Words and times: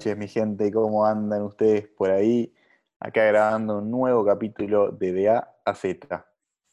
noches, 0.00 0.16
mi 0.16 0.28
gente. 0.28 0.72
¿Cómo 0.72 1.04
andan 1.04 1.42
ustedes 1.42 1.86
por 1.88 2.10
ahí? 2.10 2.54
Acá 2.98 3.22
grabando 3.26 3.80
un 3.80 3.90
nuevo 3.90 4.24
capítulo 4.24 4.92
de 4.92 5.12
De 5.12 5.28
A 5.28 5.56
a 5.62 5.74
Z. 5.74 6.26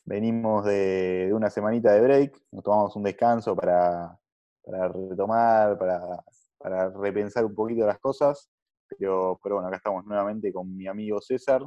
Venimos 0.05 0.63
de, 0.63 1.29
una 1.33 1.49
semanita 1.49 1.91
de 1.91 1.99
break, 1.99 2.41
nos 2.53 2.63
tomamos 2.63 2.95
un 2.95 3.03
descanso 3.03 3.53
para, 3.53 4.17
retomar, 4.65 5.77
para, 5.77 6.89
repensar 6.91 7.43
un 7.43 7.53
poquito 7.53 7.85
las 7.85 7.99
cosas. 7.99 8.49
Pero, 8.97 9.37
pero 9.43 9.55
bueno, 9.55 9.67
acá 9.67 9.75
estamos 9.75 10.05
nuevamente 10.05 10.53
con 10.53 10.73
mi 10.73 10.87
amigo 10.87 11.19
César. 11.19 11.61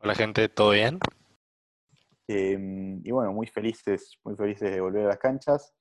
Hola 0.00 0.14
gente, 0.14 0.50
¿todo 0.50 0.72
bien? 0.72 0.98
Em, 2.28 3.00
y 3.02 3.10
bueno, 3.10 3.32
muy 3.32 3.46
felices, 3.46 4.18
muy 4.22 4.36
felices 4.36 4.70
de 4.70 4.82
volver 4.82 5.06
a 5.06 5.08
las 5.08 5.18
canchas. 5.18 5.72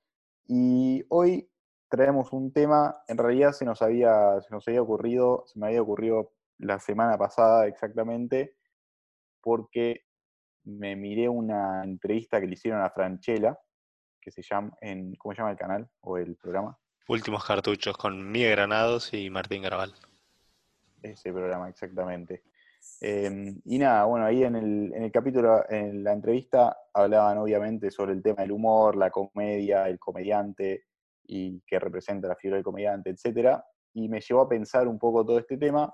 Y 0.48 1.04
hoy 1.10 1.52
traemos 1.90 2.32
un 2.32 2.54
tema, 2.54 3.04
en 3.08 3.18
realidad 3.18 3.52
se 3.52 3.66
nos 3.66 3.82
había, 3.82 4.40
se 4.42 4.54
nos 4.54 4.68
había 4.68 4.82
ocurrido, 4.82 5.44
se 5.48 5.60
me 5.60 5.68
había 5.68 5.82
ocurrido 5.82 6.32
la 6.60 6.80
semana 6.80 7.18
pasada 7.18 7.68
exactamente, 7.68 8.56
porque 9.42 10.06
me 10.64 10.96
miré 10.96 11.28
una 11.28 11.84
entrevista 11.84 12.40
que 12.40 12.48
le 12.48 12.54
hicieron 12.54 12.82
a 12.82 12.90
Franchella, 12.92 13.60
que 14.22 14.32
se 14.32 14.42
llama, 14.42 14.72
en, 14.82 15.16
¿cómo 15.16 15.34
se 15.34 15.40
llama 15.40 15.52
el 15.52 15.58
canal 15.58 15.90
o 16.02 16.18
el 16.18 16.36
programa? 16.36 16.78
Últimos 17.08 17.44
cartuchos 17.44 17.98
con 17.98 18.32
Miguel 18.32 18.52
Granados 18.52 19.14
y 19.14 19.30
Martín 19.30 19.64
Garabal. 19.64 19.94
Ese 21.02 21.32
programa, 21.32 21.70
exactamente. 21.70 22.44
Em, 23.02 23.60
y 23.66 23.80
nada, 23.80 24.06
bueno, 24.06 24.26
ahí 24.26 24.44
en 24.44 24.56
el, 24.56 24.94
en 24.94 25.04
el 25.04 25.12
capítulo, 25.12 25.66
en 25.70 26.04
la 26.04 26.14
entrevista, 26.14 26.78
hablaban 26.94 27.38
obviamente 27.40 27.90
sobre 27.90 28.14
el 28.14 28.22
tema 28.22 28.44
del 28.44 28.52
humor, 28.52 28.96
la 28.96 29.10
comedia, 29.10 29.88
el 29.88 29.98
comediante, 29.98 30.89
y 31.30 31.62
que 31.68 31.80
representa 31.80 32.28
la 32.28 32.36
figura 32.36 32.58
del 32.58 32.64
comediante, 32.64 33.12
etc. 33.12 33.60
Y 33.94 34.10
me 34.10 34.20
llevó 34.20 34.42
a 34.42 34.50
pensar 34.50 34.88
un 34.88 34.98
poco 34.98 35.24
todo 35.24 35.38
este 35.38 35.58
tema 35.58 35.94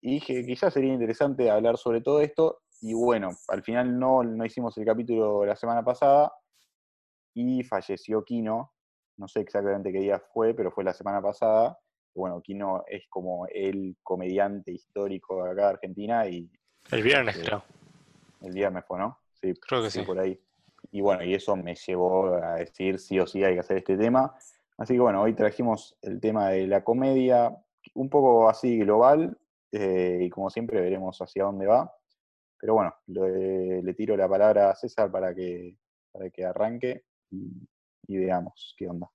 y 0.00 0.14
dije 0.14 0.44
quizás 0.46 0.72
sería 0.72 0.92
interesante 0.92 1.50
hablar 1.50 1.76
sobre 1.76 2.00
todo 2.00 2.20
esto. 2.20 2.60
Y 2.80 2.94
bueno, 2.94 3.30
al 3.48 3.62
final 3.62 3.98
no, 3.98 4.22
no 4.22 4.44
hicimos 4.44 4.78
el 4.78 4.84
capítulo 4.84 5.44
la 5.44 5.56
semana 5.56 5.82
pasada 5.82 6.32
y 7.34 7.64
falleció 7.64 8.24
Kino. 8.24 8.72
No 9.16 9.26
sé 9.26 9.40
exactamente 9.40 9.92
qué 9.92 9.98
día 9.98 10.22
fue, 10.32 10.54
pero 10.54 10.70
fue 10.70 10.84
la 10.84 10.94
semana 10.94 11.20
pasada. 11.20 11.76
Bueno, 12.14 12.40
Kino 12.40 12.84
es 12.86 13.04
como 13.08 13.46
el 13.48 13.96
comediante 14.04 14.70
histórico 14.70 15.42
acá 15.42 15.62
de 15.62 15.68
Argentina 15.68 16.28
y... 16.28 16.48
El 16.92 17.02
viernes, 17.02 17.38
creo. 17.38 17.64
El 18.40 18.52
viernes 18.52 18.84
fue, 18.86 18.98
¿no? 19.00 19.18
Sí, 19.40 19.52
creo 19.54 19.82
que 19.82 19.90
sí. 19.90 20.02
Por 20.02 20.18
ahí 20.18 20.38
y 20.94 21.00
bueno, 21.00 21.24
y 21.24 21.34
eso 21.34 21.56
me 21.56 21.74
llevó 21.74 22.36
a 22.36 22.54
decir 22.54 23.00
sí 23.00 23.18
o 23.18 23.26
sí 23.26 23.42
hay 23.42 23.54
que 23.54 23.60
hacer 23.60 23.78
este 23.78 23.96
tema. 23.96 24.32
Así 24.78 24.94
que 24.94 25.00
bueno, 25.00 25.22
hoy 25.22 25.34
trajimos 25.34 25.96
el 26.02 26.20
tema 26.20 26.50
de 26.50 26.68
la 26.68 26.84
comedia, 26.84 27.52
un 27.94 28.08
poco 28.08 28.48
así 28.48 28.78
global, 28.78 29.36
eh, 29.72 30.20
y 30.22 30.30
como 30.30 30.50
siempre 30.50 30.80
veremos 30.80 31.18
hacia 31.20 31.42
dónde 31.42 31.66
va. 31.66 31.92
Pero 32.60 32.74
bueno, 32.74 32.94
le, 33.08 33.92
tiro 33.94 34.16
la 34.16 34.28
palabra 34.28 34.70
a 34.70 34.76
César 34.76 35.10
para 35.10 35.34
que, 35.34 35.76
para 36.12 36.30
que 36.30 36.44
arranque 36.44 37.02
y, 37.28 38.16
veamos 38.16 38.76
qué 38.78 38.86
onda. 38.86 39.10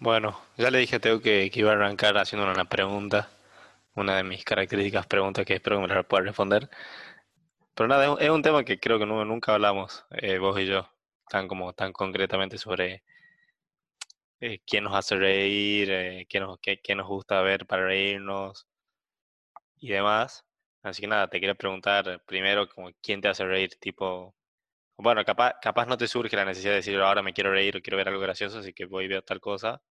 Bueno, 0.00 0.36
ya 0.56 0.68
le 0.72 0.78
dije 0.78 0.96
a 0.96 1.00
Teo 1.00 1.20
que, 1.20 1.48
iba 1.54 1.70
a 1.70 1.74
arrancar 1.74 2.18
haciendo 2.18 2.50
una 2.50 2.64
pregunta, 2.64 3.28
una 3.94 4.16
de 4.16 4.24
mis 4.24 4.44
características 4.44 5.06
preguntas 5.06 5.46
que 5.46 5.54
espero 5.54 5.76
que 5.76 5.86
me 5.86 5.94
la 5.94 6.02
pueda 6.02 6.24
responder. 6.24 6.68
Pero 7.74 7.88
nada, 7.88 8.16
es 8.20 8.30
un, 8.30 8.42
tema 8.42 8.64
que 8.64 8.78
creo 8.78 8.98
que 8.98 9.06
nunca 9.06 9.54
hablamos, 9.54 10.04
eh, 10.10 10.38
vos 10.38 10.58
y 10.60 10.66
yo, 10.66 10.88
tan 11.28 11.48
como 11.48 11.72
tan 11.72 11.92
concretamente 11.92 12.58
sobre 12.58 13.02
eh, 14.40 14.60
quién 14.66 14.84
nos 14.84 14.94
hace 14.94 15.16
reír, 15.16 15.90
eh, 15.90 16.26
qué, 16.28 16.40
nos, 16.40 16.58
qué, 16.60 16.94
nos 16.94 17.06
gusta 17.08 17.40
ver 17.42 17.66
para 17.66 17.86
reírnos 17.86 18.66
y 19.76 19.88
demás. 19.88 20.44
Así 20.82 21.02
que 21.02 21.08
nada, 21.08 21.28
te 21.28 21.38
quiero 21.38 21.54
preguntar 21.54 22.22
primero 22.26 22.68
como 22.68 22.90
quién 23.02 23.20
te 23.20 23.28
hace 23.28 23.44
reír, 23.44 23.76
tipo, 23.78 24.34
bueno, 24.98 25.24
capaz, 25.24 25.54
capaz 25.62 25.86
no 25.86 25.96
te 25.98 26.08
surge 26.08 26.36
la 26.36 26.44
necesidad 26.44 26.72
de 26.72 26.76
decir 26.78 27.00
ahora 27.00 27.22
me 27.22 27.32
quiero 27.34 27.52
reír 27.52 27.76
o 27.76 27.82
quiero 27.82 27.98
ver 27.98 28.08
algo 28.08 28.20
gracioso, 28.20 28.58
así 28.60 28.72
que 28.74 28.86
voy 28.86 29.06
a 29.06 29.08
ver 29.08 29.22
tal 29.22 29.40
cosa. 29.40 29.82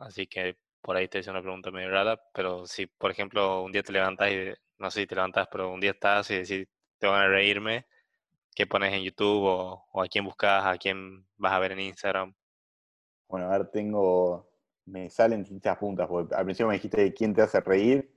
Así 0.00 0.26
que 0.26 0.58
por 0.82 0.96
ahí 0.96 1.08
te 1.08 1.20
hice 1.20 1.30
una 1.30 1.42
pregunta 1.42 1.70
medio 1.70 1.90
rara, 1.90 2.20
pero 2.34 2.66
si 2.66 2.86
por 2.86 3.10
ejemplo 3.10 3.62
un 3.62 3.72
día 3.72 3.82
te 3.82 3.92
levantas 3.92 4.30
y, 4.32 4.52
no 4.78 4.90
sé 4.90 5.02
si 5.02 5.06
te 5.06 5.14
levantas, 5.16 5.48
pero 5.50 5.72
un 5.72 5.80
día 5.80 5.92
estás 5.92 6.30
y 6.30 6.36
decís, 6.38 6.68
te 7.04 7.10
van 7.10 7.20
a 7.20 7.28
reírme, 7.28 7.84
qué 8.54 8.66
pones 8.66 8.94
en 8.94 9.02
YouTube 9.02 9.44
o, 9.44 10.02
a 10.02 10.08
quién 10.08 10.24
buscas, 10.24 10.64
a 10.64 10.78
quién 10.78 11.26
vas 11.36 11.52
a 11.52 11.58
ver 11.58 11.72
en 11.72 11.80
Instagram. 11.80 12.34
Bueno, 13.28 13.46
a 13.46 13.58
ver, 13.58 13.70
tengo, 13.70 14.48
me 14.86 15.10
salen 15.10 15.40
distintas 15.40 15.76
puntas, 15.76 16.08
porque 16.08 16.34
al 16.34 16.44
principio 16.46 16.68
me 16.68 16.74
dijiste 16.74 17.12
quién 17.12 17.34
te 17.34 17.42
hace 17.42 17.60
reír 17.60 18.10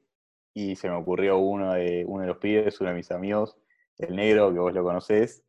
y 0.53 0.77
se 0.77 0.87
me 0.87 0.95
ocurrió 0.95 1.37
uno 1.37 1.73
de, 1.73 2.05
uno 2.07 2.21
de 2.21 2.27
los 2.27 2.37
pibes, 2.37 2.79
uno 2.79 2.91
de 2.91 2.95
mis 2.95 3.11
amigos, 3.11 3.57
el 3.97 4.15
negro, 4.15 4.53
que 4.53 4.59
vos 4.59 4.73
lo 4.73 4.83
conocés. 4.85 5.43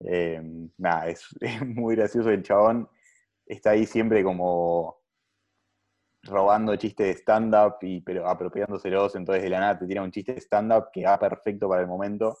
Em, 0.00 0.68
nada, 0.76 1.06
es, 1.06 1.24
muy 1.64 1.94
gracioso 1.94 2.30
el 2.30 2.42
chabón, 2.42 2.88
está 3.46 3.70
ahí 3.70 3.86
siempre 3.86 4.24
como 4.24 5.00
robando 6.24 6.74
chistes 6.74 7.06
de 7.06 7.12
stand-up, 7.12 7.76
pero 8.04 8.28
apropiándoselos, 8.28 9.14
entonces 9.14 9.44
de 9.44 9.50
la 9.50 9.60
nada 9.60 9.78
te 9.78 9.86
tira 9.86 10.02
un 10.02 10.10
chiste 10.10 10.34
de 10.34 10.40
stand-up 10.40 10.86
que 10.92 11.04
va 11.04 11.16
perfecto 11.16 11.68
para 11.68 11.82
el 11.82 11.86
momento. 11.88 12.36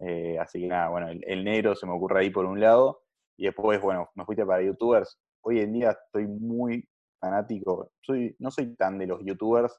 Eh, 0.00 0.38
así 0.38 0.60
que 0.60 0.68
nada, 0.68 0.88
bueno, 0.88 1.08
el, 1.08 1.44
negro 1.44 1.74
se 1.74 1.86
me 1.86 1.92
ocurre 1.92 2.20
ahí 2.20 2.30
por 2.30 2.44
un 2.44 2.60
lado. 2.60 3.02
Y 3.36 3.44
después, 3.44 3.80
bueno, 3.80 4.10
me 4.14 4.24
fuiste 4.24 4.44
para 4.44 4.62
youtubers. 4.62 5.18
Hoy 5.42 5.60
en 5.60 5.72
día 5.72 5.90
estoy 5.90 6.26
muy 6.26 6.88
fanático. 7.20 7.90
Soy, 8.00 8.34
no 8.38 8.50
soy 8.50 8.74
tan 8.76 8.98
de 8.98 9.06
los 9.06 9.20
youtubers, 9.24 9.78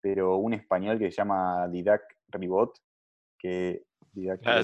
pero 0.00 0.36
un 0.36 0.54
español 0.54 0.98
que 0.98 1.10
se 1.10 1.16
llama 1.16 1.68
Didac 1.68 2.02
Ribot, 2.28 2.78
que, 3.38 3.84
ah, 4.46 4.62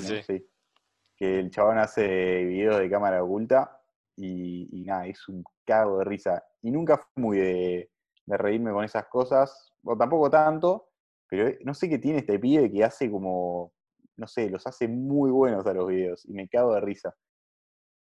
que 1.16 1.38
el 1.38 1.50
chabón 1.50 1.78
hace 1.78 2.44
videos 2.44 2.78
de 2.78 2.90
cámara 2.90 3.22
oculta 3.22 3.80
y, 4.16 4.84
nada, 4.86 5.06
es 5.06 5.28
un 5.28 5.44
cago 5.64 5.98
de 5.98 6.04
risa. 6.04 6.44
Y 6.62 6.70
nunca 6.70 6.98
fui 6.98 7.22
muy 7.22 7.38
de, 7.38 7.90
de 8.26 8.36
reírme 8.36 8.72
con 8.72 8.84
esas 8.84 9.06
cosas, 9.06 9.72
o 9.84 9.96
tampoco 9.96 10.30
tanto, 10.30 10.88
pero 11.28 11.56
no 11.64 11.74
sé 11.74 11.88
qué 11.88 11.98
tiene 11.98 12.18
este 12.18 12.38
pibe 12.38 12.70
que 12.70 12.84
hace 12.84 13.10
como 13.10 13.72
no 14.20 14.26
sé, 14.26 14.50
los 14.50 14.66
hace 14.66 14.86
muy 14.86 15.30
buenos 15.30 15.66
a 15.66 15.72
los 15.72 15.88
videos 15.88 16.26
y 16.26 16.34
me 16.34 16.46
cago 16.46 16.74
de 16.74 16.82
risa. 16.82 17.16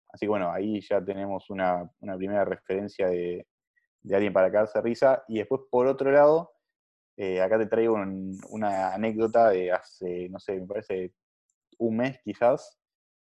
Así 0.09 0.27
que 0.27 0.29
bueno, 0.29 0.51
ahí 0.51 0.79
ya 0.81 1.03
tenemos 1.03 1.49
una, 1.49 1.89
primera 2.17 2.45
referencia 2.45 3.07
de, 3.07 3.47
alguien 4.13 4.31
para 4.31 4.51
cagarse 4.51 4.77
de 4.77 4.83
risa. 4.83 5.23
Y 5.27 5.39
después, 5.39 5.61
por 5.71 5.87
otro 5.87 6.11
lado, 6.11 6.51
eh, 7.17 7.41
acá 7.41 7.57
te 7.57 7.65
traigo 7.65 7.95
una 7.95 8.93
anécdota 8.93 9.49
de 9.49 9.71
hace, 9.71 10.29
no 10.29 10.39
sé, 10.39 10.61
me 10.61 10.67
parece 10.67 11.13
un 11.79 11.97
mes 11.97 12.19
quizás, 12.23 12.79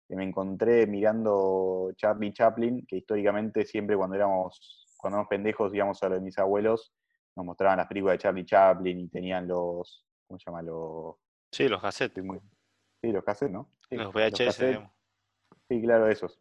que 0.08 0.16
me 0.16 0.24
encontré 0.24 0.88
mirando 0.88 1.92
Charlie 1.96 2.34
Chaplin, 2.34 2.88
que 2.88 2.98
históricamente 2.98 3.66
siempre 3.68 3.96
cuando 3.96 4.16
éramos, 4.16 4.88
cuando 4.98 5.18
éramos 5.18 5.30
pendejos 5.30 5.76
íbamos 5.76 6.02
a 6.02 6.10
lo 6.10 6.16
de 6.16 6.22
mis 6.22 6.40
abuelos, 6.40 6.92
nos 7.36 7.46
mostraban 7.46 7.78
las 7.78 7.88
películas 7.88 8.16
de 8.16 8.20
Charlie 8.20 8.46
Chaplin 8.46 9.00
y 9.00 9.10
tenían 9.10 9.48
los, 9.48 10.04
¿cómo 10.28 10.40
se 10.40 10.46
llama? 10.50 10.64
Los, 10.64 11.18
sí, 11.52 11.68
los 11.68 11.80
cassettes. 11.80 12.26
Sí, 13.02 13.12
los 13.12 13.24
cassettes, 13.24 13.54
¿no? 13.54 13.70
los 13.92 14.14
VHS, 14.14 14.80
Sí, 15.68 15.82
claro, 15.82 16.08
esos. 16.08 16.40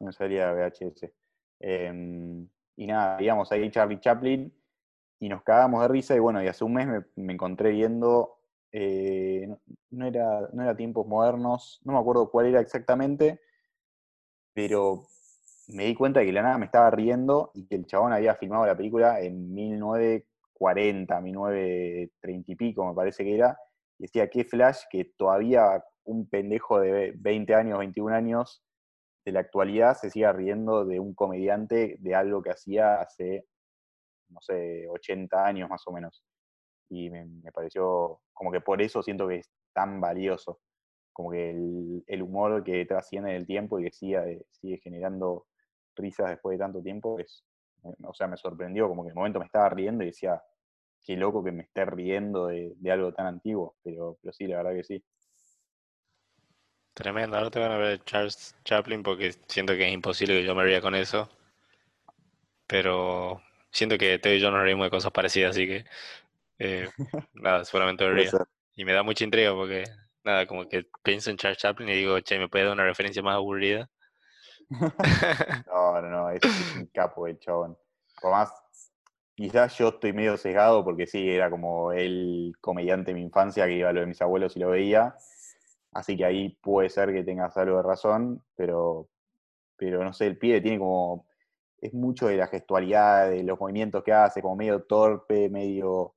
No 0.00 0.12
salía 0.12 0.52
VHS. 0.52 1.12
Em, 1.60 2.48
y 2.76 2.86
nada, 2.86 3.18
digamos, 3.18 3.50
ahí 3.50 3.68
Charlie 3.70 3.98
Chaplin 3.98 4.52
y 5.20 5.28
nos 5.28 5.42
cagamos 5.42 5.82
de 5.82 5.88
risa 5.88 6.14
y 6.14 6.20
bueno, 6.20 6.42
y 6.42 6.46
hace 6.46 6.64
un 6.64 6.74
mes 6.74 7.04
me, 7.16 7.32
encontré 7.32 7.72
viendo, 7.72 8.38
eh, 8.70 9.48
no, 9.90 10.06
era, 10.06 10.48
no 10.52 10.62
era 10.62 10.76
tiempos 10.76 11.06
modernos, 11.06 11.80
no 11.84 11.92
me 11.92 11.98
acuerdo 11.98 12.30
cuál 12.30 12.46
era 12.46 12.60
exactamente, 12.60 13.40
pero 14.54 15.02
me 15.68 15.86
di 15.86 15.94
cuenta 15.94 16.20
de 16.20 16.26
que 16.26 16.32
la 16.32 16.42
nada 16.42 16.58
me 16.58 16.66
estaba 16.66 16.90
riendo 16.90 17.50
y 17.54 17.66
que 17.66 17.74
el 17.74 17.86
chabón 17.86 18.12
había 18.12 18.36
filmado 18.36 18.64
la 18.64 18.76
película 18.76 19.20
en 19.20 19.52
1940, 19.52 21.20
1930 21.20 22.52
y 22.52 22.54
pico, 22.54 22.86
me 22.86 22.94
parece 22.94 23.24
que 23.24 23.34
era, 23.34 23.58
y 23.98 24.04
decía, 24.04 24.28
qué 24.28 24.44
flash 24.44 24.82
que 24.90 25.04
todavía 25.16 25.84
un 26.04 26.28
pendejo 26.28 26.80
de 26.80 27.12
20 27.16 27.54
años, 27.54 27.78
21 27.78 28.14
años 28.14 28.62
de 29.24 29.32
la 29.32 29.40
actualidad 29.40 29.94
se 29.94 30.10
siga 30.10 30.32
riendo 30.32 30.84
de 30.84 31.00
un 31.00 31.14
comediante 31.14 31.96
de 31.98 32.14
algo 32.14 32.42
que 32.42 32.50
hacía 32.50 33.00
hace, 33.00 33.46
no 34.30 34.40
sé, 34.40 34.86
80 34.88 35.44
años 35.44 35.68
más 35.68 35.82
o 35.86 35.92
menos. 35.92 36.22
Y 36.88 37.10
me, 37.10 37.26
pareció 37.52 38.20
como 38.32 38.50
que 38.50 38.60
por 38.60 38.80
eso 38.80 39.02
siento 39.02 39.28
que 39.28 39.36
es 39.36 39.50
tan 39.74 40.00
valioso, 40.00 40.60
como 41.12 41.30
que 41.30 41.50
el, 42.06 42.22
humor 42.22 42.64
que 42.64 42.86
trasciende 42.86 43.30
en 43.30 43.36
el 43.36 43.46
tiempo 43.46 43.78
y 43.78 43.84
que 43.84 43.90
sigue, 43.90 44.46
sigue 44.50 44.78
generando 44.78 45.46
risas 45.96 46.30
después 46.30 46.56
de 46.56 46.64
tanto 46.64 46.80
tiempo, 46.80 47.18
es, 47.18 47.44
o 47.82 48.14
sea, 48.14 48.28
me 48.28 48.36
sorprendió, 48.36 48.88
como 48.88 49.02
que 49.02 49.08
en 49.08 49.12
el 49.12 49.16
momento 49.16 49.40
me 49.40 49.46
estaba 49.46 49.68
riendo 49.68 50.04
y 50.04 50.06
decía, 50.06 50.40
qué 51.04 51.16
loco 51.16 51.42
que 51.42 51.52
me 51.52 51.62
esté 51.62 51.84
riendo 51.84 52.46
de, 52.46 52.74
de 52.76 52.90
algo 52.90 53.12
tan 53.12 53.26
antiguo, 53.26 53.76
pero, 53.82 54.18
pero 54.20 54.32
sí, 54.32 54.46
la 54.46 54.58
verdad 54.58 54.74
que 54.74 54.84
sí. 54.84 55.04
Tremendo, 56.94 57.36
ahora 57.36 57.50
te 57.50 57.60
van 57.60 57.72
a 57.72 57.78
ver 57.78 58.02
Charles 58.04 58.56
Chaplin 58.64 59.02
porque 59.02 59.32
siento 59.46 59.74
que 59.74 59.86
es 59.86 59.92
imposible 59.92 60.40
que 60.40 60.46
yo 60.46 60.54
me 60.54 60.64
ría 60.64 60.80
con 60.80 60.94
eso. 60.94 61.28
Pero 62.66 63.40
siento 63.70 63.96
que 63.96 64.18
Teo 64.18 64.34
y 64.34 64.40
yo 64.40 64.50
nos 64.50 64.62
reímos 64.62 64.86
de 64.86 64.90
cosas 64.90 65.12
parecidas, 65.12 65.50
así 65.50 65.66
que 65.66 65.84
Eh, 66.58 66.88
nada, 67.34 67.64
seguramente 67.64 68.04
lo 68.04 68.14
vería. 68.14 68.30
Y 68.74 68.84
me 68.84 68.92
da 68.92 69.02
mucha 69.02 69.24
intriga 69.24 69.52
porque, 69.54 69.84
nada, 70.24 70.46
como 70.46 70.68
que 70.68 70.86
pienso 71.02 71.30
en 71.30 71.36
Charles 71.36 71.58
Chaplin 71.58 71.88
y 71.88 71.94
digo, 71.94 72.18
che, 72.20 72.38
¿me 72.38 72.48
puede 72.48 72.64
dar 72.64 72.74
una 72.74 72.84
referencia 72.84 73.22
más 73.22 73.36
aburrida? 73.36 73.88
no, 75.66 76.02
no, 76.02 76.08
no, 76.08 76.30
es, 76.30 76.42
un 76.76 76.86
capo 76.86 77.26
el 77.26 77.38
chabón. 77.38 77.76
Por 78.20 78.32
más, 78.32 78.52
quizás 79.38 79.78
yo 79.78 79.90
estoy 79.90 80.12
medio 80.12 80.36
sesgado 80.36 80.84
porque 80.84 81.06
sí, 81.06 81.30
era 81.30 81.48
como 81.48 81.92
el 81.92 82.54
comediante 82.60 83.12
de 83.12 83.14
mi 83.14 83.22
infancia 83.22 83.66
que 83.66 83.76
iba 83.76 83.88
a 83.88 83.92
lo 83.92 84.00
de 84.00 84.06
mis 84.06 84.20
abuelos 84.20 84.56
y 84.56 84.58
lo 84.58 84.70
veía. 84.70 85.14
Así 85.92 86.16
que 86.16 86.24
ahí 86.24 86.58
puede 86.60 86.88
ser 86.90 87.12
que 87.12 87.22
tengas 87.22 87.56
algo 87.56 87.76
de 87.76 87.84
razón, 87.84 88.42
pero, 88.56 89.08
pero 89.76 90.02
no 90.02 90.12
sé, 90.12 90.26
el 90.26 90.38
pibe 90.38 90.60
tiene 90.60 90.80
como. 90.80 91.26
Es 91.80 91.94
mucho 91.94 92.26
de 92.26 92.36
la 92.36 92.48
gestualidad, 92.48 93.30
de 93.30 93.44
los 93.44 93.60
movimientos 93.60 94.02
que 94.02 94.12
hace, 94.12 94.42
como 94.42 94.56
medio 94.56 94.82
torpe, 94.82 95.48
medio. 95.48 96.16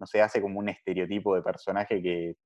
No 0.00 0.06
sé, 0.06 0.20
hace 0.20 0.42
como 0.42 0.58
un 0.58 0.68
estereotipo 0.68 1.36
de 1.36 1.42
personaje 1.42 2.02
que 2.02 2.36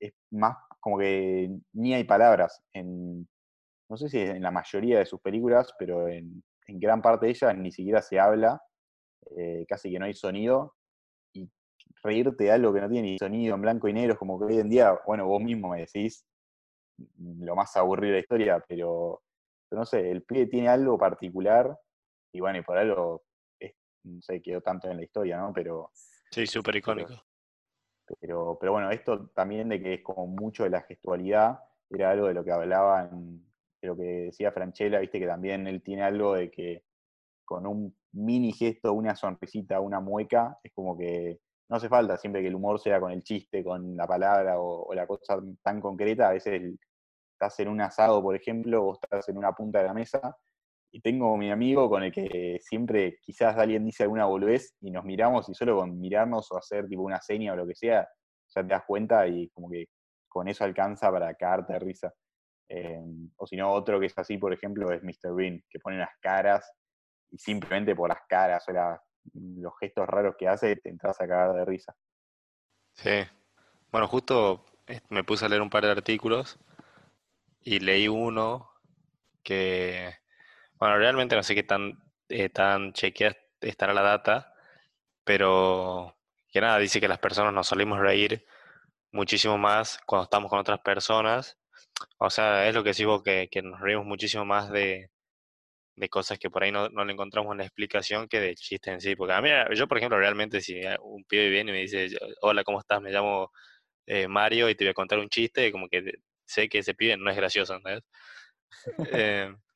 es 0.00 0.14
más 0.30 0.56
como 0.78 0.98
que 0.98 1.50
ni 1.72 1.94
hay 1.94 2.04
palabras. 2.04 2.62
En, 2.72 3.28
no 3.90 3.96
sé 3.96 4.08
si 4.08 4.20
en 4.20 4.42
la 4.42 4.52
mayoría 4.52 5.00
de 5.00 5.06
sus 5.06 5.20
películas, 5.20 5.74
pero 5.76 6.06
en, 6.08 6.44
gran 6.68 7.02
parte 7.02 7.26
de 7.26 7.32
ellas 7.32 7.56
ni 7.56 7.72
siquiera 7.72 8.00
se 8.00 8.20
habla, 8.20 8.62
eh, 9.36 9.64
casi 9.68 9.90
que 9.90 9.98
no 9.98 10.04
hay 10.06 10.14
sonido. 10.14 10.74
Y 11.32 11.50
reírte 12.02 12.44
de 12.44 12.52
algo 12.52 12.72
que 12.72 12.80
no 12.80 12.88
tiene 12.88 13.12
ni 13.12 13.18
sonido 13.18 13.54
en 13.54 13.62
blanco 13.62 13.88
y 13.88 13.92
negro, 13.92 14.12
es 14.14 14.18
como 14.18 14.38
que 14.38 14.46
hoy 14.46 14.58
en 14.58 14.68
día, 14.68 14.98
bueno, 15.06 15.26
vos 15.26 15.42
mismo 15.42 15.70
me 15.70 15.80
decís 15.80 16.26
lo 17.18 17.54
más 17.54 17.76
aburrido 17.76 18.12
de 18.12 18.18
la 18.18 18.22
historia, 18.22 18.64
pero 18.66 19.22
no 19.70 19.84
sé, 19.84 20.10
el 20.10 20.22
pibe 20.22 20.46
tiene 20.46 20.68
algo 20.68 20.96
particular 20.96 21.78
y 22.32 22.40
bueno, 22.40 22.58
y 22.58 22.62
por 22.62 22.78
algo, 22.78 23.24
no 24.04 24.22
sé, 24.22 24.40
quedó 24.40 24.60
tanto 24.60 24.88
en 24.88 24.98
la 24.98 25.04
historia, 25.04 25.38
¿no? 25.38 25.52
Pero... 25.52 25.90
Sí, 26.30 26.46
súper 26.46 26.76
icónico. 26.76 27.14
Pero, 28.20 28.56
pero, 28.60 28.72
bueno, 28.72 28.90
esto 28.90 29.28
también 29.30 29.68
de 29.68 29.82
que 29.82 29.94
es 29.94 30.02
como 30.02 30.26
mucho 30.26 30.62
de 30.62 30.70
la 30.70 30.82
gestualidad, 30.82 31.58
era 31.90 32.10
algo 32.10 32.28
de 32.28 32.34
lo 32.34 32.44
que 32.44 32.52
hablaban, 32.52 33.44
de 33.80 33.88
lo 33.88 33.96
que 33.96 34.02
decía 34.02 34.52
Franchella, 34.52 35.00
viste 35.00 35.18
que 35.18 35.26
también 35.26 35.66
él 35.66 35.82
tiene 35.82 36.02
algo 36.02 36.34
de 36.34 36.50
que 36.50 36.84
con 37.44 37.66
un 37.66 37.96
mini 38.16 38.52
gesto, 38.52 38.92
una 38.92 39.14
sonrisita, 39.14 39.80
una 39.80 40.00
mueca, 40.00 40.58
es 40.62 40.72
como 40.74 40.96
que 40.96 41.38
no 41.68 41.76
hace 41.76 41.88
falta 41.88 42.16
siempre 42.16 42.42
que 42.42 42.48
el 42.48 42.54
humor 42.54 42.80
sea 42.80 43.00
con 43.00 43.12
el 43.12 43.22
chiste, 43.22 43.64
con 43.64 43.96
la 43.96 44.06
palabra 44.06 44.60
o, 44.60 44.92
la 44.94 45.06
cosa 45.06 45.40
tan 45.62 45.80
concreta, 45.80 46.28
a 46.28 46.32
veces 46.32 46.74
estás 47.32 47.60
en 47.60 47.68
un 47.68 47.80
asado, 47.80 48.22
por 48.22 48.36
ejemplo, 48.36 48.84
o 48.84 48.94
estás 48.94 49.28
en 49.28 49.38
una 49.38 49.52
punta 49.52 49.80
de 49.80 49.86
la 49.86 49.94
mesa, 49.94 50.36
y 50.92 51.00
tengo 51.00 51.36
mi 51.36 51.50
amigo 51.50 51.90
con 51.90 52.02
el 52.04 52.12
que 52.12 52.58
siempre 52.62 53.18
quizás 53.20 53.56
alguien 53.58 53.84
dice 53.84 54.04
alguna 54.04 54.24
boludez 54.24 54.74
y 54.80 54.90
nos 54.90 55.04
miramos 55.04 55.48
y 55.48 55.54
solo 55.54 55.76
con 55.76 55.98
mirarnos 56.00 56.50
o 56.52 56.56
hacer 56.56 56.88
tipo 56.88 57.02
una 57.02 57.20
seña 57.20 57.52
o 57.52 57.56
lo 57.56 57.66
que 57.66 57.74
sea, 57.74 58.08
ya 58.54 58.62
te 58.62 58.68
das 58.68 58.84
cuenta 58.86 59.26
y 59.28 59.48
como 59.50 59.68
que 59.68 59.86
con 60.26 60.48
eso 60.48 60.64
alcanza 60.64 61.10
para 61.10 61.34
cagarte 61.34 61.74
de 61.74 61.78
risa. 61.80 62.14
Em, 62.68 63.30
o 63.36 63.46
si 63.46 63.56
no, 63.56 63.72
otro 63.72 64.00
que 64.00 64.06
es 64.06 64.16
así, 64.16 64.38
por 64.38 64.52
ejemplo, 64.52 64.90
es 64.90 65.02
Mr. 65.02 65.34
Bean, 65.34 65.62
que 65.68 65.78
pone 65.80 65.96
unas 65.96 66.16
caras 66.20 66.70
y 67.30 67.38
simplemente 67.38 67.94
por 67.94 68.08
las 68.08 68.20
caras 68.28 68.64
o 68.68 68.72
los 69.34 69.72
gestos 69.80 70.06
raros 70.06 70.36
que 70.38 70.48
hace, 70.48 70.76
te 70.76 70.88
entras 70.88 71.20
a 71.20 71.26
cagar 71.26 71.54
de 71.54 71.64
risa. 71.64 71.94
Sí. 72.92 73.24
Bueno, 73.90 74.08
justo 74.08 74.64
me 75.08 75.24
puse 75.24 75.44
a 75.44 75.48
leer 75.48 75.62
un 75.62 75.70
par 75.70 75.84
de 75.84 75.90
artículos 75.90 76.58
y 77.60 77.80
leí 77.80 78.08
uno 78.08 78.70
que, 79.42 80.14
bueno, 80.74 80.96
realmente 80.98 81.36
no 81.36 81.42
sé 81.42 81.54
qué 81.54 81.62
tan, 81.62 82.02
eh, 82.28 82.48
tan 82.48 82.92
chequeada 82.92 83.36
estará 83.60 83.94
la 83.94 84.02
data, 84.02 84.54
pero 85.24 86.16
que 86.48 86.60
nada, 86.60 86.78
dice 86.78 87.00
que 87.00 87.08
las 87.08 87.18
personas 87.18 87.52
nos 87.52 87.68
solimos 87.68 87.98
reír 87.98 88.46
muchísimo 89.12 89.58
más 89.58 89.98
cuando 90.06 90.24
estamos 90.24 90.50
con 90.50 90.58
otras 90.58 90.80
personas. 90.80 91.58
O 92.18 92.30
sea, 92.30 92.68
es 92.68 92.74
lo 92.74 92.84
que 92.84 92.92
digo 92.92 93.22
que, 93.22 93.48
que 93.50 93.62
nos 93.62 93.80
reímos 93.80 94.06
muchísimo 94.06 94.44
más 94.44 94.70
de, 94.70 95.10
de 95.96 96.08
cosas 96.08 96.38
que 96.38 96.50
por 96.50 96.62
ahí 96.62 96.70
no, 96.70 96.88
no, 96.90 97.04
le 97.04 97.12
encontramos 97.12 97.50
una 97.50 97.64
explicación 97.64 98.28
que 98.28 98.38
del 98.38 98.54
chiste 98.54 98.90
en 98.90 99.00
sí. 99.00 99.16
Porque 99.16 99.32
a 99.32 99.40
mí, 99.40 99.48
yo 99.74 99.88
por 99.88 99.98
ejemplo, 99.98 100.18
realmente 100.18 100.60
si 100.60 100.80
un 101.02 101.24
pibe 101.24 101.48
viene 101.48 101.70
y 101.70 101.74
me 101.74 101.80
dice, 101.80 102.08
hola, 102.42 102.62
¿cómo 102.64 102.80
estás? 102.80 103.00
Me 103.00 103.10
llamo 103.10 103.50
eh, 104.06 104.28
Mario 104.28 104.68
y 104.68 104.74
te 104.74 104.84
voy 104.84 104.90
a 104.90 104.94
contar 104.94 105.18
un 105.18 105.28
chiste, 105.28 105.72
como 105.72 105.88
que 105.88 106.12
sé 106.44 106.68
que 106.68 106.78
ese 106.78 106.94
pibe 106.94 107.16
no 107.16 107.30
es 107.30 107.36
gracioso, 107.36 107.74
¿entendés? 107.74 108.04
Eh, 109.10 109.54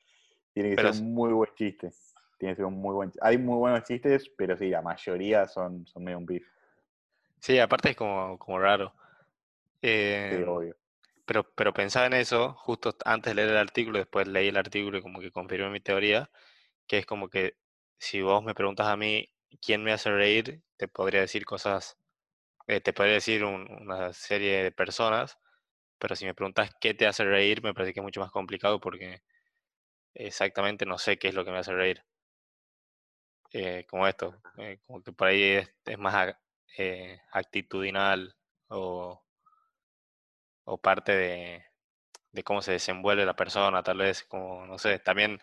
Tiene 0.55 0.77
que 0.77 0.83
ser 0.83 1.03
un 1.03 1.15
muy 1.15 1.33
buen 1.33 1.51
chiste. 1.55 1.91
Tiene 2.39 2.55
que 2.55 2.57
ser 2.57 2.65
un 2.65 2.75
muy 2.75 2.95
buen 2.95 3.13
Hay 3.21 3.39
muy 3.39 3.57
buenos 3.57 3.85
chistes, 3.85 4.31
pero 4.37 4.57
sí, 4.57 4.69
la 4.69 4.83
mayoría 4.83 5.47
son, 5.47 5.87
son 5.87 6.05
medio 6.05 6.19
un 6.19 6.27
pif. 6.27 6.47
Sí, 7.39 7.59
aparte 7.59 7.91
es 7.91 7.97
como, 7.97 8.39
como 8.39 8.59
raro. 8.59 8.93
Eh, 9.81 10.45
obvio. 10.47 10.77
Pero, 11.31 11.45
pero 11.55 11.73
pensaba 11.73 12.07
en 12.07 12.15
eso, 12.15 12.55
justo 12.55 12.97
antes 13.05 13.31
de 13.31 13.35
leer 13.37 13.51
el 13.51 13.57
artículo, 13.59 14.01
después 14.01 14.27
leí 14.27 14.49
el 14.49 14.57
artículo 14.57 14.99
y 14.99 15.03
como 15.03 15.21
que 15.21 15.31
confirmé 15.31 15.71
mi 15.71 15.81
teoría, 15.81 16.29
que 16.89 16.99
es 16.99 17.07
como 17.07 17.29
que 17.31 17.57
si 17.99 18.23
vos 18.23 18.43
me 18.43 18.55
preguntas 18.55 18.89
a 18.89 18.97
mí 18.97 19.31
quién 19.63 19.85
me 19.85 19.93
hace 19.93 20.11
reír, 20.11 20.63
te 20.77 20.89
podría 20.89 21.21
decir 21.21 21.45
cosas, 21.47 21.99
eh, 22.69 22.81
te 22.81 22.93
podría 22.93 23.15
decir 23.15 23.45
una 23.45 24.13
serie 24.13 24.65
de 24.65 24.73
personas, 24.73 25.39
pero 25.99 26.17
si 26.17 26.27
me 26.27 26.35
preguntas 26.35 26.73
qué 26.81 26.95
te 26.95 27.07
hace 27.07 27.25
reír, 27.25 27.63
me 27.63 27.75
parece 27.75 27.95
que 27.95 28.01
es 28.01 28.05
mucho 28.05 28.21
más 28.21 28.33
complicado 28.33 28.81
porque 28.81 29.23
exactamente 30.15 30.87
no 30.87 30.99
sé 30.99 31.19
qué 31.19 31.29
es 31.29 31.35
lo 31.35 31.45
que 31.45 31.53
me 31.53 31.59
hace 31.59 31.75
reír. 31.75 32.05
Eh, 33.53 33.87
como 33.89 34.07
esto, 34.09 34.41
eh, 34.59 34.81
como 34.87 35.03
que 35.03 35.13
por 35.13 35.29
ahí 35.29 35.43
es, 35.43 35.99
más 35.99 36.35
actitudinal 37.33 38.37
o, 38.69 39.23
o 40.65 40.79
parte 40.79 41.13
de, 41.13 41.65
de, 42.33 42.43
cómo 42.43 42.63
se 42.63 42.73
desenvuelve 42.73 43.27
la 43.27 43.35
persona, 43.37 43.83
tal 43.83 43.99
vez, 43.99 44.25
como, 44.25 44.67
no 44.67 44.79
sé, 44.79 44.99
también 44.99 45.41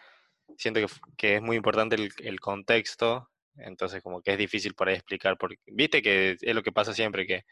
siento 0.58 0.80
que, 0.80 0.88
que 1.18 1.36
es 1.36 1.42
muy 1.42 1.58
importante 1.58 1.96
el, 1.96 2.12
el, 2.20 2.40
contexto, 2.40 3.30
entonces 3.58 4.02
como 4.04 4.22
que 4.22 4.34
es 4.34 4.38
difícil 4.38 4.74
por 4.76 4.90
ahí 4.90 4.96
explicar, 4.96 5.38
porque 5.38 5.58
viste 5.68 6.02
que 6.02 6.38
es 6.40 6.56
lo 6.56 6.64
que 6.64 6.72
pasa 6.72 6.94
siempre, 6.94 7.26
que 7.26 7.44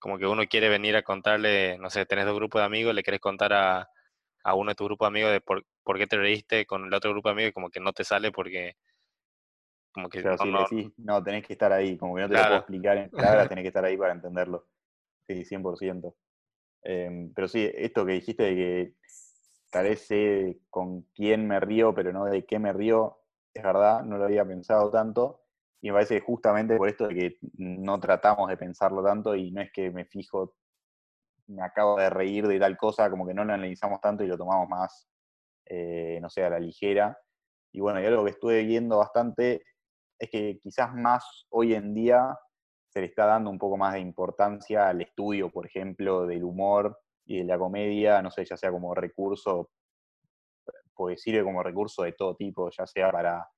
como 0.00 0.18
que 0.18 0.26
uno 0.26 0.44
quiere 0.46 0.68
venir 0.68 0.96
a 0.96 1.02
contarle, 1.02 1.78
no 1.78 1.90
sé, 1.90 2.06
tenés 2.06 2.24
dos 2.26 2.34
grupos 2.34 2.62
de 2.62 2.66
amigos, 2.66 2.94
le 2.94 3.02
querés 3.02 3.20
contar 3.20 3.52
a, 3.52 3.88
a 4.42 4.54
uno 4.54 4.70
de 4.70 4.74
tus 4.74 4.86
grupos 4.86 5.06
de 5.06 5.08
amigos 5.08 5.32
de 5.32 5.40
por, 5.40 5.64
por, 5.84 5.98
qué 5.98 6.06
te 6.06 6.16
reíste 6.16 6.66
con 6.66 6.86
el 6.86 6.94
otro 6.94 7.10
grupo 7.10 7.28
de 7.28 7.34
amigos 7.34 7.50
y 7.50 7.52
como 7.52 7.70
que 7.70 7.80
no 7.80 7.92
te 7.92 8.02
sale 8.02 8.32
porque... 8.32 8.76
Como 9.92 10.08
que 10.08 10.22
no, 10.22 10.36
no, 10.36 10.60
decís, 10.60 10.92
no, 10.98 11.22
tenés 11.22 11.44
que 11.44 11.52
estar 11.52 11.72
ahí, 11.72 11.98
como 11.98 12.14
que 12.14 12.22
no 12.22 12.28
te 12.28 12.34
lo 12.34 12.42
puedo 12.42 12.56
explicar 12.58 12.96
en 12.96 13.10
palabras, 13.10 13.48
tenés 13.48 13.62
que 13.62 13.68
estar 13.68 13.84
ahí 13.84 13.96
para 13.96 14.12
entenderlo. 14.12 14.68
Sí, 15.26 15.44
100%. 15.44 16.14
Em, 16.82 17.32
pero 17.34 17.48
sí, 17.48 17.70
esto 17.74 18.06
que 18.06 18.12
dijiste 18.12 18.42
de 18.44 18.54
que 18.54 18.94
tal 19.70 19.84
vez 19.84 20.06
sé 20.06 20.60
con 20.70 21.02
quién 21.14 21.46
me 21.46 21.60
río, 21.60 21.94
pero 21.94 22.12
no 22.12 22.24
de 22.24 22.44
qué 22.44 22.58
me 22.58 22.72
río, 22.72 23.18
es 23.54 23.62
verdad, 23.62 24.02
no 24.04 24.18
lo 24.18 24.24
había 24.24 24.44
pensado 24.44 24.90
tanto. 24.90 25.42
Y 25.82 25.88
me 25.88 25.94
parece 25.94 26.20
justamente 26.20 26.76
por 26.76 26.88
esto 26.88 27.08
de 27.08 27.14
que 27.14 27.38
no 27.56 27.98
tratamos 28.00 28.48
de 28.48 28.56
pensarlo 28.56 29.02
tanto 29.02 29.34
y 29.34 29.50
no 29.50 29.62
es 29.62 29.70
que 29.72 29.90
me 29.90 30.04
fijo, 30.04 30.54
me 31.46 31.62
acabo 31.62 31.96
de 31.98 32.10
reír 32.10 32.46
de 32.46 32.58
tal 32.58 32.76
cosa, 32.76 33.10
como 33.10 33.26
que 33.26 33.34
no 33.34 33.44
lo 33.44 33.54
analizamos 33.54 34.00
tanto 34.00 34.22
y 34.22 34.26
lo 34.26 34.36
tomamos 34.36 34.68
más, 34.68 35.08
eh, 35.66 36.18
no 36.20 36.28
sé, 36.28 36.44
a 36.44 36.50
la 36.50 36.60
ligera. 36.60 37.18
Y 37.72 37.80
bueno, 37.80 38.00
y 38.00 38.06
algo 38.06 38.24
que 38.24 38.32
estuve 38.32 38.64
viendo 38.64 38.98
bastante 38.98 39.62
es 40.18 40.30
que 40.30 40.58
quizás 40.60 40.94
más 40.94 41.46
hoy 41.50 41.74
en 41.74 41.94
día 41.94 42.36
se 42.90 43.00
le 43.00 43.06
está 43.06 43.26
dando 43.26 43.50
un 43.50 43.58
poco 43.58 43.76
más 43.76 43.94
de 43.94 44.00
importancia 44.00 44.88
al 44.88 45.00
estudio, 45.00 45.50
por 45.50 45.66
ejemplo, 45.66 46.26
del 46.26 46.44
humor 46.44 46.98
y 47.24 47.38
de 47.38 47.44
la 47.44 47.58
comedia, 47.58 48.20
no 48.22 48.30
sé, 48.30 48.44
ya 48.44 48.56
sea 48.56 48.70
como 48.70 48.94
recurso, 48.94 49.70
pues 50.94 51.22
sirve 51.22 51.42
como 51.44 51.62
recurso 51.62 52.02
de 52.02 52.12
todo 52.12 52.36
tipo, 52.36 52.68
ya 52.70 52.86
sea 52.86 53.10
para 53.10 53.48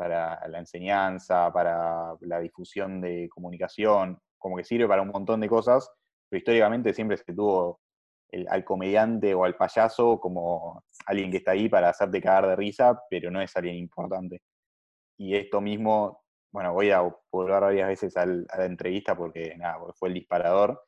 para 0.00 0.48
la 0.48 0.60
enseñanza, 0.60 1.52
para 1.52 2.16
la 2.20 2.40
difusión 2.40 3.02
de 3.02 3.28
comunicación, 3.28 4.18
como 4.38 4.56
que 4.56 4.64
sirve 4.64 4.88
para 4.88 5.02
un 5.02 5.08
montón 5.08 5.40
de 5.40 5.48
cosas, 5.48 5.90
pero 6.26 6.38
históricamente 6.38 6.94
siempre 6.94 7.18
se 7.18 7.34
tuvo 7.34 7.80
al 8.48 8.64
comediante 8.64 9.34
o 9.34 9.44
al 9.44 9.56
payaso 9.56 10.18
como 10.18 10.82
alguien 11.04 11.30
que 11.30 11.36
está 11.36 11.50
ahí 11.50 11.68
para 11.68 11.90
hacerte 11.90 12.22
cagar 12.22 12.46
de 12.46 12.56
risa, 12.56 12.98
pero 13.10 13.30
no 13.30 13.42
es 13.42 13.54
alguien 13.54 13.76
importante. 13.76 14.40
Y 15.18 15.34
esto 15.34 15.60
mismo, 15.60 16.19
bueno, 16.52 16.72
voy 16.72 16.90
a 16.90 17.00
volver 17.30 17.60
varias 17.60 17.88
veces 17.88 18.16
a 18.16 18.26
la 18.26 18.64
entrevista 18.64 19.16
porque, 19.16 19.54
nada, 19.56 19.78
fue 19.94 20.08
el 20.08 20.14
disparador, 20.14 20.82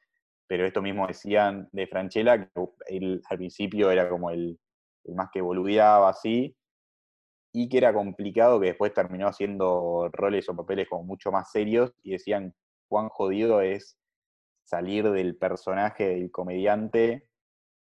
pero 0.46 0.66
esto 0.66 0.82
mismo 0.82 1.06
decían 1.06 1.68
de 1.72 1.86
Franchella, 1.86 2.50
que 2.50 2.50
él 2.88 3.22
al 3.28 3.38
principio 3.38 3.90
era 3.90 4.08
como 4.08 4.30
el, 4.30 4.58
el 5.04 5.14
más 5.14 5.28
que 5.32 5.40
boludeaba 5.40 6.08
así, 6.08 6.56
y 7.52 7.68
que 7.68 7.78
era 7.78 7.92
complicado, 7.92 8.58
que 8.60 8.68
después 8.68 8.94
terminó 8.94 9.28
haciendo 9.28 10.08
roles 10.12 10.48
o 10.48 10.56
papeles 10.56 10.88
como 10.88 11.04
mucho 11.04 11.30
más 11.30 11.50
serios 11.50 11.92
y 12.02 12.12
decían 12.12 12.54
cuán 12.88 13.08
jodido 13.08 13.60
es 13.60 13.98
salir 14.64 15.10
del 15.10 15.36
personaje 15.36 16.08
del 16.08 16.30
comediante 16.30 17.28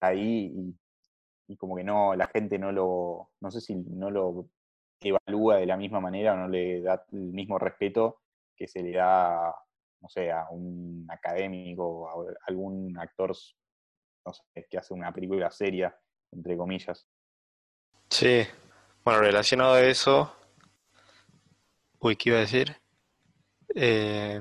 ahí 0.01 0.75
y, 1.49 1.57
como 1.57 1.77
que 1.77 1.85
no, 1.85 2.15
la 2.15 2.29
gente 2.29 2.59
no 2.59 2.73
lo, 2.73 3.31
no 3.41 3.51
sé 3.51 3.61
si 3.61 3.75
no 3.75 4.11
lo 4.11 4.49
evalúa 5.01 5.57
de 5.57 5.67
la 5.67 5.77
misma 5.77 6.01
manera 6.01 6.33
o 6.33 6.37
no 6.37 6.49
le 6.49 6.81
da 6.81 7.05
el 7.13 7.33
mismo 7.33 7.59
respeto 7.59 8.23
que 8.57 8.67
se 8.67 8.83
le 8.83 8.93
da, 8.93 9.55
no 10.01 10.09
sé, 10.09 10.31
a 10.31 10.49
un 10.51 11.07
académico, 11.11 12.09
a 12.09 12.35
algún 12.49 12.97
actor, 12.99 13.37
no 14.25 14.33
sé, 14.33 14.67
que 14.69 14.79
hace 14.79 14.95
una 14.95 15.13
película 15.13 15.51
seria, 15.51 15.97
entre 16.33 16.57
comillas. 16.57 17.07
Sí, 18.09 18.47
bueno, 19.05 19.21
relacionado 19.21 19.75
a 19.75 19.83
eso, 19.83 20.35
uy, 21.99 22.17
¿qué 22.17 22.31
iba 22.31 22.39
a 22.39 22.43
decir? 22.43 22.77
Eh, 23.75 24.41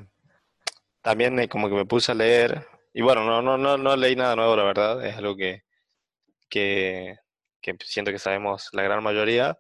también 1.01 1.37
eh, 1.39 1.49
como 1.49 1.67
que 1.67 1.75
me 1.75 1.85
puse 1.85 2.11
a 2.11 2.15
leer, 2.15 2.65
y 2.93 3.01
bueno, 3.01 3.25
no, 3.25 3.41
no, 3.41 3.57
no, 3.57 3.77
no 3.77 3.95
leí 3.95 4.15
nada 4.15 4.35
nuevo, 4.35 4.55
la 4.55 4.63
verdad, 4.63 5.05
es 5.05 5.17
algo 5.17 5.35
que, 5.35 5.63
que, 6.49 7.17
que 7.61 7.75
siento 7.83 8.11
que 8.11 8.19
sabemos 8.19 8.69
la 8.71 8.83
gran 8.83 9.03
mayoría, 9.03 9.57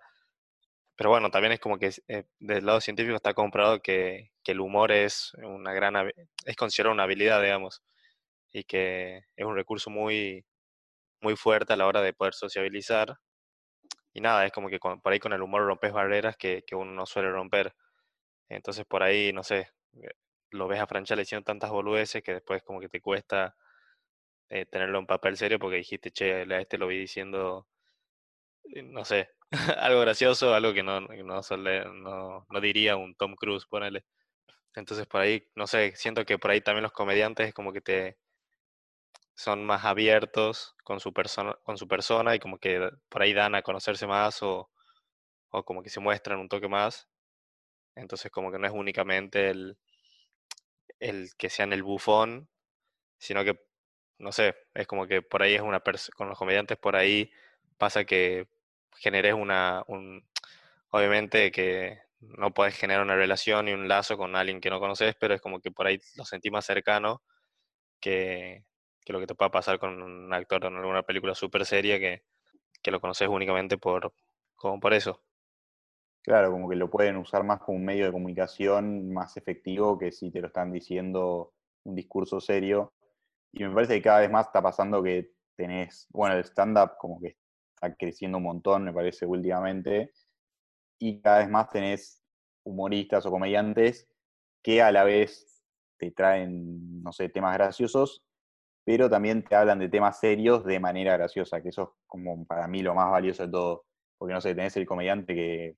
pero 0.95 1.09
bueno, 1.09 1.29
también 1.31 1.53
es 1.53 1.59
como 1.59 1.77
que 1.79 1.91
eh, 2.07 2.25
del 2.39 2.65
lado 2.65 2.81
científico 2.81 3.15
está 3.15 3.33
comprobado 3.33 3.81
que, 3.81 4.31
el 4.45 4.59
humor 4.59 4.91
es 4.91 5.33
una 5.41 5.73
gran 5.73 6.11
es 6.45 6.55
considerado 6.55 6.93
una 6.93 7.03
habilidad, 7.03 7.41
digamos, 7.41 7.83
y 8.51 8.63
que 8.65 9.25
es 9.35 9.45
un 9.45 9.55
recurso 9.55 9.89
muy, 9.89 10.45
muy 11.21 11.35
fuerte 11.35 11.73
a 11.73 11.77
la 11.77 11.87
hora 11.87 12.01
de 12.01 12.13
poder 12.13 12.35
sociabilizar. 12.35 13.17
Y 14.13 14.21
nada, 14.21 14.45
es 14.45 14.51
como 14.53 14.69
que 14.69 14.79
por 14.79 15.13
ahí 15.13 15.19
con 15.19 15.33
el 15.33 15.41
humor 15.41 15.63
rompes 15.65 15.93
barreras 15.93 16.37
que, 16.37 16.63
que 16.65 16.75
uno 16.75 16.91
no 16.91 17.05
suele 17.05 17.31
romper. 17.31 17.75
Entonces 18.49 18.85
por 18.85 19.03
ahí, 19.03 19.33
no 19.33 19.43
sé, 19.43 19.71
eh, 20.01 20.09
lo 20.51 20.67
ves 20.67 20.79
a 20.81 20.87
Franchella 20.87 21.21
diciendo 21.21 21.45
tantas 21.45 21.71
boludeces 21.71 22.23
que 22.23 22.33
después 22.35 22.63
como 22.63 22.79
que 22.81 22.89
te 22.89 23.01
cuesta 23.01 23.55
eh, 24.49 24.65
tenerlo 24.65 24.99
en 24.99 25.07
papel 25.07 25.37
serio 25.37 25.59
porque 25.59 25.77
dijiste, 25.77 26.11
che, 26.11 26.43
a 26.43 26.59
este 26.59 26.77
lo 26.77 26.87
vi 26.87 26.99
diciendo, 26.99 27.67
no 28.83 29.05
sé, 29.05 29.29
algo 29.77 30.01
gracioso, 30.01 30.53
algo 30.53 30.73
que 30.73 30.83
no, 30.83 31.01
no, 31.01 32.45
no, 32.49 32.61
diría 32.61 32.95
un 32.95 33.15
Tom 33.15 33.35
Cruise, 33.35 33.65
ponele. 33.65 34.05
Entonces 34.75 35.07
por 35.07 35.21
ahí, 35.21 35.47
no 35.55 35.67
sé, 35.67 35.93
siento 35.95 36.25
que 36.25 36.37
por 36.39 36.51
ahí 36.51 36.61
también 36.61 36.83
los 36.83 36.91
comediantes 36.91 37.53
como 37.53 37.73
que 37.73 37.81
te 37.81 38.17
son 39.35 39.65
más 39.65 39.83
abiertos 39.85 40.75
con 40.83 40.99
su 40.99 41.13
persona, 41.13 41.55
con 41.63 41.77
su 41.77 41.87
persona 41.87 42.35
y 42.35 42.39
como 42.39 42.57
que 42.57 42.89
por 43.09 43.21
ahí 43.21 43.33
dan 43.33 43.55
a 43.55 43.61
conocerse 43.61 44.07
más 44.07 44.41
o, 44.43 44.69
o 45.51 45.63
como 45.65 45.83
que 45.83 45.89
se 45.89 45.99
muestran 45.99 46.39
un 46.39 46.49
toque 46.49 46.67
más. 46.67 47.07
Entonces 47.95 48.31
como 48.31 48.51
que 48.51 48.59
no 48.59 48.67
es 48.67 48.73
únicamente 48.73 49.49
el, 49.49 49.77
el 50.99 51.29
que 51.37 51.49
sean 51.49 51.73
el 51.73 51.83
bufón, 51.83 52.49
sino 53.19 53.43
que, 53.43 53.59
no 54.19 54.31
sé, 54.31 54.55
es 54.73 54.87
como 54.87 55.07
que 55.07 55.21
por 55.21 55.43
ahí 55.43 55.55
es 55.55 55.61
una 55.61 55.81
con 56.15 56.29
los 56.29 56.37
comediantes 56.37 56.77
por 56.77 56.95
ahí 56.95 57.31
pasa 57.77 58.05
que 58.05 58.47
generes 58.97 59.33
una, 59.33 59.83
un, 59.87 60.23
obviamente 60.89 61.51
que 61.51 61.99
no 62.19 62.53
puedes 62.53 62.75
generar 62.75 63.03
una 63.03 63.15
relación 63.15 63.67
y 63.67 63.73
un 63.73 63.87
lazo 63.87 64.17
con 64.17 64.35
alguien 64.35 64.61
que 64.61 64.69
no 64.69 64.79
conoces, 64.79 65.15
pero 65.19 65.33
es 65.33 65.41
como 65.41 65.59
que 65.59 65.71
por 65.71 65.87
ahí 65.87 65.99
lo 66.15 66.25
sentís 66.25 66.51
más 66.51 66.65
cercano 66.65 67.21
que, 67.99 68.65
lo 69.07 69.19
que 69.19 69.27
te 69.27 69.35
pueda 69.35 69.51
pasar 69.51 69.79
con 69.79 70.01
un 70.01 70.33
actor 70.33 70.65
en 70.65 70.75
alguna 70.75 71.03
película 71.03 71.35
súper 71.35 71.65
seria 71.65 71.99
que, 71.99 72.23
que, 72.81 72.91
lo 72.91 72.99
conoces 72.99 73.27
únicamente 73.27 73.77
por, 73.77 74.13
como 74.55 74.79
por 74.79 74.93
eso. 74.93 75.21
Claro, 76.21 76.51
como 76.51 76.67
que 76.67 76.75
lo 76.75 76.89
pueden 76.89 77.17
usar 77.17 77.43
más 77.43 77.59
como 77.59 77.77
un 77.77 77.85
medio 77.85 78.05
de 78.05 78.11
comunicación 78.11 79.13
más 79.13 79.37
efectivo 79.37 79.97
que 79.97 80.11
si 80.11 80.31
te 80.31 80.41
lo 80.41 80.47
están 80.47 80.71
diciendo 80.71 81.53
un 81.83 81.95
discurso 81.95 82.41
serio. 82.41 82.93
Y 83.51 83.63
me 83.63 83.73
parece 83.73 83.95
que 83.95 84.01
cada 84.01 84.21
vez 84.21 84.31
más 84.31 84.47
está 84.47 84.61
pasando 84.61 85.03
que 85.03 85.31
tenés, 85.55 86.07
bueno, 86.09 86.35
el 86.35 86.43
stand-up 86.43 86.97
como 86.97 87.21
que 87.21 87.37
creciendo 87.97 88.37
un 88.39 88.43
montón, 88.45 88.83
me 88.85 88.93
parece, 88.93 89.25
últimamente, 89.25 90.11
y 90.99 91.21
cada 91.21 91.39
vez 91.39 91.49
más 91.49 91.69
tenés 91.69 92.23
humoristas 92.63 93.25
o 93.25 93.31
comediantes 93.31 94.07
que 94.63 94.81
a 94.81 94.91
la 94.91 95.03
vez 95.03 95.63
te 95.97 96.11
traen, 96.11 97.01
no 97.03 97.11
sé, 97.11 97.29
temas 97.29 97.53
graciosos, 97.55 98.23
pero 98.85 99.09
también 99.09 99.43
te 99.43 99.55
hablan 99.55 99.79
de 99.79 99.89
temas 99.89 100.19
serios 100.19 100.63
de 100.65 100.79
manera 100.79 101.17
graciosa, 101.17 101.61
que 101.61 101.69
eso 101.69 101.83
es 101.83 101.89
como 102.07 102.45
para 102.45 102.67
mí 102.67 102.81
lo 102.81 102.95
más 102.95 103.11
valioso 103.11 103.45
de 103.45 103.51
todo. 103.51 103.85
Porque 104.17 104.33
no 104.33 104.41
sé, 104.41 104.55
tenés 104.55 104.77
el 104.77 104.85
comediante 104.85 105.35
que 105.35 105.77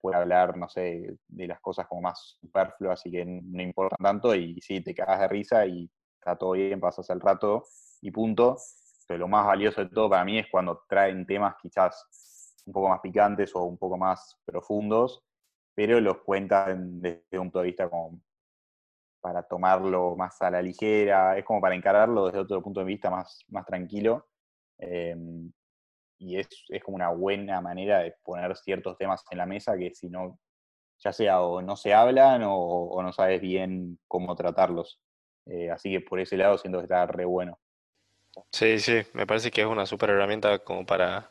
puede 0.00 0.16
hablar, 0.16 0.56
no 0.56 0.68
sé, 0.68 1.16
de 1.28 1.46
las 1.48 1.60
cosas 1.60 1.86
como 1.88 2.02
más 2.02 2.38
superfluas 2.40 3.04
y 3.06 3.10
que 3.12 3.24
no 3.26 3.62
importan 3.62 3.98
tanto, 4.02 4.34
y 4.34 4.60
sí, 4.60 4.80
te 4.82 4.94
cagas 4.94 5.20
de 5.20 5.28
risa 5.28 5.66
y 5.66 5.90
está 6.20 6.36
todo 6.36 6.52
bien, 6.52 6.80
pasas 6.80 7.08
el 7.10 7.20
rato 7.20 7.64
y 8.00 8.10
punto. 8.10 8.56
Lo 9.08 9.28
más 9.28 9.46
valioso 9.46 9.82
de 9.82 9.90
todo 9.90 10.10
para 10.10 10.24
mí 10.24 10.38
es 10.38 10.46
cuando 10.50 10.84
traen 10.88 11.26
temas 11.26 11.54
quizás 11.60 12.54
un 12.66 12.72
poco 12.72 12.88
más 12.90 13.00
picantes 13.00 13.54
o 13.54 13.64
un 13.64 13.78
poco 13.78 13.96
más 13.96 14.38
profundos, 14.44 15.24
pero 15.74 16.00
los 16.00 16.18
cuentan 16.18 17.00
desde 17.00 17.38
un 17.38 17.46
punto 17.46 17.60
de 17.60 17.64
vista 17.64 17.88
como 17.88 18.20
para 19.20 19.42
tomarlo 19.42 20.14
más 20.16 20.40
a 20.42 20.50
la 20.50 20.62
ligera, 20.62 21.36
es 21.38 21.44
como 21.44 21.60
para 21.60 21.74
encararlo 21.74 22.26
desde 22.26 22.40
otro 22.40 22.62
punto 22.62 22.80
de 22.80 22.86
vista 22.86 23.10
más, 23.10 23.44
más 23.48 23.64
tranquilo. 23.64 24.28
Em, 24.78 25.50
y 26.18 26.38
es, 26.38 26.48
es, 26.68 26.82
como 26.82 26.96
una 26.96 27.10
buena 27.10 27.60
manera 27.60 28.00
de 28.00 28.14
poner 28.22 28.56
ciertos 28.56 28.96
temas 28.98 29.24
en 29.30 29.38
la 29.38 29.46
mesa 29.46 29.76
que 29.76 29.94
si 29.94 30.08
no, 30.08 30.38
ya 30.98 31.12
sea 31.12 31.42
o 31.42 31.62
no 31.62 31.76
se 31.76 31.94
hablan 31.94 32.42
o, 32.44 33.00
no 33.02 33.12
sabes 33.12 33.40
bien 33.40 33.98
cómo 34.08 34.34
tratarlos. 34.36 35.00
Eh, 35.46 35.70
así 35.70 35.90
que 35.90 36.00
por 36.00 36.20
ese 36.20 36.36
lado 36.36 36.58
siento 36.58 36.78
que 36.78 36.84
está 36.84 37.06
re 37.06 37.24
bueno. 37.24 37.58
Sí, 38.52 38.78
sí, 38.78 39.02
me 39.14 39.26
parece 39.26 39.50
que 39.50 39.62
es 39.62 39.66
una 39.66 39.86
super 39.86 40.10
herramienta 40.10 40.58
como 40.58 40.84
para, 40.84 41.30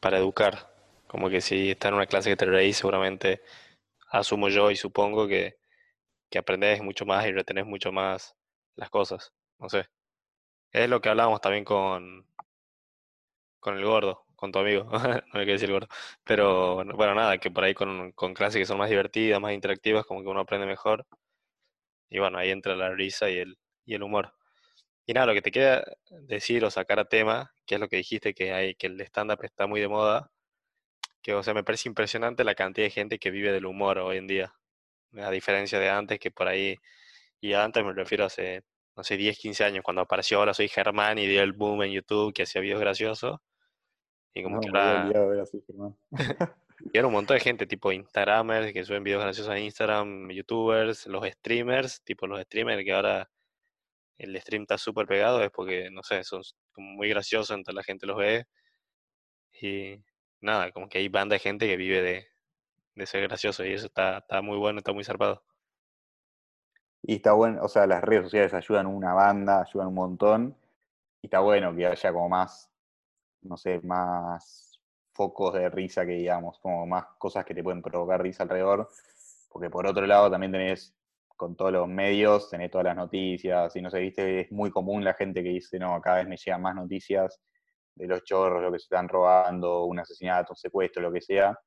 para 0.00 0.18
educar. 0.18 0.70
Como 1.06 1.28
que 1.30 1.40
si 1.40 1.70
está 1.70 1.88
en 1.88 1.94
una 1.94 2.06
clase 2.06 2.30
que 2.30 2.36
te 2.36 2.46
reís, 2.46 2.76
seguramente 2.78 3.42
asumo 4.10 4.48
yo 4.50 4.70
y 4.70 4.76
supongo 4.76 5.28
que, 5.28 5.58
que 6.30 6.38
aprendes 6.38 6.82
mucho 6.82 7.06
más 7.06 7.26
y 7.26 7.32
retenés 7.32 7.66
mucho 7.66 7.92
más 7.92 8.36
las 8.76 8.90
cosas. 8.90 9.32
No 9.58 9.70
sé. 9.70 9.86
Es 10.72 10.88
lo 10.90 11.00
que 11.02 11.10
hablábamos 11.10 11.40
también 11.42 11.64
con, 11.64 12.26
con 13.60 13.76
el 13.78 13.84
gordo, 13.84 14.26
con 14.36 14.52
tu 14.52 14.58
amigo, 14.58 14.84
no 15.32 15.40
hay 15.40 15.46
que 15.46 15.52
decir 15.52 15.70
gordo. 15.70 15.88
Pero 16.24 16.84
bueno, 16.96 17.14
nada, 17.14 17.38
que 17.38 17.50
por 17.50 17.64
ahí 17.64 17.74
con, 17.74 18.12
con 18.12 18.34
clases 18.34 18.58
que 18.60 18.66
son 18.66 18.78
más 18.78 18.90
divertidas, 18.90 19.40
más 19.40 19.52
interactivas, 19.52 20.04
como 20.06 20.22
que 20.22 20.28
uno 20.28 20.40
aprende 20.40 20.66
mejor. 20.66 21.06
Y 22.10 22.20
bueno, 22.20 22.38
ahí 22.38 22.50
entra 22.50 22.76
la 22.76 22.90
risa 22.94 23.28
y 23.28 23.38
el, 23.38 23.58
y 23.84 23.94
el 23.94 24.04
humor. 24.04 24.32
Y 25.06 25.14
nada, 25.14 25.26
lo 25.26 25.34
que 25.34 25.42
te 25.42 25.50
queda 25.50 25.84
decir 26.10 26.64
o 26.64 26.70
sacar 26.70 27.00
a 27.00 27.04
tema, 27.04 27.52
que 27.66 27.74
es 27.74 27.80
lo 27.80 27.88
que 27.88 27.96
dijiste, 27.96 28.34
que 28.34 28.52
hay, 28.52 28.74
que 28.74 28.86
el 28.86 29.00
stand-up 29.00 29.42
está 29.42 29.66
muy 29.66 29.80
de 29.80 29.88
moda, 29.88 30.30
que 31.22 31.34
o 31.34 31.42
sea, 31.42 31.54
me 31.54 31.64
parece 31.64 31.88
impresionante 31.88 32.44
la 32.44 32.54
cantidad 32.54 32.86
de 32.86 32.90
gente 32.90 33.18
que 33.18 33.30
vive 33.30 33.52
del 33.52 33.66
humor 33.66 33.98
hoy 33.98 34.18
en 34.18 34.26
día. 34.26 34.54
A 35.16 35.30
diferencia 35.30 35.78
de 35.78 35.90
antes, 35.90 36.18
que 36.18 36.30
por 36.30 36.48
ahí, 36.48 36.78
y 37.40 37.52
antes 37.54 37.84
me 37.84 37.92
refiero 37.92 38.24
a 38.24 38.28
hace, 38.28 38.62
no 38.96 39.04
sé, 39.04 39.16
10, 39.16 39.38
15 39.38 39.64
años, 39.64 39.82
cuando 39.84 40.02
apareció 40.02 40.40
Hola, 40.40 40.54
soy 40.54 40.68
Germán 40.68 41.18
y 41.18 41.26
dio 41.26 41.42
el 41.42 41.52
boom 41.52 41.82
en 41.82 41.92
YouTube, 41.92 42.32
que 42.32 42.44
hacía 42.44 42.60
videos 42.60 42.80
graciosos. 42.80 43.40
Y 44.34 44.42
como 44.42 44.60
que 44.60 44.68
ahora... 44.68 45.10
y 46.92 46.98
era 46.98 47.06
un 47.06 47.12
montón 47.12 47.36
de 47.36 47.40
gente, 47.40 47.66
tipo 47.66 47.92
Instagramers, 47.92 48.72
que 48.72 48.84
suben 48.84 49.02
videos 49.02 49.22
graciosos 49.22 49.52
a 49.52 49.58
Instagram, 49.58 50.30
YouTubers, 50.30 51.06
los 51.06 51.26
streamers, 51.28 52.02
tipo 52.02 52.26
los 52.26 52.40
streamers 52.42 52.84
que 52.84 52.92
ahora 52.92 53.30
el 54.24 54.40
stream 54.40 54.62
está 54.62 54.78
súper 54.78 55.06
pegado, 55.06 55.42
es 55.42 55.50
porque, 55.50 55.90
no 55.90 56.02
sé, 56.02 56.24
son 56.24 56.42
muy 56.76 57.08
graciosos, 57.08 57.50
entonces 57.50 57.74
la 57.74 57.82
gente 57.84 58.06
los 58.06 58.16
ve. 58.16 58.46
Y 59.60 60.02
nada, 60.40 60.70
como 60.72 60.88
que 60.88 60.98
hay 60.98 61.08
banda 61.08 61.34
de 61.34 61.40
gente 61.40 61.66
que 61.66 61.76
vive 61.76 62.02
de, 62.02 62.26
de 62.94 63.06
ser 63.06 63.22
gracioso 63.22 63.64
y 63.64 63.72
eso 63.74 63.86
está, 63.86 64.18
está 64.18 64.42
muy 64.42 64.58
bueno, 64.58 64.78
está 64.78 64.92
muy 64.92 65.04
zarpado. 65.04 65.42
Y 67.02 67.16
está 67.16 67.32
bueno, 67.32 67.62
o 67.62 67.68
sea, 67.68 67.86
las 67.86 68.02
redes 68.02 68.24
sociales 68.24 68.54
ayudan 68.54 68.86
una 68.86 69.14
banda, 69.14 69.62
ayudan 69.62 69.88
un 69.88 69.94
montón. 69.94 70.56
Y 71.22 71.26
está 71.26 71.40
bueno 71.40 71.74
que 71.74 71.86
haya 71.86 72.12
como 72.12 72.28
más 72.28 72.72
no 73.42 73.56
sé, 73.56 73.80
más 73.82 74.80
focos 75.12 75.54
de 75.54 75.68
risa 75.68 76.06
que 76.06 76.12
digamos, 76.12 76.58
como 76.60 76.86
más 76.86 77.06
cosas 77.18 77.44
que 77.44 77.54
te 77.54 77.62
pueden 77.62 77.82
provocar 77.82 78.22
risa 78.22 78.44
alrededor, 78.44 78.88
porque 79.50 79.68
por 79.70 79.86
otro 79.86 80.06
lado 80.06 80.30
también 80.30 80.52
tenés 80.52 80.94
con 81.42 81.56
todos 81.56 81.72
los 81.72 81.88
medios, 81.88 82.48
tenés 82.48 82.70
todas 82.70 82.84
las 82.84 82.94
noticias, 82.96 83.74
y 83.74 83.82
no 83.82 83.90
sé, 83.90 83.98
viste, 83.98 84.42
es 84.42 84.52
muy 84.52 84.70
común 84.70 85.02
la 85.02 85.12
gente 85.14 85.42
que 85.42 85.48
dice, 85.48 85.76
no, 85.76 86.00
cada 86.00 86.18
vez 86.18 86.28
me 86.28 86.36
llegan 86.36 86.62
más 86.62 86.76
noticias 86.76 87.40
de 87.96 88.06
los 88.06 88.22
chorros, 88.22 88.62
lo 88.62 88.70
que 88.70 88.78
se 88.78 88.84
están 88.84 89.08
robando, 89.08 89.86
un 89.86 89.98
asesinato, 89.98 90.52
un 90.52 90.56
secuestro, 90.56 91.02
lo 91.02 91.10
que 91.12 91.20
sea, 91.20 91.58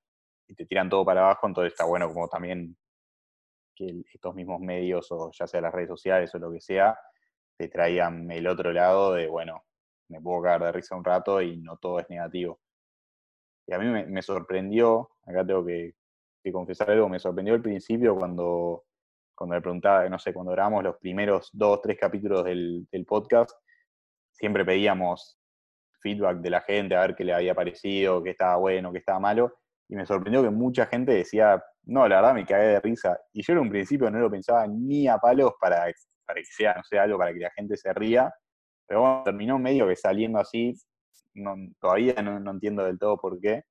y 0.48 0.56
te 0.56 0.66
tiran 0.66 0.88
todo 0.90 1.04
para 1.04 1.24
abajo, 1.26 1.48
entonces 1.48 1.74
está 1.74 1.84
bueno 1.84 2.08
como 2.08 2.30
también 2.30 2.78
que 3.76 4.02
estos 4.14 4.34
mismos 4.34 4.62
medios, 4.62 5.12
o 5.12 5.30
ya 5.38 5.46
sea 5.46 5.60
las 5.60 5.74
redes 5.74 5.90
sociales 5.90 6.34
o 6.34 6.40
lo 6.40 6.54
que 6.54 6.62
sea, 6.62 6.98
te 7.58 7.68
traigan 7.68 8.32
el 8.32 8.48
otro 8.48 8.72
lado 8.72 9.12
de, 9.12 9.28
bueno, 9.28 9.66
me 10.08 10.22
puedo 10.22 10.42
caer 10.42 10.62
de 10.62 10.72
risa 10.72 10.96
un 10.96 11.04
rato 11.04 11.42
y 11.42 11.58
no 11.58 11.76
todo 11.76 12.00
es 12.00 12.10
negativo. 12.10 12.62
Y 13.68 13.74
a 13.74 13.80
mí 13.80 14.06
me, 14.06 14.22
sorprendió, 14.22 15.10
acá 15.26 15.46
tengo 15.46 15.66
que, 15.66 15.96
confesar 16.54 16.92
algo, 16.92 17.10
me 17.10 17.20
sorprendió 17.20 17.56
al 17.56 17.62
principio 17.62 18.16
cuando, 18.16 18.85
cuando 19.36 19.56
me 19.56 19.62
preguntaba, 19.62 20.08
no 20.10 20.18
sé, 20.18 20.34
cuando 20.34 20.52
grabamos 20.54 20.84
los 20.84 20.98
primeros 20.98 21.50
dos, 21.54 21.82
tres 21.82 21.98
capítulos 22.00 22.44
del, 22.46 22.88
podcast, 23.08 23.52
siempre 24.32 24.66
pedíamos 24.66 25.38
feedback 26.02 26.38
de 26.38 26.50
la 26.50 26.62
gente, 26.62 26.96
a 26.96 27.02
ver 27.02 27.16
qué 27.16 27.24
le 27.24 27.34
había 27.34 27.54
parecido, 27.54 28.24
qué 28.24 28.32
estaba 28.32 28.58
bueno, 28.58 28.92
qué 28.92 29.00
estaba 29.00 29.20
malo, 29.20 29.54
y 29.88 29.96
me 29.96 30.06
sorprendió 30.06 30.42
que 30.44 30.50
mucha 30.50 30.86
gente 30.88 31.14
decía, 31.14 31.64
no, 31.84 32.08
la 32.08 32.18
verdad 32.18 32.34
me 32.34 32.46
cagué 32.46 32.66
de 32.66 32.80
risa. 32.80 33.20
Y 33.34 33.44
yo 33.44 33.54
en 33.54 33.60
un 33.60 33.70
principio 33.70 34.10
no 34.10 34.20
lo 34.20 34.30
pensaba 34.32 34.66
ni 34.68 35.08
a 35.08 35.18
palos 35.18 35.52
para, 35.60 35.86
para 36.26 36.40
que 36.40 36.46
sea, 36.46 36.74
no 36.76 36.84
sé, 36.84 36.98
algo 36.98 37.18
para 37.18 37.34
que 37.34 37.40
la 37.40 37.52
gente 37.52 37.78
se 37.78 37.94
ría. 37.94 38.34
Pero 38.88 39.02
bueno, 39.02 39.24
terminó 39.24 39.60
medio 39.60 39.88
que 39.88 39.96
saliendo 39.96 40.40
así. 40.40 40.74
Todavía 41.80 42.22
no, 42.22 42.52
entiendo 42.52 42.84
del 42.84 42.98
todo 42.98 43.18
por 43.18 43.40
qué. 43.40 43.64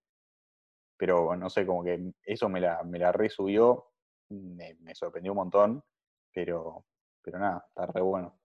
Pero 0.97 1.37
no 1.37 1.51
sé, 1.51 1.67
como 1.67 1.83
que 1.83 2.13
eso 2.25 2.49
me 2.49 2.61
la, 2.61 2.83
me 2.85 2.99
la 2.99 3.11
resubió. 3.11 3.87
Me, 4.29 4.75
me 4.81 4.95
sorprendió 4.95 5.33
un 5.33 5.39
montón. 5.39 5.85
Pero, 6.33 6.85
pero 7.23 7.39
nada, 7.39 7.65
está 7.69 7.87
re 7.87 8.01
bueno. 8.01 8.39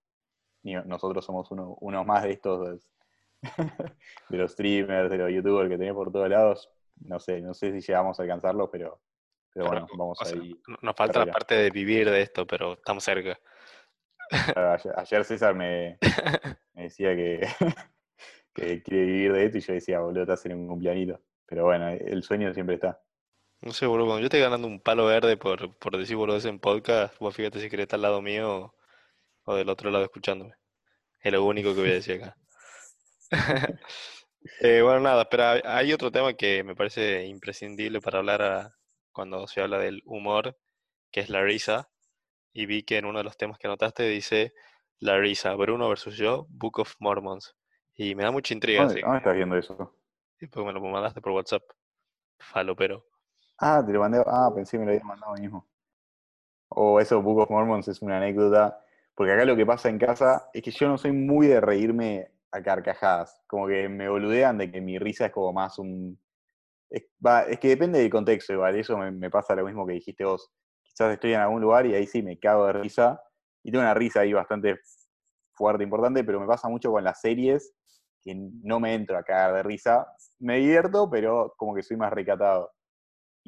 Y 0.63 0.75
nosotros 0.75 1.25
somos 1.25 1.49
uno, 1.51 1.77
uno 1.81 2.03
más 2.03 2.23
de 2.23 2.31
estos 2.31 2.87
de 4.29 4.37
los 4.37 4.51
streamers, 4.51 5.09
de 5.09 5.17
los 5.17 5.31
youtubers 5.31 5.69
que 5.69 5.77
tenés 5.77 5.93
por 5.93 6.11
todos 6.11 6.29
lados. 6.29 6.69
No 7.01 7.19
sé, 7.19 7.41
no 7.41 7.53
sé 7.53 7.71
si 7.71 7.79
llegamos 7.79 8.19
a 8.19 8.23
alcanzarlo, 8.23 8.69
pero, 8.69 9.01
pero, 9.53 9.67
bueno, 9.67 9.87
vamos 9.97 10.19
a 10.21 10.35
ir. 10.35 10.59
Nos 10.81 10.95
falta 10.95 11.25
la 11.25 11.31
parte 11.31 11.55
de 11.55 11.69
vivir 11.69 12.09
de 12.09 12.21
esto, 12.21 12.45
pero 12.45 12.73
estamos 12.73 13.03
cerca. 13.03 13.39
Ayer, 14.95 15.25
César 15.25 15.55
me, 15.55 15.97
decía 16.73 17.15
que, 17.15 17.47
que, 18.53 18.83
quiere 18.83 19.05
vivir 19.05 19.33
de 19.33 19.45
esto 19.45 19.57
y 19.57 19.61
yo 19.61 19.73
decía, 19.73 19.99
boludo, 20.01 20.25
te 20.25 20.33
hacen 20.33 20.53
un 20.53 20.67
cumpleañito. 20.67 21.21
Pero 21.45 21.63
bueno, 21.63 21.89
el 21.89 22.21
sueño 22.21 22.53
siempre 22.53 22.75
está. 22.75 23.01
No 23.61 23.73
sé, 23.73 23.85
boludo, 23.85 24.07
cuando 24.07 24.21
yo 24.21 24.25
estoy 24.27 24.39
ganando 24.39 24.67
un 24.67 24.79
palo 24.79 25.05
verde 25.05 25.35
por, 25.35 25.75
por 25.77 25.97
decir 25.97 26.15
boludo 26.15 26.39
en 26.47 26.59
podcast, 26.59 27.17
vos 27.19 27.35
fíjate 27.35 27.59
si 27.59 27.69
querés 27.69 27.83
estar 27.83 27.97
al 27.97 28.03
lado 28.03 28.21
mío 28.21 28.73
o 29.43 29.55
del 29.55 29.69
otro 29.69 29.91
lado 29.91 30.05
escuchándome. 30.05 30.55
Es 31.21 31.31
lo 31.33 31.43
único 31.43 31.73
que 31.73 31.81
voy 31.81 31.89
a 31.91 31.93
decir 31.93 32.21
acá. 32.21 32.37
Eh, 34.61 34.81
bueno, 34.81 35.01
nada, 35.01 35.29
pero 35.29 35.43
hay 35.65 35.91
otro 35.91 36.11
tema 36.11 36.33
que 36.33 36.63
me 36.63 36.73
parece 36.73 37.25
imprescindible 37.25 37.99
para 37.99 38.19
hablar 38.19 38.73
cuando 39.11 39.45
se 39.47 39.61
habla 39.61 39.79
del 39.79 40.01
humor, 40.05 40.57
que 41.11 41.19
es 41.19 41.29
la 41.29 41.43
risa. 41.43 41.89
Y 42.53 42.65
vi 42.65 42.83
que 42.83 42.97
en 42.97 43.05
uno 43.05 43.17
de 43.19 43.25
los 43.25 43.35
temas 43.35 43.59
que 43.59 43.67
anotaste 43.67 44.03
dice 44.03 44.53
la 44.97 45.17
risa, 45.17 45.53
Bruno 45.55 45.89
versus 45.89 46.15
yo, 46.15 46.47
Book 46.49 46.79
of 46.79 46.95
Mormons. 46.99 47.55
Y 47.95 48.15
me 48.15 48.23
da 48.23 48.31
mucha 48.31 48.53
intriga. 48.53 48.85
¿Dónde, 48.85 49.01
estás 49.01 49.35
viendo 49.35 49.57
eso? 49.57 49.93
Y 50.39 50.47
pues 50.47 50.65
me 50.65 50.71
lo 50.71 50.79
mandaste 50.79 51.19
por 51.21 51.33
WhatsApp. 51.33 51.63
Falo, 52.39 52.75
pero. 52.75 53.05
Ah, 53.59 53.83
te 53.85 53.91
lo 53.91 53.99
mandé. 53.99 54.23
Ah, 54.25 54.51
pensé 54.53 54.71
que 54.71 54.79
me 54.79 54.85
lo 54.85 54.91
habías 54.91 55.05
mandado 55.05 55.33
mismo. 55.35 55.67
O 56.69 56.99
eso, 56.99 57.21
Book 57.21 57.39
of 57.39 57.49
Mormons 57.49 57.87
es 57.87 58.01
una 58.01 58.17
anécdota. 58.17 58.79
Porque 59.15 59.33
acá 59.33 59.45
lo 59.45 59.55
que 59.55 59.65
pasa 59.65 59.89
en 59.89 59.99
casa 59.99 60.49
es 60.53 60.61
que 60.63 60.71
yo 60.71 60.87
no 60.87 60.97
soy 60.97 61.11
muy 61.11 61.47
de 61.47 61.59
reírme 61.59 62.31
a 62.51 62.61
carcajadas. 62.63 63.41
Como 63.47 63.67
que 63.67 63.89
me 63.89 64.07
boludean 64.09 64.57
de 64.57 64.71
que 64.71 64.81
mi 64.81 64.97
risa 64.97 65.27
es 65.27 65.31
como 65.31 65.51
más 65.53 65.77
un. 65.79 66.19
Es, 66.89 67.03
que 67.59 67.67
depende 67.69 67.99
del 67.99 68.09
contexto, 68.09 68.53
igual. 68.53 68.75
Eso 68.75 68.97
me, 68.97 69.29
pasa 69.29 69.55
lo 69.55 69.65
mismo 69.65 69.85
que 69.85 69.93
dijiste 69.93 70.23
vos. 70.25 70.51
Quizás 70.83 71.13
estoy 71.13 71.33
en 71.33 71.41
algún 71.41 71.61
lugar 71.61 71.85
y 71.85 71.95
ahí 71.95 72.07
sí 72.07 72.23
me 72.23 72.39
cago 72.39 72.67
de 72.67 72.73
risa. 72.73 73.21
Y 73.63 73.71
tengo 73.71 73.83
una 73.83 73.93
risa 73.93 74.21
ahí 74.21 74.33
bastante 74.33 74.79
fuerte, 75.53 75.83
importante, 75.83 76.23
pero 76.23 76.39
me 76.39 76.47
pasa 76.47 76.69
mucho 76.69 76.91
con 76.91 77.03
las 77.03 77.19
series 77.19 77.73
que 78.21 78.35
no 78.35 78.79
me 78.79 78.93
entro 78.93 79.17
a 79.17 79.23
cagar 79.23 79.53
de 79.55 79.63
risa. 79.63 80.07
Me 80.39 80.59
divierto, 80.59 81.09
pero 81.09 81.53
como 81.57 81.75
que 81.75 81.83
soy 81.83 81.97
más 81.97 82.13
recatado. 82.13 82.71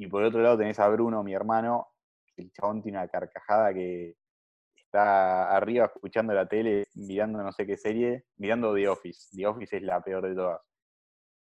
Y 0.02 0.08
por 0.08 0.24
otro 0.24 0.42
lado 0.42 0.58
tenés 0.58 0.80
a 0.80 0.88
Bruno, 0.88 1.22
mi 1.22 1.32
hermano, 1.32 1.92
el 2.36 2.50
chabón 2.50 2.82
tiene 2.82 2.98
una 2.98 3.06
carcajada 3.06 3.72
que 3.72 4.16
está 4.74 5.54
arriba 5.54 5.84
escuchando 5.84 6.34
la 6.34 6.48
tele, 6.48 6.88
mirando 6.94 7.40
no 7.40 7.52
sé 7.52 7.64
qué 7.64 7.76
serie, 7.76 8.24
mirando 8.36 8.74
The 8.74 8.88
Office. 8.88 9.28
The 9.36 9.46
Office 9.46 9.76
es 9.76 9.82
la 9.84 10.00
peor 10.00 10.26
de 10.28 10.34
todas. 10.34 10.60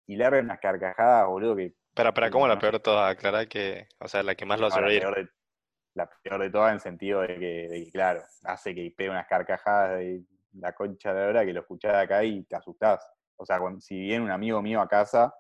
Y 0.07 0.15
le 0.15 0.29
unas 0.39 0.61
carcajadas, 0.61 1.27
boludo, 1.27 1.57
que... 1.57 1.75
Pero, 1.95 2.15
pero, 2.15 2.31
¿cómo 2.31 2.47
la 2.47 2.57
peor 2.57 2.75
de 2.75 2.79
todas? 2.79 3.11
Aclara 3.11 3.45
que, 3.47 3.89
o 3.99 4.07
sea, 4.07 4.23
la 4.23 4.37
que 4.37 4.47
más 4.47 4.61
lo 4.61 4.69
hace 4.69 4.81
reír. 4.81 5.03
La 5.95 6.09
peor, 6.23 6.41
de, 6.41 6.51
todas 6.51 6.75
en 6.75 6.79
sentido 6.79 7.23
de 7.23 7.37
que, 7.37 7.91
claro, 7.93 8.23
hace 8.45 8.73
que 8.73 8.95
pegue 8.97 9.11
unas 9.11 9.27
carcajadas 9.27 9.99
de 9.99 10.23
la 10.53 10.73
concha 10.75 11.13
de 11.13 11.21
la 11.23 11.27
hora 11.27 11.45
que 11.45 11.53
lo 11.53 11.63
escuchás 11.63 11.97
acá 11.97 12.23
y 12.23 12.45
te 12.45 12.55
asustás. 12.55 13.05
O 13.35 13.45
sea, 13.45 13.59
si 13.81 13.99
viene 13.99 14.25
un 14.25 14.31
amigo 14.31 14.63
mío 14.63 14.81
a 14.81 14.87
casa 14.87 15.35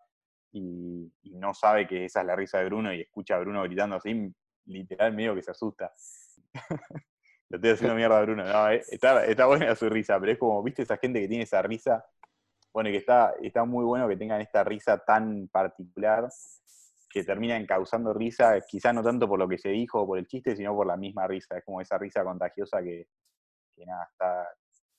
y, 0.54 1.12
y, 1.24 1.36
no 1.36 1.52
sabe 1.52 1.86
que 1.86 2.04
esa 2.04 2.20
es 2.20 2.26
la 2.26 2.36
risa 2.36 2.58
de 2.58 2.66
Bruno 2.66 2.94
y 2.94 3.00
escucha 3.00 3.34
a 3.34 3.40
Bruno 3.40 3.62
gritando 3.64 3.96
así, 3.96 4.32
literal 4.66 5.12
medio 5.12 5.34
que 5.34 5.42
se 5.42 5.50
asusta. 5.50 5.92
Lo 7.50 7.56
estoy 7.56 7.70
haciendo 7.70 7.96
mierda, 7.96 8.22
Bruno. 8.22 8.44
No, 8.44 8.70
eh, 8.70 8.82
está, 8.88 9.24
está 9.26 9.46
buena 9.46 9.74
su 9.74 9.88
risa, 9.88 10.18
pero 10.20 10.32
es 10.32 10.38
como, 10.38 10.62
¿viste 10.62 10.82
esa 10.82 10.96
gente 10.96 11.20
que 11.20 11.28
tiene 11.28 11.42
esa 11.42 11.60
risa? 11.60 12.06
Bueno, 12.72 12.90
que 12.90 12.98
está, 12.98 13.34
está 13.42 13.64
muy 13.64 13.84
bueno 13.84 14.08
que 14.08 14.16
tengan 14.16 14.40
esta 14.40 14.62
risa 14.62 14.98
tan 14.98 15.48
particular 15.48 16.28
que 17.10 17.24
terminan 17.24 17.66
causando 17.66 18.12
risa, 18.12 18.60
quizás 18.60 18.94
no 18.94 19.02
tanto 19.02 19.28
por 19.28 19.38
lo 19.38 19.48
que 19.48 19.58
se 19.58 19.68
dijo 19.70 20.02
o 20.02 20.06
por 20.06 20.18
el 20.18 20.26
chiste, 20.26 20.56
sino 20.56 20.74
por 20.74 20.86
la 20.86 20.96
misma 20.96 21.26
risa. 21.26 21.58
Es 21.58 21.64
como 21.64 21.80
esa 21.80 21.98
risa 21.98 22.24
contagiosa 22.24 22.82
que, 22.82 23.08
que 23.74 23.86
nada, 23.86 24.08
está, 24.10 24.48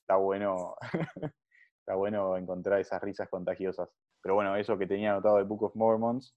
está 0.01 0.15
bueno. 0.17 0.75
está 1.85 1.95
bueno 1.95 2.35
encontrar 2.35 2.79
esas 2.79 3.01
risas 3.01 3.29
contagiosas. 3.29 3.89
Pero 4.21 4.35
bueno, 4.35 4.55
eso 4.55 4.77
que 4.77 4.87
tenía 4.87 5.11
anotado 5.11 5.37
de 5.37 5.43
Book 5.43 5.63
of 5.63 5.75
Mormons 5.75 6.35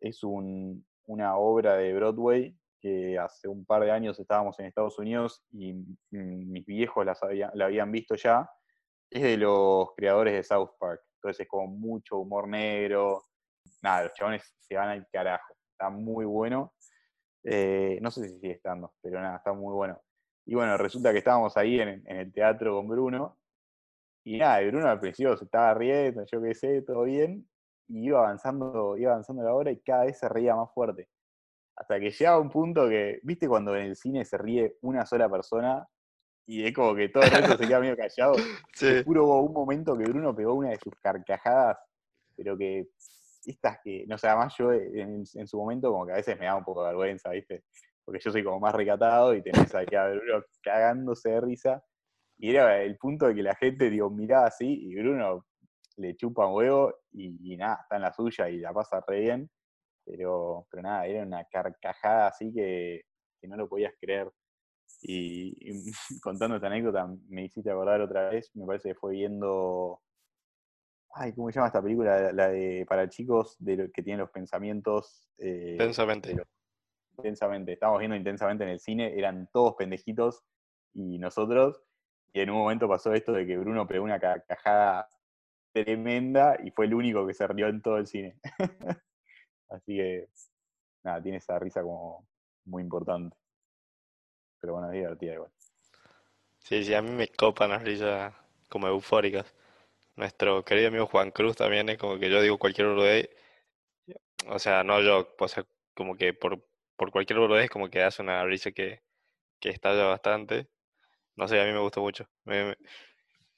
es 0.00 0.22
un, 0.22 0.84
una 1.06 1.36
obra 1.36 1.76
de 1.76 1.94
Broadway 1.94 2.54
que 2.78 3.18
hace 3.18 3.48
un 3.48 3.64
par 3.64 3.82
de 3.84 3.90
años 3.90 4.18
estábamos 4.18 4.58
en 4.58 4.66
Estados 4.66 4.98
Unidos 4.98 5.44
y 5.52 5.72
mis 6.10 6.66
viejos 6.66 7.06
la 7.06 7.64
habían 7.64 7.92
visto 7.92 8.16
ya, 8.16 8.50
es 9.08 9.22
de 9.22 9.36
los 9.36 9.94
creadores 9.96 10.34
de 10.34 10.42
South 10.42 10.72
Park. 10.78 11.00
Entonces 11.16 11.40
es 11.40 11.48
como 11.48 11.68
mucho 11.68 12.18
humor 12.18 12.48
negro. 12.48 13.26
Nada, 13.82 14.04
los 14.04 14.14
chabones 14.14 14.54
se 14.58 14.74
van 14.74 14.88
al 14.88 15.06
carajo. 15.08 15.54
Está 15.70 15.88
muy 15.90 16.24
bueno. 16.24 16.74
Eh, 17.44 17.98
no 18.02 18.10
sé 18.10 18.28
si 18.28 18.40
sigue 18.40 18.54
estando, 18.54 18.92
pero 19.00 19.20
nada, 19.20 19.36
está 19.36 19.52
muy 19.52 19.72
bueno. 19.72 20.00
Y 20.44 20.54
bueno, 20.54 20.76
resulta 20.76 21.12
que 21.12 21.18
estábamos 21.18 21.56
ahí 21.56 21.80
en, 21.80 22.02
el 22.06 22.32
teatro 22.32 22.74
con 22.76 22.88
Bruno. 22.88 23.38
Y 24.24 24.38
nada, 24.38 24.60
Bruno 24.60 24.88
al 24.88 25.00
principio 25.00 25.36
se 25.36 25.44
estaba 25.44 25.74
riendo, 25.74 26.24
yo 26.30 26.40
qué 26.40 26.54
sé, 26.54 26.82
todo 26.82 27.02
bien. 27.02 27.48
Y 27.88 28.06
iba 28.06 28.20
avanzando, 28.20 28.96
iba 28.96 29.12
avanzando 29.12 29.42
la 29.42 29.54
hora 29.54 29.70
y 29.70 29.80
cada 29.80 30.04
vez 30.04 30.18
se 30.18 30.28
reía 30.28 30.54
más 30.54 30.72
fuerte. 30.72 31.08
Hasta 31.76 31.98
que 31.98 32.10
llega 32.10 32.38
un 32.38 32.50
punto 32.50 32.88
que, 32.88 33.20
¿viste 33.22 33.48
cuando 33.48 33.74
en 33.76 33.86
el 33.86 33.96
cine 33.96 34.24
se 34.24 34.38
ríe 34.38 34.76
una 34.82 35.04
sola 35.06 35.28
persona 35.28 35.86
y 36.46 36.64
es 36.64 36.72
como 36.72 36.94
que 36.94 37.08
todo 37.08 37.24
el 37.24 37.30
resto 37.30 37.58
se 37.58 37.66
queda 37.66 37.80
medio 37.80 37.96
callado? 37.96 38.34
Sí. 38.74 39.02
Puro 39.04 39.24
hubo 39.24 39.42
un 39.42 39.52
momento 39.52 39.96
que 39.96 40.04
Bruno 40.04 40.34
pegó 40.34 40.54
una 40.54 40.70
de 40.70 40.78
sus 40.78 40.94
carcajadas, 41.00 41.78
pero 42.36 42.56
que 42.56 42.88
estas 43.44 43.78
que, 43.82 44.04
no 44.06 44.16
sé, 44.18 44.28
además 44.28 44.54
yo 44.56 44.72
en, 44.72 45.26
su 45.26 45.58
momento 45.58 45.90
como 45.90 46.06
que 46.06 46.12
a 46.12 46.16
veces 46.16 46.38
me 46.38 46.46
da 46.46 46.56
un 46.56 46.64
poco 46.64 46.82
de 46.82 46.88
vergüenza, 46.88 47.30
¿viste? 47.30 47.64
Porque 48.04 48.20
yo 48.20 48.30
soy 48.30 48.44
como 48.44 48.60
más 48.60 48.74
recatado 48.74 49.34
y 49.34 49.42
tenés 49.42 49.74
ahí 49.74 49.86
a 49.96 50.08
Bruno 50.08 50.44
cagándose 50.62 51.30
de 51.30 51.40
risa. 51.40 51.84
Y 52.42 52.50
era 52.50 52.82
el 52.82 52.96
punto 52.96 53.28
de 53.28 53.36
que 53.36 53.42
la 53.44 53.54
gente, 53.54 53.88
digo, 53.88 54.10
miraba 54.10 54.46
así 54.46 54.66
y 54.66 54.96
Bruno 54.96 55.46
le 55.96 56.16
chupa 56.16 56.44
un 56.44 56.54
huevo 56.54 56.92
y, 57.12 57.52
y 57.52 57.56
nada, 57.56 57.78
está 57.82 57.94
en 57.94 58.02
la 58.02 58.12
suya 58.12 58.48
y 58.48 58.58
la 58.58 58.72
pasa 58.72 59.00
re 59.06 59.20
bien. 59.20 59.48
Pero, 60.04 60.66
pero 60.68 60.82
nada, 60.82 61.06
era 61.06 61.22
una 61.22 61.44
carcajada 61.44 62.26
así 62.26 62.52
que, 62.52 63.02
no 63.42 63.56
lo 63.56 63.68
podías 63.68 63.94
creer. 64.00 64.28
Y, 65.02 65.54
contando 66.20 66.56
esta 66.56 66.66
anécdota, 66.66 67.08
me 67.28 67.44
hiciste 67.44 67.70
acordar 67.70 68.00
otra 68.00 68.30
vez, 68.30 68.50
me 68.54 68.66
parece 68.66 68.88
que 68.88 68.96
fue 68.96 69.12
viendo. 69.12 70.02
Ay, 71.14 71.32
¿cómo 71.34 71.48
se 71.48 71.54
llama 71.54 71.68
esta 71.68 71.80
película? 71.80 72.32
La 72.32 72.48
de 72.48 72.84
para 72.88 73.08
chicos 73.08 73.54
de 73.60 73.88
que 73.92 74.02
tienen 74.02 74.18
los 74.18 74.30
pensamientos. 74.30 75.30
Eh, 75.38 75.74
intensamente. 75.74 76.36
intensamente. 77.18 77.74
Estábamos 77.74 78.00
viendo 78.00 78.16
intensamente 78.16 78.64
en 78.64 78.70
el 78.70 78.80
cine, 78.80 79.16
eran 79.16 79.48
todos 79.52 79.76
pendejitos 79.76 80.42
y 80.92 81.20
nosotros. 81.20 81.84
Y 82.32 82.40
en 82.40 82.50
un 82.50 82.58
momento 82.58 82.88
pasó 82.88 83.12
esto 83.12 83.32
de 83.32 83.46
que 83.46 83.58
Bruno 83.58 83.86
pegó 83.86 84.04
una 84.04 84.18
carcajada 84.18 85.08
tremenda 85.72 86.56
y 86.62 86.70
fue 86.70 86.86
el 86.86 86.94
único 86.94 87.26
que 87.26 87.34
se 87.34 87.46
rió 87.46 87.68
en 87.68 87.82
todo 87.82 87.98
el 87.98 88.06
cine. 88.06 88.36
Así 89.68 89.96
que, 89.96 90.28
nada, 91.02 91.22
tiene 91.22 91.38
esa 91.38 91.58
risa 91.58 91.82
como 91.82 92.26
muy 92.64 92.82
importante. 92.82 93.36
Pero 94.60 94.74
bueno, 94.74 94.88
es 94.88 94.94
divertida 94.94 95.34
igual. 95.34 95.50
Sí, 96.58 96.84
sí, 96.84 96.94
a 96.94 97.02
mí 97.02 97.10
me 97.10 97.28
copan 97.28 97.70
las 97.70 97.82
risas 97.82 98.32
como 98.68 98.86
eufóricas. 98.86 99.52
Nuestro 100.16 100.64
querido 100.64 100.88
amigo 100.88 101.06
Juan 101.06 101.30
Cruz 101.30 101.56
también 101.56 101.88
es 101.88 101.98
como 101.98 102.18
que 102.18 102.30
yo 102.30 102.40
digo 102.40 102.58
cualquier 102.58 102.88
boludez, 102.88 103.30
o 104.48 104.58
sea, 104.58 104.84
no 104.84 105.00
yo, 105.00 105.34
o 105.38 105.48
sea, 105.48 105.64
como 105.94 106.16
que 106.16 106.34
por, 106.34 106.64
por 106.96 107.10
cualquier 107.10 107.38
boludez 107.38 107.70
como 107.70 107.88
que 107.90 108.02
hace 108.02 108.22
una 108.22 108.44
risa 108.44 108.72
que, 108.72 109.02
que 109.60 109.70
estalla 109.70 110.04
bastante. 110.04 110.68
No 111.36 111.48
sé, 111.48 111.60
a 111.60 111.64
mí 111.64 111.72
me 111.72 111.78
gusta 111.78 112.00
mucho. 112.00 112.28
Me, 112.44 112.76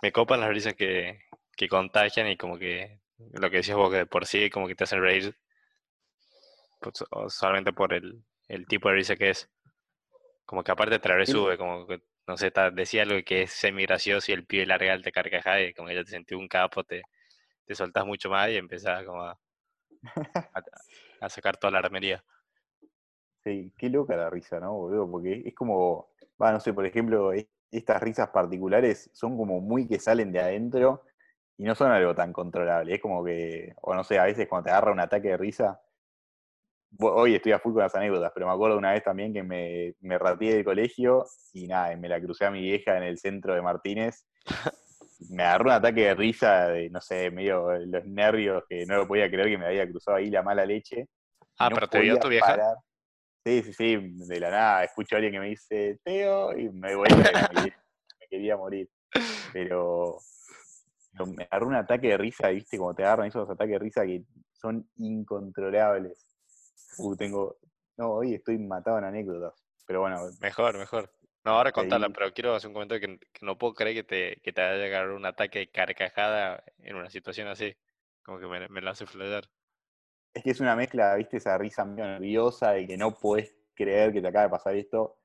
me, 0.03 0.13
copan 0.13 0.41
las 0.41 0.51
risas 0.51 0.75
que, 0.75 1.21
que 1.57 1.69
contagian 1.69 2.29
y 2.29 2.37
como 2.37 2.59
que 2.59 3.01
lo 3.33 3.51
que 3.51 3.59
decías 3.59 3.77
vos, 3.77 3.93
que 3.93 4.07
por 4.07 4.27
sí 4.27 4.51
como 4.51 4.67
que 4.69 4.75
te 4.75 4.85
hacen 4.85 5.01
reír 5.01 5.37
pues, 6.85 7.05
solamente 7.29 7.73
por 7.73 7.95
el, 7.95 8.25
tipo 8.69 8.89
de 8.89 8.95
risa 8.97 9.17
que 9.17 9.31
es. 9.31 9.51
Como 10.45 10.63
que 10.63 10.73
aparte 10.73 10.99
te 10.99 11.09
la 11.09 11.17
resube, 11.17 11.57
como 11.57 11.87
que, 11.87 12.03
no 12.27 12.37
sé, 12.37 12.53
decía 12.73 13.03
algo 13.03 13.17
que 13.25 13.43
es 13.43 13.53
semi 13.53 13.85
gracioso 13.87 14.31
y 14.31 14.35
el 14.35 14.45
pibe 14.45 14.67
larga 14.67 15.01
te 15.01 15.11
carcajada 15.11 15.63
y 15.63 15.73
como 15.73 15.89
que 15.89 15.95
ya 15.95 16.05
te 16.05 16.11
sentí 16.11 16.35
un 16.35 16.49
capo, 16.49 16.85
te, 16.85 17.03
te 17.65 17.75
soltás 17.75 18.05
mucho 18.05 18.29
más 18.29 18.51
y 18.51 18.57
empezás 18.57 19.05
como 19.05 19.23
a, 19.23 19.39
a, 21.21 21.29
sacar 21.31 21.57
toda 21.57 21.71
la 21.71 21.79
armería. 21.79 22.23
Sí, 23.43 23.73
qué 23.79 23.89
loca 23.89 24.17
la 24.17 24.29
risa, 24.29 24.61
¿no, 24.61 24.75
boludo? 24.75 25.11
Porque 25.11 25.43
es 25.47 25.55
como, 25.55 26.11
va, 26.41 26.53
no 26.53 26.61
sé, 26.61 26.75
por 26.75 26.85
ejemplo, 26.85 27.33
estas 27.79 28.03
risas 28.03 28.29
particulares 28.29 29.11
son 29.13 29.37
como 29.37 29.61
muy 29.61 29.87
que 29.87 29.99
salen 29.99 30.33
de 30.33 30.41
adentro 30.41 31.05
y 31.57 31.65
no 31.65 31.75
son 31.75 31.91
algo 31.91 32.15
tan 32.15 32.33
controlable. 32.33 32.95
Es 32.95 33.01
como 33.01 33.25
que, 33.25 33.75
o 33.83 33.95
no 33.95 34.05
sé, 34.05 34.19
a 34.19 34.25
veces 34.25 34.49
cuando 34.49 34.65
te 34.65 34.71
agarra 34.71 34.93
un 34.93 35.01
ataque 35.01 35.29
de 35.29 35.37
risa, 35.37 35.81
hoy 37.01 37.35
estoy 37.35 37.53
a 37.53 37.59
full 37.59 37.73
con 37.73 37.83
las 37.83 37.95
anécdotas, 37.95 38.33
pero 38.35 38.47
me 38.47 38.53
acuerdo 38.53 38.79
una 38.79 38.93
vez 38.93 39.03
también 39.03 39.33
que 39.33 39.43
me, 39.43 39.95
me 40.01 40.19
rateé 40.19 40.55
del 40.55 40.65
colegio 40.65 41.25
y 41.53 41.67
nada, 41.67 41.97
me 41.97 42.09
la 42.09 42.21
crucé 42.21 42.45
a 42.45 42.51
mi 42.51 42.61
vieja 42.61 42.97
en 42.97 43.03
el 43.03 43.19
centro 43.19 43.55
de 43.55 43.63
Martínez. 43.63 44.27
me 45.31 45.43
agarró 45.43 45.67
un 45.67 45.73
ataque 45.73 46.03
de 46.03 46.15
risa, 46.15 46.69
de 46.69 46.91
no 46.91 47.01
sé, 47.01 47.31
medio 47.31 47.77
los 47.79 48.05
nervios, 48.07 48.65
que 48.69 48.87
no 48.87 48.97
lo 48.97 49.09
podía 49.09 49.31
creer 49.31 49.49
que 49.49 49.59
me 49.59 49.67
había 49.67 49.89
cruzado 49.89 50.17
ahí 50.17 50.31
la 50.31 50.43
mala 50.43 50.67
leche. 50.67 51.09
Ah, 51.59 51.71
pero 51.73 51.89
te 51.89 52.01
vio 52.01 52.19
tu 52.19 52.29
vieja. 52.29 52.57
Sí, 53.45 53.63
sí, 53.63 53.73
sí, 53.75 53.97
de 54.01 54.41
la 54.41 54.51
nada 54.51 54.85
escucho 54.85 55.15
a 55.15 55.19
alguien 55.19 55.35
que 55.35 55.41
me 55.41 55.49
dice 55.51 56.01
Teo 56.03 56.57
y 56.59 56.71
me 56.71 56.95
voy 56.95 57.09
a 57.11 57.17
me, 57.17 57.23
me 58.21 58.27
quería 58.31 58.57
morir. 58.57 58.89
Pero, 59.53 60.19
me 61.27 61.45
agarró 61.45 61.67
un 61.67 61.75
ataque 61.75 62.09
de 62.09 62.17
risa, 62.17 62.49
viste, 62.49 62.79
como 62.79 62.95
te 62.95 63.05
agarran 63.05 63.29
esos 63.29 63.49
ataques 63.49 63.73
de 63.73 63.79
risa 63.79 64.07
que 64.07 64.25
son 64.53 64.89
incontrolables. 64.97 66.27
Uh, 66.97 67.15
tengo. 67.17 67.59
No, 67.99 68.13
hoy 68.15 68.35
estoy 68.35 68.59
matado 68.59 68.99
en 68.99 69.05
anécdotas. 69.05 69.53
Pero 69.87 70.01
bueno. 70.01 70.23
Mejor, 70.41 70.79
mejor. 70.79 71.11
No, 71.45 71.53
ahora 71.53 71.71
contarla, 71.71 72.09
pero 72.09 72.33
quiero 72.33 72.55
hacer 72.55 72.69
un 72.69 72.75
comentario 72.75 73.07
que, 73.07 73.45
no 73.45 73.59
puedo 73.59 73.75
creer 73.75 73.95
que 73.95 74.05
te, 74.05 74.41
que 74.43 74.55
te 74.55 74.63
haya 74.63 74.83
llegado 74.83 75.15
un 75.15 75.27
ataque 75.27 75.59
de 75.59 75.71
carcajada 75.71 76.65
en 76.79 76.97
una 76.97 77.11
situación 77.11 77.49
así. 77.49 77.77
Como 78.23 78.39
que 78.41 78.47
me, 78.47 78.69
me 78.71 78.81
lo 78.81 78.91
hace 78.91 79.05
flashear. 79.05 79.45
Es 80.35 80.43
que 80.43 80.51
es 80.51 80.61
una 80.61 80.77
mezcla, 80.77 81.15
viste, 81.15 81.37
esa 81.37 81.57
risa 81.57 81.85
medio 81.85 82.05
nerviosa 82.05 82.73
de 82.73 82.87
que 82.87 82.97
no 82.97 83.15
puedes 83.15 83.55
creer 83.75 84.13
que 84.13 84.21
te 84.21 84.29
acaba 84.29 84.45
de 84.45 84.51
pasar 84.51 84.75
esto. 84.75 85.17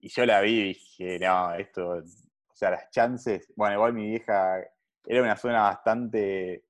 Y 0.00 0.08
yo 0.08 0.26
la 0.26 0.40
vi 0.40 0.60
y 0.60 0.64
dije, 0.64 1.18
no, 1.20 1.54
esto. 1.54 1.90
O 1.90 2.54
sea, 2.54 2.70
las 2.72 2.90
chances. 2.90 3.52
Bueno, 3.56 3.74
igual 3.74 3.92
mi 3.92 4.10
vieja. 4.10 4.60
Era 5.06 5.22
una 5.22 5.36
zona 5.36 5.62
bastante 5.62 6.64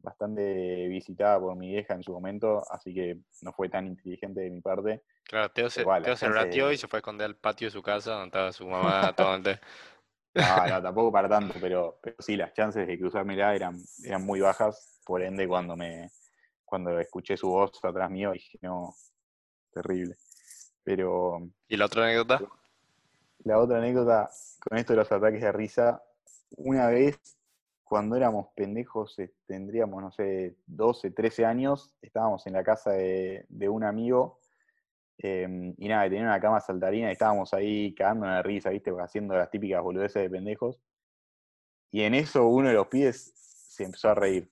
bastante 0.00 0.88
visitada 0.88 1.40
por 1.40 1.56
mi 1.56 1.70
vieja 1.70 1.94
en 1.94 2.02
su 2.02 2.12
momento, 2.12 2.62
así 2.70 2.94
que 2.94 3.18
no 3.42 3.52
fue 3.52 3.68
tan 3.68 3.86
inteligente 3.86 4.40
de 4.40 4.50
mi 4.50 4.60
parte. 4.60 5.02
Claro, 5.24 5.50
Teo 5.50 5.68
se, 5.68 5.84
Teo 5.84 6.16
se 6.16 6.28
ratió 6.28 6.72
y 6.72 6.76
se 6.76 6.88
fue 6.88 6.98
a 6.98 7.00
esconder 7.00 7.26
al 7.26 7.36
patio 7.36 7.66
de 7.66 7.72
su 7.72 7.82
casa 7.82 8.12
donde 8.12 8.26
estaba 8.26 8.52
su 8.52 8.66
mamá. 8.66 9.12
todo 9.16 9.38
no, 9.38 10.68
no, 10.68 10.82
tampoco 10.82 11.10
para 11.10 11.28
tanto, 11.28 11.54
pero, 11.60 11.98
pero 12.02 12.16
sí, 12.20 12.36
las 12.36 12.52
chances 12.52 12.86
de 12.86 12.98
cruzármela 12.98 13.54
eran, 13.54 13.76
eran 14.04 14.24
muy 14.24 14.40
bajas, 14.40 15.00
por 15.04 15.22
ende 15.22 15.48
cuando 15.48 15.76
me 15.76 16.10
cuando 16.68 16.98
escuché 16.98 17.36
su 17.36 17.48
voz 17.48 17.72
atrás 17.82 18.10
mío 18.10 18.32
dije, 18.32 18.58
no, 18.62 18.94
terrible. 19.72 20.16
Pero... 20.84 21.38
¿Y 21.68 21.76
la 21.76 21.86
otra 21.86 22.04
anécdota? 22.04 22.40
La 23.44 23.58
otra 23.58 23.78
anécdota, 23.78 24.28
con 24.60 24.78
esto 24.78 24.92
de 24.92 24.98
los 24.98 25.10
ataques 25.10 25.40
de 25.40 25.52
risa, 25.52 26.02
una 26.56 26.88
vez 26.88 27.18
cuando 27.84 28.16
éramos 28.16 28.48
pendejos, 28.54 29.18
eh, 29.18 29.32
tendríamos, 29.46 30.02
no 30.02 30.12
sé, 30.12 30.56
12, 30.66 31.10
13 31.10 31.46
años, 31.46 31.94
estábamos 32.02 32.46
en 32.46 32.52
la 32.52 32.62
casa 32.62 32.90
de, 32.90 33.46
un 33.68 33.82
amigo, 33.82 34.40
em, 35.16 35.74
y 35.78 35.88
nada, 35.88 36.04
tenía 36.04 36.24
una 36.24 36.40
cama 36.40 36.60
saltarina 36.60 37.08
y 37.08 37.12
estábamos 37.12 37.54
ahí 37.54 37.94
cagando 37.94 38.26
en 38.26 38.32
la 38.32 38.42
risa, 38.42 38.70
¿viste? 38.70 38.92
Haciendo 38.98 39.34
las 39.34 39.50
típicas 39.50 39.82
boludeces 39.82 40.22
de 40.22 40.30
pendejos. 40.30 40.78
Y 41.90 42.02
en 42.02 42.14
eso 42.14 42.46
uno 42.46 42.68
de 42.68 42.74
los 42.74 42.88
pies 42.88 43.32
se 43.34 43.84
empezó 43.84 44.10
a 44.10 44.14
reír. 44.14 44.50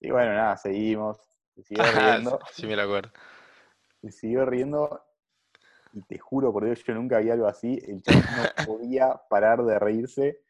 Y 0.00 0.10
bueno, 0.10 0.32
nada, 0.32 0.56
seguimos, 0.56 1.18
se 1.54 1.62
siguió 1.62 1.84
riendo. 1.84 2.38
sí, 2.52 2.66
me 2.66 2.76
lo 2.76 2.82
acuerdo. 2.82 3.10
Se 4.00 4.12
siguió 4.12 4.46
riendo, 4.46 5.02
y 5.92 6.02
te 6.02 6.18
juro 6.18 6.52
por 6.52 6.64
Dios, 6.64 6.82
yo 6.84 6.94
nunca 6.94 7.18
vi 7.18 7.30
algo 7.30 7.46
así, 7.46 7.78
el 7.86 8.02
chabón 8.02 8.24
no 8.36 8.64
podía 8.66 9.20
parar 9.28 9.62
de 9.64 9.78
reírse 9.78 10.40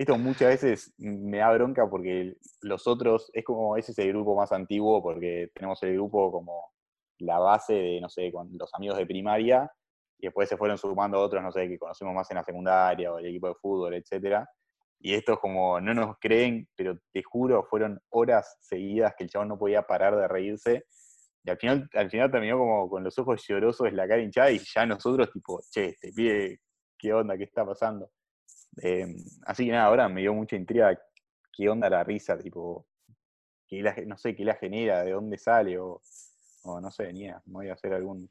esto 0.00 0.16
muchas 0.16 0.48
veces 0.48 0.94
me 0.96 1.38
da 1.38 1.52
bronca 1.52 1.86
porque 1.88 2.36
los 2.62 2.86
otros, 2.86 3.30
es 3.34 3.44
como, 3.44 3.76
ese 3.76 3.92
es 3.92 3.98
el 3.98 4.08
grupo 4.08 4.34
más 4.34 4.50
antiguo 4.50 5.02
porque 5.02 5.50
tenemos 5.52 5.82
el 5.82 5.92
grupo 5.92 6.32
como 6.32 6.72
la 7.18 7.38
base 7.38 7.74
de, 7.74 8.00
no 8.00 8.08
sé, 8.08 8.32
con 8.32 8.48
los 8.58 8.72
amigos 8.72 8.96
de 8.96 9.04
primaria, 9.04 9.70
y 10.18 10.26
después 10.26 10.48
se 10.48 10.56
fueron 10.56 10.78
sumando 10.78 11.20
otros, 11.20 11.42
no 11.42 11.52
sé, 11.52 11.68
que 11.68 11.78
conocemos 11.78 12.14
más 12.14 12.30
en 12.30 12.38
la 12.38 12.44
secundaria 12.44 13.12
o 13.12 13.18
el 13.18 13.26
equipo 13.26 13.48
de 13.48 13.54
fútbol, 13.56 13.92
etcétera. 13.92 14.48
Y 15.02 15.14
estos 15.14 15.38
como 15.40 15.80
no 15.80 15.94
nos 15.94 16.18
creen, 16.18 16.68
pero 16.76 16.98
te 17.12 17.22
juro, 17.22 17.64
fueron 17.64 18.00
horas 18.10 18.58
seguidas 18.60 19.14
que 19.16 19.24
el 19.24 19.30
chabón 19.30 19.48
no 19.48 19.58
podía 19.58 19.82
parar 19.82 20.14
de 20.14 20.28
reírse. 20.28 20.84
Y 21.42 21.50
al 21.50 21.56
final, 21.56 21.88
al 21.94 22.10
final 22.10 22.30
terminó 22.30 22.58
como 22.58 22.88
con 22.88 23.02
los 23.02 23.18
ojos 23.18 23.42
llorosos, 23.48 23.92
la 23.94 24.06
cara 24.06 24.20
hinchada, 24.20 24.50
y 24.50 24.58
ya 24.58 24.84
nosotros 24.84 25.30
tipo, 25.32 25.62
che, 25.70 25.86
este 25.86 26.12
pide, 26.12 26.60
¿qué 26.98 27.14
onda? 27.14 27.36
¿Qué 27.38 27.44
está 27.44 27.64
pasando? 27.64 28.10
Em, 28.76 29.16
así 29.46 29.64
que 29.64 29.72
nada, 29.72 29.86
ahora 29.86 30.08
me 30.08 30.20
dio 30.20 30.34
mucha 30.34 30.56
intriga 30.56 30.98
qué 31.52 31.68
onda 31.68 31.88
la 31.88 32.04
risa, 32.04 32.38
tipo, 32.38 32.86
qué 33.66 33.82
la, 33.82 33.94
no 34.06 34.18
sé 34.18 34.34
qué 34.34 34.44
la 34.44 34.54
genera, 34.54 35.02
de 35.02 35.12
dónde 35.12 35.38
sale, 35.38 35.78
o, 35.78 36.02
no 36.64 36.90
sé, 36.90 37.10
ni 37.12 37.20
idea, 37.20 37.42
voy 37.46 37.68
a 37.68 37.72
hacer 37.72 37.94
algún... 37.94 38.30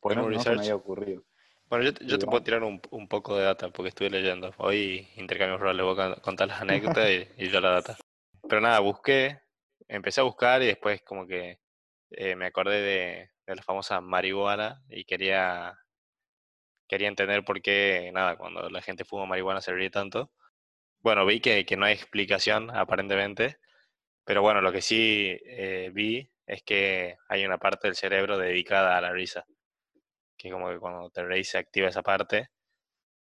Porque 0.00 0.16
no, 0.16 0.40
se 0.40 0.50
me 0.50 0.60
había 0.60 0.76
ocurrido. 0.76 1.24
Bueno, 1.68 1.84
yo, 1.84 2.18
te 2.18 2.26
puedo 2.26 2.42
tirar 2.42 2.62
un, 2.62 3.08
poco 3.08 3.36
de 3.36 3.44
data 3.44 3.68
porque 3.70 3.88
estuve 3.88 4.10
leyendo. 4.10 4.52
Hoy 4.58 5.08
intercambio 5.16 5.58
roles, 5.58 5.84
voy 5.84 6.00
a 6.00 6.16
contar 6.16 6.48
las 6.48 6.60
anécdotas 6.60 7.08
y, 7.36 7.48
yo 7.48 7.60
la 7.60 7.70
data. 7.70 7.96
Pero 8.48 8.60
nada, 8.60 8.78
busqué, 8.80 9.40
empecé 9.88 10.20
a 10.20 10.24
buscar 10.24 10.62
y 10.62 10.66
después 10.66 11.02
como 11.02 11.26
que 11.26 11.58
eh, 12.10 12.36
me 12.36 12.46
acordé 12.46 12.80
de, 12.80 13.30
de 13.46 13.56
la 13.56 13.62
famosa 13.62 14.00
marihuana 14.00 14.82
y 14.88 15.04
quería 15.04 15.78
quería 16.86 17.08
entender 17.08 17.44
por 17.44 17.60
qué, 17.62 18.10
nada, 18.12 18.36
cuando 18.36 18.68
la 18.70 18.82
gente 18.82 19.04
fuma 19.04 19.26
marihuana 19.26 19.60
se 19.60 19.72
ríe 19.72 19.90
tanto. 19.90 20.30
Bueno, 21.00 21.26
vi 21.26 21.40
que, 21.40 21.66
que 21.66 21.76
no 21.76 21.86
hay 21.86 21.94
explicación 21.94 22.70
aparentemente, 22.70 23.58
pero 24.24 24.42
bueno, 24.42 24.60
lo 24.60 24.72
que 24.72 24.82
sí 24.82 25.38
eh, 25.44 25.90
vi 25.92 26.30
es 26.46 26.62
que 26.62 27.16
hay 27.28 27.44
una 27.44 27.58
parte 27.58 27.88
del 27.88 27.96
cerebro 27.96 28.38
dedicada 28.38 28.96
a 28.96 29.00
la 29.00 29.12
risa, 29.12 29.46
que 30.36 30.50
como 30.50 30.70
que 30.70 30.78
cuando 30.78 31.10
te 31.10 31.24
reís 31.24 31.50
se 31.50 31.58
activa 31.58 31.88
esa 31.88 32.02
parte, 32.02 32.50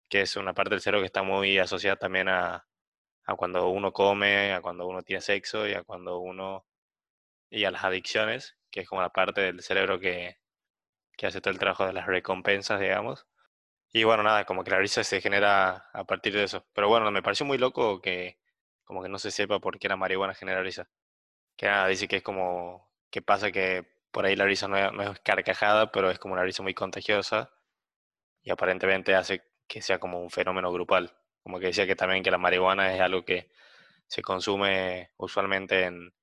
que 0.08 0.22
es 0.22 0.36
una 0.36 0.54
parte 0.54 0.70
del 0.70 0.80
cerebro 0.82 1.02
que 1.02 1.06
está 1.06 1.22
muy 1.22 1.58
asociada 1.58 1.96
también 1.96 2.28
a, 2.28 2.66
a 3.24 3.36
cuando 3.36 3.68
uno 3.68 3.92
come, 3.92 4.52
a 4.52 4.60
cuando 4.60 4.86
uno 4.86 5.02
tiene 5.02 5.20
sexo 5.22 5.66
y 5.68 5.74
a 5.74 5.84
cuando 5.84 6.18
uno 6.20 6.66
y 7.50 7.64
a 7.64 7.70
las 7.70 7.84
adicciones, 7.84 8.56
que 8.70 8.80
es 8.80 8.88
como 8.88 9.02
la 9.02 9.10
parte 9.10 9.42
del 9.42 9.62
cerebro 9.62 10.00
que, 10.00 10.38
que 11.16 11.26
hace 11.26 11.40
todo 11.40 11.52
el 11.52 11.58
trabajo 11.58 11.86
de 11.86 11.92
las 11.92 12.06
recompensas, 12.06 12.80
digamos. 12.80 13.26
Y 13.92 14.04
bueno, 14.04 14.22
nada, 14.22 14.44
como 14.46 14.64
que 14.64 14.70
la 14.70 14.78
risa 14.78 15.04
se 15.04 15.20
genera 15.20 15.88
a 15.92 16.04
partir 16.04 16.34
de 16.34 16.44
eso. 16.44 16.66
Pero 16.74 16.88
bueno, 16.88 17.10
me 17.10 17.22
pareció 17.22 17.46
muy 17.46 17.58
loco 17.58 18.00
que 18.00 18.38
como 18.84 19.02
que 19.02 19.08
no 19.08 19.18
se 19.18 19.30
sepa 19.30 19.60
por 19.60 19.78
qué 19.78 19.88
la 19.88 19.96
marihuana 19.96 20.34
genera 20.34 20.62
risa. 20.62 20.88
Que 21.56 21.66
nada, 21.66 21.88
dice 21.88 22.08
que 22.08 22.16
es 22.16 22.22
como, 22.22 22.90
que 23.10 23.22
pasa 23.22 23.52
que 23.52 23.91
por 24.12 24.27
ahí 24.27 24.37
la 24.37 24.44
risa 24.44 24.68
no 24.68 24.77
es, 24.79 25.20
carcajada, 25.20 25.90
pero 25.92 26.11
es 26.11 26.18
como 26.18 26.35
una 26.35 26.44
risa 26.44 26.62
muy 26.62 26.75
contagiosa 26.75 27.51
y 28.42 28.51
aparentemente 28.51 29.14
hace 29.14 29.42
que 29.66 29.83
sea 29.83 29.98
como 29.98 30.20
un 30.20 30.31
fenómeno 30.31 30.72
grupal. 30.72 31.16
Como 31.42 31.59
que 31.59 31.66
decía 31.66 31.87
que 31.87 31.96
también 31.96 32.22
que 32.22 32.31
la 32.31 32.38
marihuana 32.38 32.94
es 32.94 33.01
algo 33.01 33.25
que 33.25 33.51
se 34.07 34.22
consume 34.22 35.11
usualmente 35.16 35.85
en, 35.85 36.14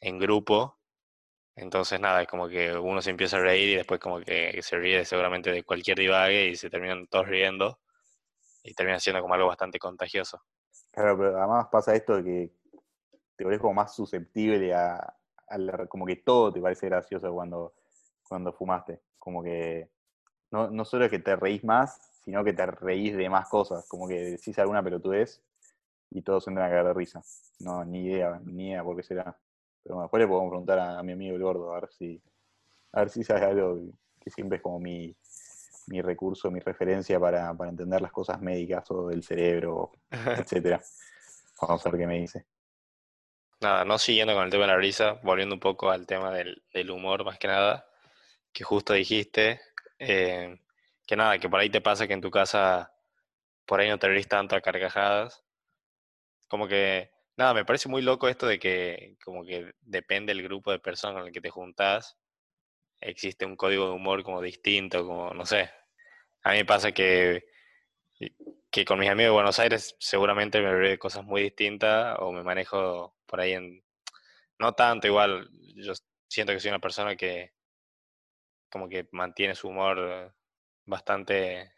en 0.00 0.18
grupo 0.18 0.82
entonces, 1.54 2.00
nada, 2.00 2.22
es 2.22 2.28
como 2.28 2.48
que 2.48 2.76
uno 2.76 3.02
se 3.02 3.10
empieza 3.10 3.36
a 3.36 3.40
reír 3.40 3.70
y 3.70 3.76
después 3.76 4.00
como 4.00 4.20
que 4.20 4.58
se 4.62 4.78
ríe 4.78 5.04
seguramente 5.04 5.52
de 5.52 5.64
cualquier 5.64 5.98
divague 5.98 6.48
y 6.48 6.56
se 6.56 6.70
terminan 6.70 7.06
todos 7.08 7.28
riendo 7.28 7.78
y 8.62 8.74
termina 8.74 8.98
siendo 9.00 9.20
como 9.20 9.34
algo 9.34 9.48
bastante 9.48 9.78
contagioso. 9.78 10.42
Claro, 10.90 11.16
pero 11.18 11.36
además 11.36 11.68
pasa 11.70 11.94
esto 11.94 12.16
de 12.16 12.24
que 12.24 12.52
te 13.36 13.44
vuelves 13.44 13.60
como 13.60 13.74
más 13.74 13.94
susceptible 13.94 14.72
a, 14.74 15.14
como 15.88 16.06
que 16.06 16.16
todo 16.16 16.52
te 16.52 16.60
parece 16.60 16.86
gracioso 16.86 17.32
cuando, 17.32 17.74
cuando 18.28 18.52
fumaste. 18.52 19.00
Como 19.18 19.42
que 19.42 19.88
no, 20.50 20.70
no 20.70 20.84
solo 20.84 21.04
es 21.04 21.10
que 21.10 21.18
te 21.18 21.36
reís 21.36 21.64
más, 21.64 22.00
sino 22.24 22.44
que 22.44 22.52
te 22.52 22.66
reís 22.66 23.16
de 23.16 23.28
más 23.28 23.48
cosas. 23.48 23.86
Como 23.88 24.08
que 24.08 24.14
decís 24.14 24.58
alguna 24.58 24.82
pelotudez 24.82 25.42
y 26.10 26.22
todos 26.22 26.46
entran 26.48 26.66
a 26.66 26.70
caer 26.70 26.86
de 26.86 26.94
risa. 26.94 27.22
No, 27.60 27.84
ni 27.84 28.06
idea, 28.06 28.40
ni 28.44 28.68
idea 28.68 28.84
por 28.84 28.96
qué 28.96 29.02
será. 29.02 29.36
Pero 29.82 30.00
después 30.00 30.20
le 30.20 30.28
podemos 30.28 30.50
preguntar 30.50 30.78
a, 30.78 31.02
mi 31.02 31.12
amigo 31.12 31.36
el 31.36 31.42
gordo, 31.42 31.72
a 31.72 31.80
ver 31.80 31.90
si, 31.90 32.22
a 32.92 33.00
ver 33.00 33.10
si 33.10 33.24
sabe 33.24 33.44
algo 33.44 33.80
que 34.20 34.30
siempre 34.30 34.56
es 34.56 34.62
como 34.62 34.78
mi, 34.78 35.16
mi 35.88 36.00
recurso, 36.00 36.50
mi 36.50 36.60
referencia 36.60 37.18
para, 37.18 37.52
para, 37.54 37.70
entender 37.70 38.00
las 38.00 38.12
cosas 38.12 38.40
médicas 38.40 38.88
o 38.90 39.08
del 39.08 39.22
cerebro, 39.24 39.90
etcétera. 40.10 40.80
Vamos 41.60 41.84
a 41.84 41.90
ver 41.90 42.00
qué 42.00 42.06
me 42.06 42.20
dice. 42.20 42.46
Nada, 43.62 43.84
no 43.84 43.96
siguiendo 43.96 44.34
con 44.34 44.44
el 44.44 44.50
tema 44.50 44.64
de 44.64 44.72
la 44.72 44.76
risa, 44.76 45.20
volviendo 45.22 45.54
un 45.54 45.60
poco 45.60 45.90
al 45.90 46.04
tema 46.04 46.32
del, 46.32 46.90
humor 46.90 47.24
más 47.24 47.38
que 47.38 47.46
nada, 47.46 47.88
que 48.52 48.64
justo 48.64 48.92
dijiste, 48.92 49.60
eh, 50.00 50.58
que 51.06 51.16
nada, 51.16 51.38
que 51.38 51.48
por 51.48 51.60
ahí 51.60 51.70
te 51.70 51.80
pasa 51.80 52.08
que 52.08 52.14
en 52.14 52.20
tu 52.20 52.30
casa 52.30 52.92
por 53.66 53.80
ahí 53.80 53.88
no 53.88 53.98
te 53.98 54.08
reís 54.08 54.28
tanto 54.28 54.56
a 54.56 54.60
carcajadas. 54.60 55.44
Como 56.48 56.66
que 56.68 57.10
nada, 57.36 57.54
me 57.54 57.64
parece 57.64 57.88
muy 57.88 58.02
loco 58.02 58.28
esto 58.28 58.46
de 58.46 58.58
que 58.58 59.16
como 59.24 59.44
que 59.44 59.72
depende 59.80 60.34
del 60.34 60.42
grupo 60.42 60.72
de 60.72 60.80
personas 60.80 61.18
con 61.18 61.28
el 61.28 61.32
que 61.32 61.40
te 61.40 61.50
juntás, 61.50 62.18
existe 63.00 63.46
un 63.46 63.56
código 63.56 63.86
de 63.86 63.92
humor 63.92 64.24
como 64.24 64.42
distinto, 64.42 65.06
como, 65.06 65.34
no 65.34 65.46
sé. 65.46 65.70
A 66.44 66.52
mí 66.52 66.58
me 66.58 66.64
pasa 66.66 66.92
que, 66.92 67.44
que 68.72 68.86
con 68.86 68.98
mis 68.98 69.10
amigos 69.10 69.28
de 69.28 69.34
Buenos 69.34 69.58
Aires 69.58 69.94
seguramente 70.00 70.62
me 70.62 70.72
veré 70.72 70.98
cosas 70.98 71.24
muy 71.24 71.42
distintas 71.42 72.16
o 72.20 72.32
me 72.32 72.42
manejo 72.42 73.14
por 73.26 73.40
ahí 73.40 73.52
en... 73.52 73.84
No 74.58 74.72
tanto 74.72 75.06
igual, 75.06 75.50
yo 75.76 75.92
siento 76.26 76.54
que 76.54 76.60
soy 76.60 76.70
una 76.70 76.80
persona 76.80 77.14
que 77.14 77.52
como 78.70 78.88
que 78.88 79.06
mantiene 79.12 79.54
su 79.54 79.68
humor 79.68 80.34
bastante... 80.86 81.70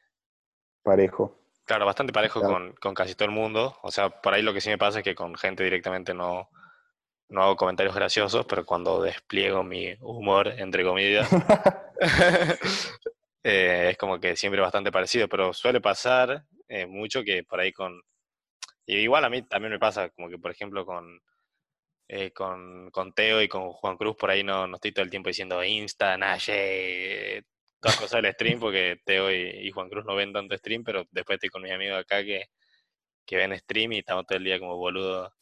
Parejo. 0.85 1.37
Claro, 1.64 1.85
bastante 1.85 2.12
parejo 2.12 2.40
con, 2.40 2.74
con, 2.74 2.94
casi 2.94 3.16
todo 3.16 3.26
el 3.26 3.35
mundo. 3.35 3.76
O 3.83 3.90
sea, 3.90 4.11
por 4.11 4.33
ahí 4.33 4.42
lo 4.42 4.52
que 4.54 4.61
sí 4.61 4.68
me 4.70 4.78
pasa 4.78 4.98
es 4.98 5.04
que 5.04 5.16
con 5.16 5.35
gente 5.35 5.64
directamente 5.64 6.14
no, 6.14 6.48
no 7.28 7.42
hago 7.42 7.57
comentarios 7.57 7.96
graciosos, 7.96 8.46
pero 8.46 8.64
cuando 8.64 9.02
despliego 9.02 9.64
mi 9.64 9.96
humor, 10.00 10.48
entre 10.59 10.85
comillas, 10.85 11.28
eh, 13.44 13.90
es 13.92 13.98
como 13.98 14.18
que 14.20 14.37
siempre 14.37 14.61
bastante 14.61 14.92
parecido. 14.92 15.28
Pero 15.28 15.52
suele 15.52 15.80
pasar 15.80 16.44
eh, 16.68 16.87
mucho 16.87 17.22
que 17.22 17.44
por 17.44 17.61
ahí 17.61 17.72
con... 17.72 18.00
igual 18.87 19.24
a 19.24 19.30
mí 19.30 19.42
también 19.42 19.72
me 19.72 19.78
pasa, 19.78 20.11
como 20.11 20.28
que 20.30 20.38
por 20.38 20.50
ejemplo 20.50 20.87
con, 20.87 21.20
eh, 22.09 22.33
con, 22.33 22.90
con, 22.90 23.12
Teo 23.14 23.42
y 23.42 23.48
con 23.48 23.72
Juan 23.72 23.96
Cruz, 23.96 24.16
por 24.16 24.30
ahí 24.30 24.44
no, 24.44 24.66
no 24.66 24.76
estoy 24.76 24.92
todo 24.92 25.04
el 25.04 25.11
tiempo 25.11 25.28
diciendo 25.30 25.62
Insta, 25.64 26.16
Naye, 26.18 27.44
todas 27.80 27.98
cosas 27.98 28.22
del 28.22 28.33
stream, 28.35 28.61
porque 28.61 28.98
Teo 29.04 29.30
y, 29.33 29.70
Juan 29.72 29.88
Cruz 29.90 30.04
no 30.07 30.14
ven 30.16 30.33
tanto 30.33 30.57
stream, 30.57 30.85
pero 30.85 31.04
después 31.11 31.37
estoy 31.37 31.50
con 31.50 31.62
mis 31.62 31.72
amigos 31.72 31.98
acá 32.00 32.24
que, 32.24 32.46
que 33.26 33.37
ven 33.37 33.59
stream 33.59 33.92
y 33.94 33.98
estamos 34.00 34.26
todo 34.26 34.38
el 34.38 34.44
día 34.44 34.59
como 34.59 34.76
boludo, 34.76 35.35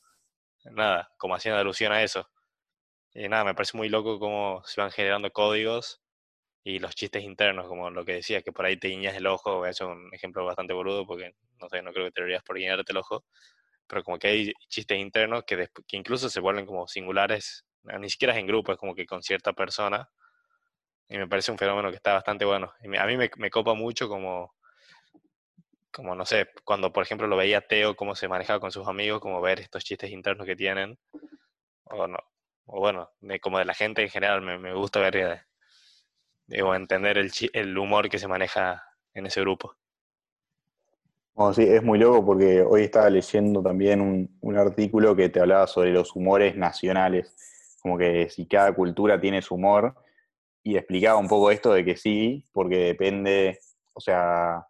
nada, 0.64 1.10
como 1.18 1.34
haciendo 1.36 1.60
alusión 1.60 1.92
a 1.92 2.02
eso. 2.02 2.28
Y 3.14 3.28
nada, 3.28 3.44
me 3.44 3.54
parece 3.54 3.76
muy 3.76 3.88
loco 3.88 4.18
cómo 4.18 4.62
se 4.66 4.80
van 4.80 4.90
generando 4.92 5.30
códigos 5.32 6.01
y 6.64 6.78
los 6.78 6.94
chistes 6.94 7.22
internos, 7.24 7.66
como 7.66 7.90
lo 7.90 8.04
que 8.04 8.14
decía, 8.14 8.42
que 8.42 8.52
por 8.52 8.64
ahí 8.66 8.76
te 8.76 8.88
guiñas 8.88 9.16
el 9.16 9.26
ojo, 9.26 9.66
eso 9.66 9.84
es 9.84 9.96
un 9.96 10.10
ejemplo 10.14 10.44
bastante 10.44 10.72
boludo, 10.72 11.06
porque 11.06 11.34
no 11.60 11.68
sé, 11.68 11.82
no 11.82 11.92
creo 11.92 12.06
que 12.06 12.12
te 12.12 12.20
deberías 12.20 12.42
por 12.44 12.56
guiñarte 12.56 12.92
el 12.92 12.98
ojo, 12.98 13.24
pero 13.86 14.02
como 14.04 14.18
que 14.18 14.28
hay 14.28 14.52
chistes 14.68 14.98
internos 14.98 15.44
que, 15.44 15.68
que 15.86 15.96
incluso 15.96 16.28
se 16.30 16.40
vuelven 16.40 16.66
como 16.66 16.86
singulares, 16.86 17.64
ni 17.84 18.08
siquiera 18.10 18.32
es 18.34 18.40
en 18.40 18.46
grupo, 18.46 18.72
es 18.72 18.78
como 18.78 18.94
que 18.94 19.06
con 19.06 19.22
cierta 19.22 19.52
persona, 19.52 20.08
y 21.12 21.18
me 21.18 21.28
parece 21.28 21.52
un 21.52 21.58
fenómeno 21.58 21.90
que 21.90 21.96
está 21.96 22.14
bastante 22.14 22.44
bueno. 22.44 22.72
a 22.98 23.06
mí 23.06 23.16
me, 23.16 23.50
copa 23.50 23.74
mucho 23.74 24.08
como, 24.08 24.54
como, 25.90 26.14
no 26.14 26.24
sé, 26.24 26.48
cuando 26.64 26.90
por 26.90 27.02
ejemplo 27.02 27.26
lo 27.26 27.36
veía 27.36 27.60
Teo, 27.60 27.94
cómo 27.96 28.14
se 28.14 28.28
manejaba 28.28 28.60
con 28.60 28.72
sus 28.72 28.88
amigos, 28.88 29.20
como 29.20 29.42
ver 29.42 29.60
estos 29.60 29.84
chistes 29.84 30.10
internos 30.10 30.46
que 30.46 30.56
tienen, 30.56 30.98
o, 31.84 32.06
no, 32.06 32.18
o 32.64 32.80
bueno, 32.80 33.10
como 33.42 33.58
de 33.58 33.66
la 33.66 33.74
gente 33.74 34.02
en 34.02 34.08
general, 34.08 34.40
me, 34.40 34.72
gusta 34.72 35.00
ver, 35.00 35.16
eh, 35.16 35.42
digo, 36.46 36.74
entender 36.74 37.18
el, 37.18 37.30
el 37.52 37.76
humor 37.78 38.08
que 38.08 38.18
se 38.18 38.28
maneja 38.28 38.84
en 39.14 39.26
ese 39.26 39.40
grupo. 39.40 39.76
Sí, 41.54 41.62
es 41.62 41.82
muy 41.82 41.98
loco 41.98 42.24
porque 42.24 42.62
hoy 42.62 42.82
estaba 42.82 43.08
leyendo 43.08 43.62
también 43.62 44.00
un, 44.00 44.38
un, 44.42 44.56
artículo 44.56 45.16
que 45.16 45.28
te 45.28 45.40
hablaba 45.40 45.66
sobre 45.66 45.90
los 45.90 46.14
humores 46.14 46.56
nacionales, 46.56 47.34
como 47.80 47.96
que 47.96 48.28
si 48.28 48.46
cada 48.46 48.72
cultura 48.74 49.20
tiene 49.20 49.40
su 49.42 49.54
humor, 49.54 49.94
y 50.62 50.76
explicaba 50.76 51.18
un 51.18 51.28
poco 51.28 51.50
esto 51.50 51.72
de 51.72 51.84
que 51.84 51.96
sí, 51.96 52.44
porque 52.52 52.76
depende, 52.76 53.58
o 53.94 54.00
sea, 54.00 54.64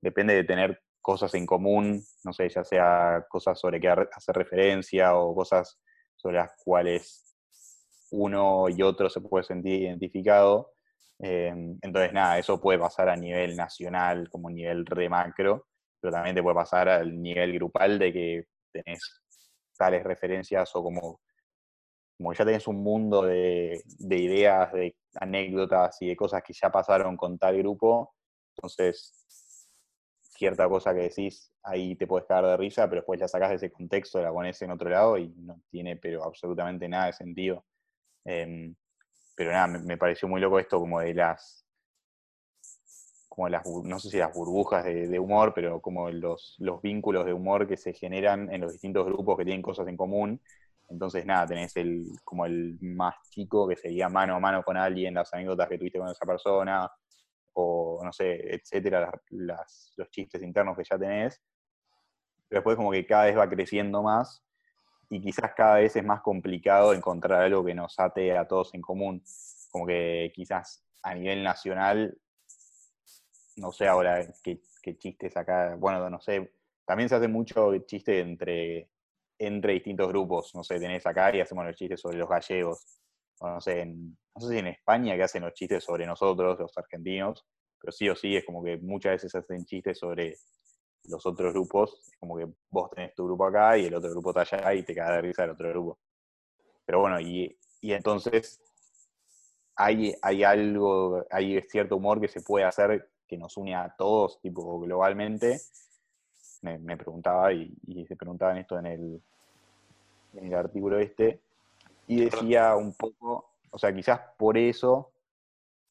depende 0.00 0.34
de 0.34 0.44
tener 0.44 0.82
cosas 1.00 1.34
en 1.34 1.46
común, 1.46 2.02
no 2.24 2.32
sé, 2.32 2.48
ya 2.48 2.64
sea 2.64 3.24
cosas 3.28 3.60
sobre 3.60 3.80
que 3.80 3.88
hacer 3.88 4.34
referencia 4.34 5.16
o 5.16 5.34
cosas 5.34 5.78
sobre 6.16 6.38
las 6.38 6.50
cuales 6.64 7.36
uno 8.10 8.68
y 8.68 8.82
otro 8.82 9.08
se 9.08 9.20
puede 9.20 9.44
sentir 9.44 9.82
identificado. 9.82 10.72
Em, 11.18 11.78
entonces, 11.82 12.12
nada, 12.12 12.38
eso 12.38 12.60
puede 12.60 12.78
pasar 12.78 13.08
a 13.08 13.16
nivel 13.16 13.56
nacional, 13.56 14.28
como 14.30 14.50
nivel 14.50 14.84
re 14.86 15.08
macro, 15.08 15.66
pero 16.00 16.12
también 16.12 16.36
te 16.36 16.42
puede 16.42 16.54
pasar 16.56 16.88
al 16.88 17.20
nivel 17.20 17.54
grupal 17.54 17.98
de 17.98 18.12
que 18.12 18.44
tenés 18.72 19.22
tales 19.76 20.04
referencias 20.04 20.74
o 20.74 20.82
como 20.82 21.20
como 22.16 22.32
ya 22.32 22.44
tenés 22.44 22.66
un 22.66 22.82
mundo 22.82 23.22
de, 23.22 23.82
ideas, 24.08 24.72
de 24.72 24.96
anécdotas 25.16 26.00
y 26.00 26.08
de 26.08 26.16
cosas 26.16 26.42
que 26.42 26.52
ya 26.52 26.70
pasaron 26.70 27.16
con 27.16 27.38
tal 27.38 27.58
grupo, 27.58 28.14
entonces 28.56 29.12
cierta 30.20 30.68
cosa 30.68 30.94
que 30.94 31.00
decís, 31.02 31.52
ahí 31.62 31.96
te 31.96 32.06
puedes 32.06 32.26
caer 32.26 32.44
de 32.44 32.56
risa, 32.56 32.88
pero 32.88 33.00
después 33.00 33.20
la 33.20 33.28
sacás 33.28 33.50
de 33.50 33.56
ese 33.56 33.70
contexto, 33.70 34.20
la 34.20 34.32
pones 34.32 34.60
en 34.62 34.70
otro 34.70 34.88
lado 34.90 35.18
y 35.18 35.28
no 35.28 35.60
tiene 35.70 35.96
pero 35.96 36.24
absolutamente 36.24 36.88
nada 36.88 37.06
de 37.06 37.12
sentido. 37.14 37.64
Em, 38.24 38.74
pero 39.36 39.52
nada, 39.52 39.68
me, 39.68 39.96
pareció 39.96 40.26
muy 40.28 40.40
loco 40.40 40.58
esto 40.58 40.80
como 40.80 41.00
de 41.00 41.14
las, 41.14 41.64
como 43.28 43.48
las, 43.48 43.64
no 43.66 43.98
sé 44.00 44.10
si 44.10 44.18
las 44.18 44.34
burbujas 44.34 44.84
de, 44.84 45.18
humor, 45.18 45.52
pero 45.54 45.80
como 45.80 46.10
los, 46.10 46.56
los 46.58 46.82
vínculos 46.82 47.24
de 47.26 47.32
humor 47.32 47.68
que 47.68 47.76
se 47.76 47.92
generan 47.92 48.52
en 48.52 48.62
los 48.62 48.72
distintos 48.72 49.06
grupos 49.06 49.38
que 49.38 49.44
tienen 49.44 49.62
cosas 49.62 49.86
en 49.88 49.96
común 49.96 50.40
entonces, 50.88 51.26
nada, 51.26 51.46
tenés 51.46 51.76
el, 51.76 52.06
como 52.24 52.46
el 52.46 52.78
más 52.80 53.14
chico 53.30 53.66
que 53.68 53.76
sería 53.76 54.08
mano 54.08 54.36
a 54.36 54.40
mano 54.40 54.62
con 54.62 54.76
alguien, 54.76 55.14
las 55.14 55.32
anécdotas 55.34 55.68
que 55.68 55.78
tuviste 55.78 55.98
con 55.98 56.08
esa 56.08 56.24
persona, 56.24 56.90
o 57.54 58.00
no 58.04 58.12
sé, 58.12 58.54
etcétera, 58.54 59.10
las, 59.30 59.92
los 59.96 60.10
chistes 60.10 60.42
internos 60.42 60.76
que 60.76 60.84
ya 60.84 60.98
tenés. 60.98 61.42
Pero 62.48 62.60
después, 62.60 62.76
como 62.76 62.92
que 62.92 63.06
cada 63.06 63.24
vez 63.24 63.36
va 63.36 63.48
creciendo 63.48 64.02
más 64.02 64.42
y 65.08 65.20
quizás 65.20 65.52
cada 65.54 65.76
vez 65.76 65.94
es 65.96 66.04
más 66.04 66.20
complicado 66.22 66.92
encontrar 66.92 67.42
algo 67.42 67.64
que 67.64 67.74
nos 67.74 67.98
ate 67.98 68.36
a 68.36 68.46
todos 68.46 68.74
en 68.74 68.82
común. 68.82 69.22
Como 69.70 69.86
que 69.86 70.32
quizás 70.34 70.84
a 71.02 71.14
nivel 71.14 71.42
nacional, 71.42 72.18
no 73.56 73.72
sé 73.72 73.86
ahora 73.86 74.26
qué, 74.42 74.60
chistes 74.98 75.36
acá, 75.36 75.74
bueno, 75.76 76.08
no 76.08 76.20
sé, 76.20 76.52
también 76.84 77.08
se 77.08 77.16
hace 77.16 77.28
mucho 77.28 77.76
chiste 77.78 78.20
entre 78.20 78.88
entre 79.38 79.74
distintos 79.74 80.08
grupos. 80.08 80.54
No 80.54 80.64
sé, 80.64 80.78
tenés 80.78 81.06
acá 81.06 81.34
y 81.34 81.40
hacemos 81.40 81.64
los 81.64 81.76
chistes 81.76 82.00
sobre 82.00 82.18
los 82.18 82.28
gallegos. 82.28 82.84
O 83.38 83.48
no 83.48 83.60
sé, 83.60 83.84
no 83.84 84.40
sé 84.40 84.48
si 84.48 84.58
en 84.58 84.68
España 84.68 85.14
que 85.16 85.22
hacen 85.22 85.42
los 85.42 85.52
chistes 85.52 85.84
sobre 85.84 86.06
nosotros, 86.06 86.58
los 86.58 86.76
argentinos, 86.78 87.44
pero 87.78 87.92
sí 87.92 88.08
o 88.08 88.16
sí 88.16 88.36
es 88.36 88.44
como 88.44 88.64
que 88.64 88.78
muchas 88.78 89.12
veces 89.12 89.34
hacen 89.34 89.64
chistes 89.66 89.98
sobre 89.98 90.36
los 91.08 91.24
otros 91.26 91.52
grupos. 91.52 92.00
Es 92.10 92.18
como 92.18 92.36
que 92.36 92.48
vos 92.70 92.90
tenés 92.90 93.14
tu 93.14 93.24
grupo 93.24 93.46
acá 93.46 93.78
y 93.78 93.86
el 93.86 93.94
otro 93.94 94.10
grupo 94.10 94.30
está 94.30 94.56
allá 94.56 94.74
y 94.74 94.82
te 94.82 94.94
caga 94.94 95.16
de 95.16 95.22
risa 95.22 95.44
el 95.44 95.50
otro 95.50 95.68
grupo. 95.70 95.98
Pero 96.84 97.00
bueno, 97.00 97.20
y, 97.20 97.56
entonces 97.82 98.60
hay, 99.74 100.14
hay 100.22 100.44
algo, 100.44 101.24
hay 101.30 101.60
cierto 101.62 101.96
humor 101.96 102.20
que 102.20 102.28
se 102.28 102.40
puede 102.40 102.64
hacer 102.64 103.10
que 103.26 103.36
nos 103.36 103.56
une 103.56 103.74
a 103.74 103.94
todos, 103.96 104.40
tipo 104.40 104.78
globalmente, 104.80 105.60
me, 106.62 106.96
preguntaba 106.96 107.52
y, 107.52 107.74
se 108.06 108.16
preguntaban 108.16 108.58
esto 108.58 108.78
en 108.78 108.86
el, 108.86 109.22
en 110.34 110.46
el 110.46 110.54
artículo 110.54 110.98
este, 110.98 111.40
y 112.06 112.24
decía 112.24 112.76
un 112.76 112.94
poco, 112.94 113.50
o 113.70 113.78
sea, 113.78 113.94
quizás 113.94 114.20
por 114.36 114.56
eso 114.56 115.10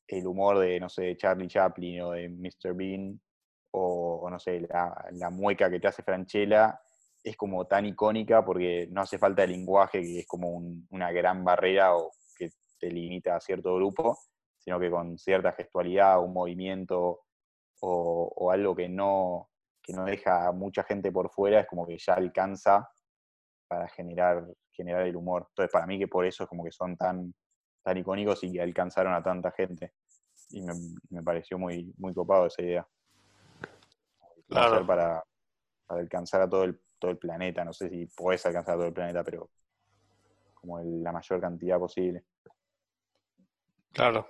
el 0.08 0.28
humor 0.28 0.60
de, 0.60 0.80
no 0.80 0.90
sé, 0.90 1.16
Charlie 1.18 1.48
Chaplin 1.48 2.02
o 2.02 2.12
de 2.12 2.30
Mr. 2.30 2.74
Bean, 2.74 3.20
o, 3.78 4.30
no 4.30 4.40
sé, 4.40 4.62
la, 4.62 5.30
mueca 5.30 5.70
que 5.70 5.80
te 5.80 5.88
hace 5.88 6.04
Franchella, 6.04 6.80
es 7.24 7.36
como 7.36 7.66
tan 7.66 7.86
icónica 7.86 8.46
porque 8.46 8.88
no 8.92 9.02
hace 9.02 9.18
falta 9.18 9.44
el 9.44 9.52
lenguaje, 9.52 10.02
que 10.02 10.20
es 10.20 10.28
como 10.28 10.62
una 10.90 11.12
gran 11.12 11.44
barrera 11.44 11.96
o 11.96 12.12
que 12.38 12.52
te 12.80 12.90
limita 12.90 13.36
a 13.36 13.42
cierto 13.42 13.76
grupo, 13.76 14.18
sino 14.60 14.80
que 14.80 14.90
con 14.92 15.18
cierta 15.18 15.52
gestualidad, 15.54 16.24
un 16.24 16.34
movimiento 16.34 17.22
o 17.82 18.52
algo 18.52 18.76
que 18.76 18.90
no, 18.90 19.50
que 19.86 19.94
no 19.94 20.04
deja 20.04 20.48
a 20.48 20.52
mucha 20.52 20.84
gente 20.84 21.12
por 21.12 21.30
fuera, 21.30 21.60
es 21.60 21.68
como 21.68 21.86
que 21.86 21.98
ya 21.98 22.16
alcanza 22.16 22.90
para 23.68 23.88
generar, 23.90 24.44
generar 24.72 25.04
el 25.04 25.16
humor. 25.16 25.46
Entonces, 25.50 25.72
para 25.72 25.86
mí 25.86 26.00
que 26.00 26.08
por 26.08 26.26
eso 26.26 26.44
es 26.44 26.50
como 26.50 26.64
que 26.64 26.72
son 26.72 26.98
tan, 26.98 27.34
tan 27.84 27.98
icónicos 27.98 28.44
y 28.44 28.54
que 28.54 28.62
alcanzaron 28.62 29.14
a 29.14 29.22
tanta 29.22 29.52
gente. 29.52 29.94
Y 30.50 30.62
me, 30.62 31.22
pareció 31.24 31.60
muy, 31.60 31.94
muy 31.98 32.14
copado 32.16 32.48
esa 32.48 32.64
idea. 32.64 32.88
Claro. 34.48 34.86
Para, 34.86 35.24
para, 35.88 36.00
alcanzar 36.02 36.42
a 36.42 36.50
todo 36.50 36.64
el, 36.64 36.80
todo 37.00 37.12
el 37.12 37.18
planeta. 37.18 37.64
No 37.64 37.74
sé 37.74 37.90
si 37.90 38.06
podés 38.08 38.46
alcanzar 38.46 38.76
a 38.76 38.78
todo 38.78 38.88
el 38.88 38.94
planeta, 38.94 39.24
pero 39.24 39.50
como 40.54 40.80
la 40.82 41.12
mayor 41.12 41.40
cantidad 41.42 41.78
posible. 41.78 42.24
Claro. 43.92 44.28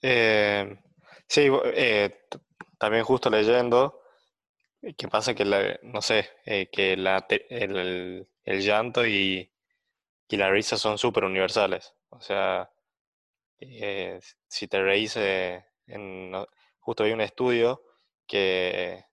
Eh, 0.00 0.78
sí, 1.26 1.48
eh, 1.74 2.26
también 2.78 3.04
justo 3.04 3.28
leyendo, 3.30 4.02
¿Qué 4.96 5.06
pasa? 5.08 5.34
Que, 5.34 5.44
la, 5.44 5.78
no 5.82 6.02
sé, 6.02 6.28
eh, 6.44 6.68
que 6.70 6.96
la, 6.96 7.24
el, 7.28 8.26
el, 8.44 8.60
llanto 8.62 9.06
y, 9.06 9.52
y, 10.28 10.36
la 10.36 10.50
risa 10.50 10.76
son 10.76 10.98
súper 10.98 11.24
universales. 11.24 11.94
O 12.08 12.20
sea, 12.20 12.68
eh, 13.60 14.18
si 14.48 14.66
te 14.66 14.82
reís, 14.82 15.16
eh, 15.16 15.64
en, 15.86 16.32
justo 16.80 17.04
hay 17.04 17.12
un 17.12 17.20
estudio 17.20 17.84
que, 18.26 19.04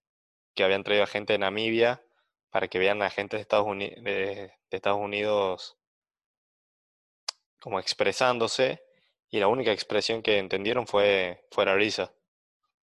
que 0.60 0.65
habían 0.65 0.84
traído 0.84 1.06
a 1.06 1.08
gente 1.08 1.32
de 1.32 1.39
Namibia 1.39 2.04
para 2.50 2.67
que 2.67 2.80
vean 2.80 3.02
a 3.02 3.10
gente 3.10 3.38
de 3.38 3.43
Estados 3.43 5.00
Unidos, 5.00 5.78
como 7.62 7.80
expresándose 7.80 8.84
y 9.30 9.39
la 9.39 9.48
única 9.48 9.72
expresión 9.72 10.22
que 10.22 10.38
entendieron 10.38 10.86
fue, 10.86 11.48
fue 11.50 11.63
la 11.63 11.76
risa. 11.76 12.12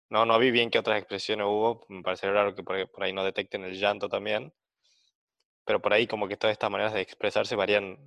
No, 0.09 0.27
no 0.27 0.37
vi 0.37 0.51
bien 0.51 0.69
qué 0.69 0.77
otras 0.77 0.99
expresiones 0.99 1.47
hubo, 1.47 1.83
me 1.89 2.03
parece 2.03 2.31
raro 2.31 2.53
que 2.53 2.61
por 2.61 3.03
ahí, 3.03 3.13
no 3.13 3.23
detecten 3.23 3.63
el 3.63 3.79
llanto 3.79 4.09
también, 4.09 4.53
pero 5.65 5.81
por 5.81 5.91
ahí 5.91 6.05
como 6.05 6.27
que 6.27 6.37
todas 6.37 6.51
estas 6.51 6.69
maneras 6.69 6.93
de 6.93 7.01
expresarse 7.01 7.55
varían 7.55 7.97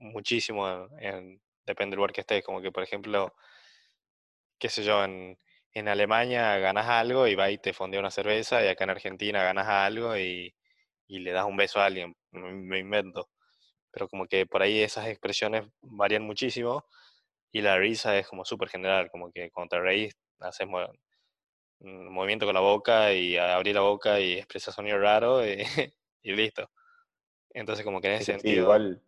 muchísimo, 0.00 0.88
en, 0.98 1.40
depende 1.64 1.92
del 1.92 1.98
lugar 1.98 2.12
que 2.12 2.22
estés, 2.22 2.42
como 2.42 2.60
que 2.60 2.72
por 2.72 2.82
ejemplo, 2.82 3.36
qué 4.58 4.68
sé 4.68 4.82
yo, 4.82 5.04
en, 5.04 5.38
en 5.78 5.88
Alemania 5.88 6.56
ganas 6.56 6.88
algo 6.88 7.26
y 7.26 7.34
va 7.34 7.50
y 7.50 7.58
te 7.58 7.74
fondea 7.74 8.00
una 8.00 8.10
cerveza, 8.10 8.64
y 8.64 8.68
acá 8.68 8.84
en 8.84 8.90
Argentina 8.90 9.42
ganas 9.42 9.68
algo 9.68 10.16
y, 10.16 10.54
y 11.06 11.18
le 11.18 11.32
das 11.32 11.44
un 11.44 11.56
beso 11.58 11.80
a 11.80 11.84
alguien, 11.84 12.16
me 12.32 12.78
invento. 12.78 13.28
Pero 13.90 14.08
como 14.08 14.26
que 14.26 14.46
por 14.46 14.62
ahí 14.62 14.80
esas 14.80 15.06
expresiones 15.08 15.68
varían 15.82 16.22
muchísimo 16.22 16.86
y 17.52 17.60
la 17.60 17.76
risa 17.76 18.16
es 18.16 18.26
como 18.26 18.46
súper 18.46 18.70
general, 18.70 19.10
como 19.10 19.30
que 19.30 19.50
cuando 19.50 19.76
te 19.76 19.80
reís 19.80 20.14
haces 20.40 20.66
un 21.80 22.12
movimiento 22.12 22.46
con 22.46 22.54
la 22.54 22.60
boca 22.60 23.12
y 23.12 23.36
abrir 23.36 23.74
la 23.74 23.82
boca 23.82 24.18
y 24.18 24.34
expresas 24.38 24.74
sonido 24.74 24.98
raro 24.98 25.46
y, 26.22 26.32
listo. 26.32 26.70
Entonces 27.50 27.84
como 27.84 28.00
que 28.00 28.08
en 28.08 28.14
ese 28.14 28.32
sentido... 28.32 28.62
igual, 28.62 29.02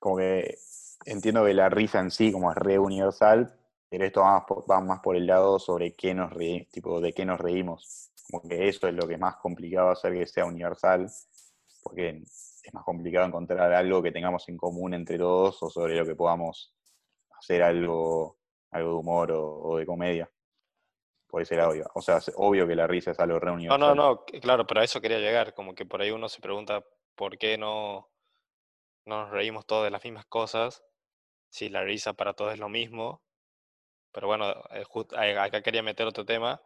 como 0.00 0.16
que 0.16 0.56
entiendo 1.04 1.44
que 1.44 1.52
la 1.52 1.68
risa 1.68 2.00
en 2.00 2.10
sí 2.10 2.32
como 2.32 2.50
es 2.50 2.56
re 2.56 2.78
universal, 2.78 3.54
pero 3.94 4.06
esto 4.06 4.22
va 4.22 4.32
más 4.32 4.44
por, 4.44 4.68
va 4.68 4.80
más 4.80 4.98
por 4.98 5.14
el 5.14 5.24
lado 5.24 5.60
sobre 5.60 5.94
qué 5.94 6.14
nos 6.14 6.32
reímos, 6.32 6.68
tipo 6.70 7.00
de 7.00 7.12
qué 7.12 7.24
nos 7.24 7.38
reímos. 7.38 8.10
Como 8.28 8.48
que 8.48 8.66
eso 8.66 8.88
es 8.88 8.94
lo 8.94 9.06
que 9.06 9.14
es 9.14 9.20
más 9.20 9.36
complicado 9.36 9.90
hacer 9.90 10.14
que 10.14 10.26
sea 10.26 10.46
universal, 10.46 11.08
porque 11.80 12.20
es 12.24 12.74
más 12.74 12.82
complicado 12.82 13.24
encontrar 13.24 13.72
algo 13.72 14.02
que 14.02 14.10
tengamos 14.10 14.48
en 14.48 14.56
común 14.56 14.94
entre 14.94 15.16
todos 15.16 15.62
o 15.62 15.70
sobre 15.70 15.94
lo 15.94 16.04
que 16.04 16.16
podamos 16.16 16.74
hacer 17.38 17.62
algo, 17.62 18.36
algo 18.72 18.90
de 18.90 18.96
humor 18.96 19.30
o, 19.30 19.76
de 19.76 19.86
comedia. 19.86 20.28
Por 21.28 21.42
ese 21.42 21.54
lado, 21.54 21.74
o 21.94 22.02
sea, 22.02 22.16
es 22.16 22.32
obvio 22.34 22.66
que 22.66 22.74
la 22.74 22.88
risa 22.88 23.12
es 23.12 23.20
algo 23.20 23.38
re 23.38 23.52
No, 23.52 23.78
no, 23.78 23.94
no, 23.94 24.24
claro, 24.24 24.66
pero 24.66 24.80
a 24.80 24.84
eso 24.84 25.00
quería 25.00 25.20
llegar, 25.20 25.54
como 25.54 25.72
que 25.72 25.86
por 25.86 26.02
ahí 26.02 26.10
uno 26.10 26.28
se 26.28 26.40
pregunta 26.40 26.84
por 27.14 27.38
qué 27.38 27.58
no, 27.58 28.10
no 29.04 29.22
nos 29.22 29.30
reímos 29.30 29.66
todos 29.66 29.84
de 29.84 29.92
las 29.92 30.02
mismas 30.02 30.26
cosas, 30.26 30.84
si 31.48 31.68
la 31.68 31.84
risa 31.84 32.14
para 32.14 32.34
todos 32.34 32.54
es 32.54 32.58
lo 32.58 32.68
mismo, 32.68 33.23
pero 34.14 34.28
bueno, 34.28 34.54
eh, 34.70 35.38
acá 35.38 35.62
quería 35.62 35.82
meter 35.82 36.06
otro 36.06 36.24
tema, 36.24 36.62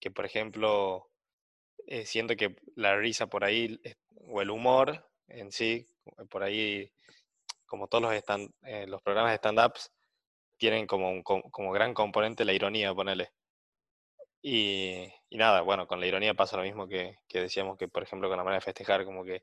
que 0.00 0.10
por 0.10 0.26
ejemplo, 0.26 1.08
eh, 1.86 2.04
siento 2.04 2.36
que 2.36 2.56
la 2.76 2.96
risa 2.96 3.28
por 3.28 3.44
ahí, 3.44 3.80
o 4.26 4.42
el 4.42 4.50
humor 4.50 5.08
en 5.28 5.52
sí, 5.52 5.86
por 6.30 6.42
ahí, 6.42 6.90
como 7.66 7.88
todos 7.88 8.02
los, 8.02 8.14
stand, 8.14 8.50
eh, 8.64 8.86
los 8.88 9.02
programas 9.02 9.32
de 9.32 9.36
stand-ups, 9.38 9.92
tienen 10.58 10.86
como, 10.86 11.10
un, 11.10 11.22
como 11.22 11.72
gran 11.72 11.94
componente 11.94 12.44
la 12.44 12.52
ironía, 12.52 12.94
ponele. 12.94 13.30
Y, 14.42 15.06
nada, 15.30 15.62
bueno, 15.62 15.86
con 15.86 16.00
la 16.00 16.06
ironía 16.06 16.34
pasa 16.34 16.56
lo 16.56 16.62
mismo 16.64 16.88
que, 16.88 17.18
que, 17.28 17.40
decíamos 17.42 17.78
que, 17.78 17.88
por 17.88 18.02
ejemplo, 18.02 18.28
con 18.28 18.38
la 18.38 18.44
manera 18.44 18.58
de 18.60 18.64
festejar, 18.64 19.04
como 19.04 19.24
que 19.24 19.42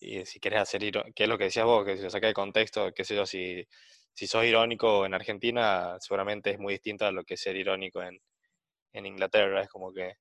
y 0.00 0.24
si 0.26 0.40
quieres 0.40 0.60
hacer, 0.60 0.82
¿qué 1.14 1.22
es 1.22 1.28
lo 1.28 1.38
que 1.38 1.44
decías 1.44 1.64
vos? 1.64 1.84
Que 1.84 1.96
si 1.96 2.02
lo 2.02 2.10
saca 2.10 2.26
de 2.26 2.34
contexto, 2.34 2.92
qué 2.92 3.04
sé 3.04 3.14
yo, 3.16 3.24
si, 3.24 3.66
si 4.14 4.26
sos 4.26 4.44
irónico 4.44 5.06
en 5.06 5.14
Argentina, 5.14 5.96
seguramente 6.00 6.50
es 6.50 6.58
muy 6.58 6.74
distinto 6.74 7.06
a 7.06 7.12
lo 7.12 7.24
que 7.24 7.36
ser 7.36 7.56
irónico 7.56 8.02
en, 8.02 8.20
en 8.92 9.06
Inglaterra. 9.06 9.62
Es 9.62 9.68
como 9.68 9.92
que 9.92 10.16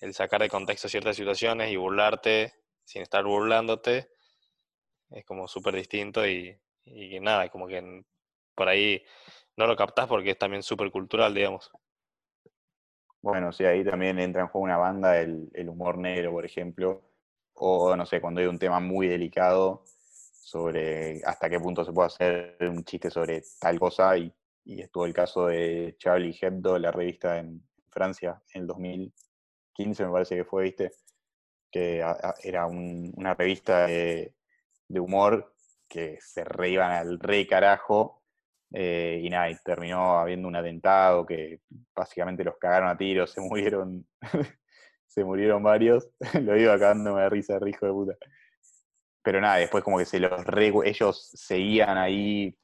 el 0.00 0.14
sacar 0.14 0.40
de 0.40 0.48
contexto 0.48 0.88
ciertas 0.88 1.16
situaciones 1.16 1.70
y 1.70 1.76
burlarte 1.76 2.54
sin 2.84 3.02
estar 3.02 3.24
burlándote 3.24 4.08
es 5.10 5.24
como 5.24 5.48
súper 5.48 5.74
distinto 5.74 6.26
y, 6.26 6.58
y, 6.84 7.20
nada, 7.20 7.48
como 7.48 7.66
que 7.66 8.04
por 8.54 8.68
ahí 8.68 9.02
no 9.56 9.66
lo 9.66 9.76
captás 9.76 10.06
porque 10.06 10.30
es 10.30 10.38
también 10.38 10.62
súper 10.62 10.90
cultural, 10.90 11.34
digamos. 11.34 11.70
Bueno, 13.20 13.52
sí, 13.52 13.64
ahí 13.64 13.84
también 13.84 14.18
entra 14.18 14.42
en 14.42 14.48
juego 14.48 14.64
una 14.64 14.76
banda, 14.76 15.18
el, 15.20 15.50
el, 15.54 15.68
humor 15.68 15.98
negro, 15.98 16.32
por 16.32 16.44
ejemplo, 16.44 17.02
o 17.54 17.96
no 17.96 18.06
sé, 18.06 18.20
cuando 18.20 18.40
hay 18.40 18.46
un 18.46 18.58
tema 18.58 18.78
muy 18.78 19.08
delicado 19.08 19.84
sobre 20.48 21.20
hasta 21.26 21.50
qué 21.50 21.60
punto 21.60 21.84
se 21.84 21.92
puede 21.92 22.06
hacer 22.06 22.56
un 22.60 22.82
chiste 22.82 23.10
sobre 23.10 23.42
tal 23.60 23.78
cosa, 23.78 24.16
y, 24.16 24.32
y 24.64 24.80
estuvo 24.80 25.04
el 25.04 25.12
caso 25.12 25.48
de 25.48 25.94
Charlie 25.98 26.36
Hebdo, 26.40 26.78
la 26.78 26.90
revista 26.90 27.38
en 27.38 27.62
Francia, 27.90 28.40
en 28.54 28.62
el 28.62 28.66
2015 28.68 30.06
me 30.06 30.12
parece 30.12 30.36
que 30.36 30.44
fue, 30.44 30.64
viste, 30.64 30.92
que 31.70 32.02
era 32.42 32.66
una 32.66 33.34
revista 33.34 33.86
de, 33.86 34.32
humor 34.88 35.54
que 35.86 36.18
se 36.22 36.44
reiban 36.44 36.92
al 36.92 37.18
re 37.18 37.46
carajo, 37.46 38.22
eh, 38.72 39.20
y 39.22 39.28
nada, 39.28 39.50
y 39.50 39.56
terminó 39.62 40.18
habiendo 40.18 40.48
un 40.48 40.56
atentado 40.56 41.26
que 41.26 41.60
básicamente 41.94 42.42
los 42.42 42.56
cagaron 42.56 42.88
a 42.88 42.96
tiros, 42.96 43.32
se 43.32 43.42
murieron, 43.42 44.06
se 45.06 45.24
murieron 45.24 45.62
varios, 45.62 46.08
lo 46.42 46.54
digo 46.54 46.72
acabándome 46.72 47.20
de 47.20 47.28
risa, 47.28 47.58
rico 47.58 47.84
de 47.84 47.92
puta. 47.92 48.16
Pero 49.22 49.40
nada, 49.40 49.56
después 49.56 49.84
como 49.84 49.98
que 49.98 50.04
se 50.04 50.20
los 50.20 50.30
ellos 50.84 51.30
seguían 51.34 51.98
ahí 51.98 52.56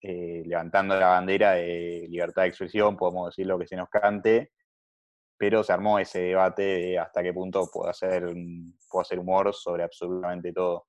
eh, 0.00 0.42
levantando 0.46 0.98
la 0.98 1.08
bandera 1.08 1.52
de 1.52 2.06
libertad 2.08 2.42
de 2.42 2.48
expresión, 2.48 2.96
podemos 2.96 3.30
decir 3.30 3.46
lo 3.46 3.58
que 3.58 3.68
se 3.68 3.76
nos 3.76 3.88
cante, 3.88 4.50
pero 5.36 5.62
se 5.62 5.72
armó 5.72 5.98
ese 5.98 6.20
debate 6.22 6.62
de 6.62 6.98
hasta 6.98 7.22
qué 7.22 7.32
punto 7.32 7.68
puedo 7.72 7.88
hacer, 7.88 8.24
puedo 8.90 9.02
hacer 9.02 9.18
humor 9.18 9.54
sobre 9.54 9.84
absolutamente 9.84 10.52
todo. 10.52 10.86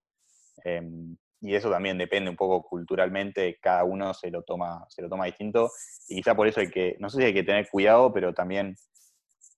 Em, 0.64 1.16
y 1.42 1.56
eso 1.56 1.70
también 1.70 1.98
depende 1.98 2.30
un 2.30 2.36
poco 2.36 2.64
culturalmente, 2.64 3.60
cada 3.62 3.84
uno 3.84 4.14
se 4.14 4.32
lo 4.32 4.44
toma, 4.44 4.86
se 4.90 5.02
lo 5.02 5.10
toma 5.10 5.26
distinto, 5.26 5.70
y 6.08 6.16
quizá 6.16 6.36
por 6.36 6.48
eso 6.48 6.62
hay 6.62 6.70
que, 6.70 6.96
no 7.00 7.10
sé 7.10 7.18
si 7.18 7.24
hay 7.26 7.34
que 7.34 7.44
tener 7.44 7.68
cuidado, 7.70 8.14
pero 8.14 8.34
también 8.34 8.76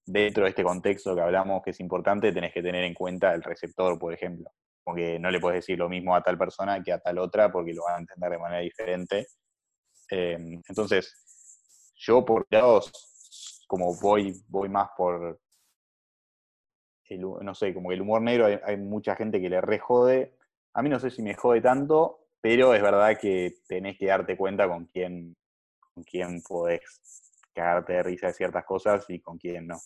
dentro 0.06 0.44
de 0.44 0.50
este 0.50 0.64
contexto 0.64 1.16
que 1.16 1.22
hablamos 1.22 1.62
que 1.64 1.72
es 1.72 1.80
importante, 1.80 2.32
tenés 2.32 2.54
que 2.54 2.62
tener 2.62 2.84
en 2.84 2.94
cuenta 2.94 3.34
el 3.34 3.44
receptor, 3.44 3.98
por 4.00 4.14
ejemplo. 4.14 4.52
Como 4.86 4.96
que 4.96 5.20
no 5.20 5.30
le 5.32 5.42
puedes 5.42 5.58
decir 5.58 5.78
lo 5.78 5.90
mismo 5.90 6.16
a 6.16 6.22
tal 6.22 6.38
persona 6.38 6.82
que 6.82 6.94
a 6.94 7.00
tal 7.00 7.18
otra 7.18 7.52
porque 7.52 7.74
lo 7.74 7.84
van 7.84 7.96
a 7.96 8.00
entender 8.00 8.30
de 8.30 8.38
manera 8.38 8.62
diferente. 8.62 9.28
Em, 10.10 10.62
entonces, 10.70 11.94
yo 11.98 12.24
por 12.24 12.48
lados 12.50 12.92
como 13.68 13.96
voy, 13.96 14.34
voy 14.48 14.70
más 14.70 14.90
por, 14.96 15.40
el, 17.10 17.22
no 17.22 17.56
sé, 17.56 17.74
como 17.74 17.90
que 17.90 17.96
el 17.96 18.02
humor 18.02 18.22
negro 18.22 18.46
hay, 18.64 18.78
mucha 18.78 19.16
gente 19.16 19.42
que 19.42 19.50
le 19.50 19.62
re 19.62 19.80
jode. 19.80 20.34
A 20.74 20.82
mí 20.82 20.90
no 20.90 21.00
sé 21.00 21.10
si 21.10 21.22
me 21.22 21.36
jode 21.36 21.62
tanto, 21.62 22.28
pero 22.42 22.74
es 22.74 22.82
verdad 22.82 23.18
que 23.20 23.56
tenés 23.68 23.98
que 23.98 24.08
darte 24.08 24.38
cuenta 24.38 24.68
con 24.68 24.86
quién, 24.86 25.36
con 25.80 26.04
quién 26.04 26.42
podés 26.42 26.82
cagarte 27.54 27.94
de 27.94 28.04
risa 28.04 28.28
de 28.28 28.34
ciertas 28.34 28.66
cosas 28.66 29.06
y 29.10 29.20
con 29.20 29.38
quién 29.38 29.68
no. 29.68 29.80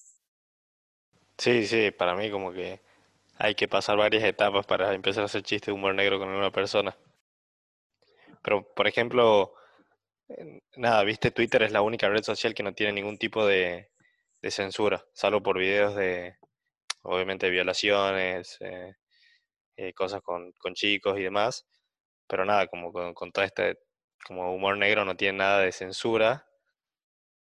Sí, 1.37 1.65
sí, 1.65 1.91
para 1.91 2.15
mí 2.15 2.29
como 2.29 2.51
que 2.51 2.81
hay 3.39 3.55
que 3.55 3.67
pasar 3.67 3.97
varias 3.97 4.23
etapas 4.23 4.65
para 4.67 4.93
empezar 4.93 5.23
a 5.23 5.25
hacer 5.25 5.43
chistes 5.43 5.67
de 5.67 5.73
humor 5.73 5.95
negro 5.95 6.19
con 6.19 6.29
una 6.29 6.51
persona. 6.51 6.95
Pero, 8.43 8.63
por 8.75 8.87
ejemplo, 8.87 9.53
Nada, 10.75 11.03
viste, 11.03 11.31
Twitter 11.31 11.63
es 11.63 11.71
la 11.71 11.81
única 11.81 12.07
red 12.09 12.23
social 12.23 12.53
que 12.53 12.63
no 12.63 12.73
tiene 12.73 12.93
ningún 12.93 13.17
tipo 13.17 13.45
de, 13.45 13.89
censura, 14.49 15.03
salvo 15.13 15.41
por 15.43 15.57
videos 15.59 15.95
de, 15.95 16.37
obviamente, 17.03 17.49
violaciones, 17.49 18.57
eh, 18.61 18.95
eh, 19.77 19.93
cosas 19.93 20.21
con, 20.21 20.53
chicos 20.73 21.17
y 21.19 21.23
demás, 21.23 21.67
pero 22.27 22.45
nada, 22.45 22.67
como 22.67 22.93
con, 22.93 23.31
todo 23.31 23.45
este, 23.45 23.79
como 24.25 24.53
humor 24.53 24.77
negro 24.77 25.05
no 25.05 25.15
tiene 25.17 25.39
nada 25.39 25.61
de 25.61 25.71
censura. 25.71 26.47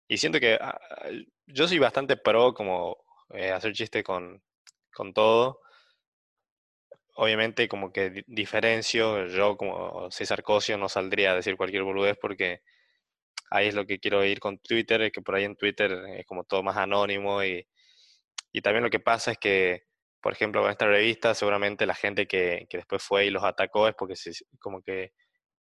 Y 0.07 0.17
siento 0.17 0.39
que 0.39 0.57
ah, 0.61 0.79
yo 1.47 1.67
soy 1.67 1.79
bastante 1.79 2.17
pro 2.17 2.53
como 2.53 2.97
eh, 3.33 3.51
hacer 3.51 3.73
chiste 3.73 4.03
con, 4.03 4.43
con 4.93 5.13
todo. 5.13 5.61
Obviamente 7.23 7.67
como 7.67 7.93
que 7.93 8.23
diferencio, 8.25 9.27
yo 9.27 9.55
como 9.55 10.09
César 10.09 10.41
Cosio 10.41 10.75
no 10.79 10.89
saldría 10.89 11.33
a 11.33 11.35
decir 11.35 11.55
cualquier 11.55 11.83
boludez 11.83 12.17
porque 12.19 12.63
ahí 13.51 13.67
es 13.67 13.75
lo 13.75 13.85
que 13.85 13.99
quiero 13.99 14.25
ir 14.25 14.39
con 14.39 14.57
Twitter, 14.57 15.03
es 15.03 15.11
que 15.11 15.21
por 15.21 15.35
ahí 15.35 15.43
en 15.43 15.55
Twitter 15.55 15.91
es 16.17 16.25
como 16.25 16.45
todo 16.45 16.63
más 16.63 16.77
anónimo 16.77 17.43
y, 17.43 17.67
y 18.51 18.61
también 18.61 18.83
lo 18.83 18.89
que 18.89 18.99
pasa 18.99 19.33
es 19.33 19.37
que, 19.37 19.83
por 20.19 20.33
ejemplo, 20.33 20.63
con 20.63 20.71
esta 20.71 20.87
revista 20.87 21.35
seguramente 21.35 21.85
la 21.85 21.93
gente 21.93 22.27
que, 22.27 22.65
que 22.67 22.77
después 22.77 23.03
fue 23.03 23.27
y 23.27 23.29
los 23.29 23.43
atacó 23.43 23.87
es 23.87 23.93
porque 23.93 24.15
se, 24.15 24.31
como 24.59 24.81
que 24.81 25.13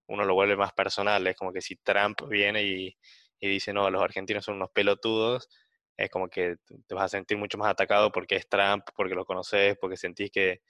uno 0.07 0.25
lo 0.25 0.35
vuelve 0.35 0.57
más 0.57 0.73
personal, 0.73 1.27
es 1.27 1.37
como 1.37 1.53
que 1.53 1.61
si 1.61 1.77
Trump 1.77 2.23
viene 2.31 2.63
y, 2.63 2.97
y 3.39 3.49
dice, 3.51 3.75
no, 3.75 3.91
los 3.91 4.03
argentinos 4.03 4.47
son 4.47 4.57
unos 4.57 4.71
pelotudos, 4.71 5.51
es 5.99 6.09
como 6.11 6.31
que 6.31 6.57
te 6.87 6.95
vas 6.95 7.05
a 7.05 7.09
sentir 7.09 7.37
mucho 7.39 7.59
más 7.59 7.71
atacado 7.71 8.11
porque 8.13 8.37
es 8.37 8.49
Trump, 8.49 8.85
porque 8.97 9.15
lo 9.15 9.27
conoces, 9.27 9.77
porque 9.79 9.99
sentís 9.99 10.31
que, 10.31 10.63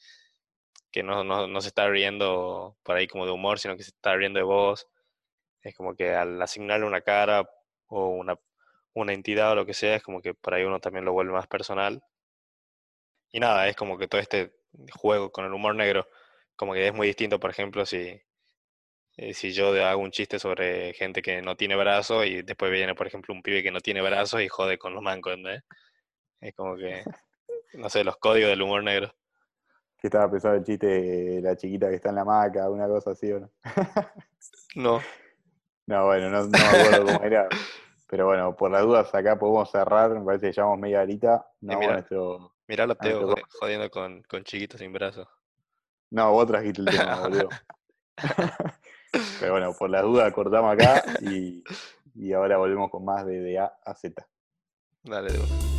que 0.91 1.03
no, 1.03 1.25
no, 1.25 1.47
no 1.47 1.61
se 1.61 1.69
está 1.69 1.89
riendo 1.89 2.77
por 2.83 2.97
ahí 2.97 3.07
como 3.07 3.27
de 3.27 3.33
humor, 3.33 3.59
sino 3.59 3.77
que 3.77 3.85
se 3.85 3.91
está 3.91 4.15
riendo 4.17 4.39
de 4.39 4.45
vos. 4.45 4.87
Es 5.63 5.77
como 5.77 5.95
que 5.95 6.15
al 6.15 6.41
asignarle 6.43 6.87
una 6.87 7.03
cara 7.03 7.49
o 7.89 8.09
una, 8.09 8.39
una 8.95 9.13
entidad 9.13 9.53
o 9.53 9.55
lo 9.57 9.67
que 9.67 9.75
sea, 9.75 9.97
es 9.97 10.03
como 10.03 10.23
que 10.23 10.35
por 10.35 10.55
ahí 10.55 10.65
uno 10.65 10.81
también 10.81 11.05
lo 11.05 11.13
vuelve 11.13 11.33
más 11.33 11.47
personal. 11.47 12.03
Y 13.33 13.41
nada, 13.41 13.69
es 13.69 13.77
como 13.77 13.99
que 13.99 14.09
todo 14.09 14.21
este 14.21 14.53
juego 14.93 15.31
con 15.33 15.45
el 15.45 15.53
humor 15.53 15.75
negro, 15.75 16.07
como 16.57 16.75
que 16.75 16.89
es 16.89 16.95
muy 16.95 17.07
distinto, 17.07 17.39
por 17.41 17.51
ejemplo, 17.51 17.87
si, 17.87 18.21
eh, 19.17 19.35
si 19.35 19.53
yo 19.53 19.73
hago 19.87 20.03
un 20.03 20.11
chiste 20.11 20.39
sobre 20.39 20.95
gente 20.95 21.23
que 21.23 21.43
no 21.43 21.57
tiene 21.57 21.77
brazos 21.77 22.27
y 22.27 22.43
después 22.43 22.73
viene, 22.73 22.95
por 22.95 23.07
ejemplo, 23.07 23.35
un 23.35 23.43
pibe 23.43 23.63
que 23.63 23.71
no 23.71 23.81
tiene 23.81 24.03
brazos 24.03 24.43
y 24.43 24.49
jode 24.49 24.79
con 24.79 24.95
los 24.95 25.03
mancos. 25.03 25.37
Es 26.41 26.55
como 26.55 26.77
que, 26.77 27.05
no 27.75 27.91
sé, 27.91 28.05
los 28.05 28.17
códigos 28.19 28.51
del 28.51 28.63
humor 28.63 28.83
negro. 28.83 29.15
Que 30.01 30.07
estaba 30.07 30.31
pensando 30.31 30.57
el 30.57 30.65
chiste 30.65 30.87
de 30.87 31.41
la 31.43 31.57
chiquita 31.57 31.89
que 31.91 31.97
está 31.97 32.09
en 32.09 32.15
la 32.17 32.25
maca, 32.25 32.71
una 32.71 32.89
cosa 32.89 33.11
así, 33.11 33.31
¿o 33.33 33.41
no? 33.41 33.51
No, 34.75 35.01
No, 35.87 36.07
bueno, 36.07 36.31
no, 36.31 36.43
no 36.45 36.49
me 36.49 36.59
acuerdo 36.59 37.07
cómo 37.07 37.23
era. 37.23 37.49
Pero 38.09 38.27
bueno, 38.27 38.57
por 38.57 38.71
las 38.71 38.83
dudas 38.83 39.15
acá 39.15 39.39
podemos 39.39 39.71
cerrar, 39.71 40.11
me 40.11 40.25
parece 40.25 40.47
que 40.47 40.53
llevamos 40.53 40.79
media 40.79 41.03
horita. 41.03 41.47
No, 41.61 41.79
mira. 41.79 41.93
nuestro... 41.95 42.55
mirá 42.67 42.85
Ah, 42.85 42.95
Teo 42.95 43.29
jodi- 43.29 43.43
jodiendo 43.59 43.91
con, 43.91 44.23
con 44.23 44.43
chiquitos 44.45 44.81
sin 44.81 44.93
brazos. 44.93 45.29
no 46.11 46.33
vos 46.33 46.47
trajiste 46.47 46.81
el 46.83 46.89
tema, 46.89 47.21
boludo. 47.21 47.49
Pero 49.41 49.53
bueno, 49.53 49.73
por 49.75 49.91
las 49.91 50.03
dudas 50.03 50.33
cortamos 50.33 50.73
acá 50.73 51.03
y, 51.21 51.63
y 52.15 52.33
ahora 52.33 52.57
volvemos 52.59 52.91
con 52.91 53.05
más 53.05 53.27
de, 53.27 53.41
de 53.41 53.59
A 53.59 53.73
a 53.85 53.95
Z. 53.95 54.27
Dale, 55.03 55.33
de 55.33 55.70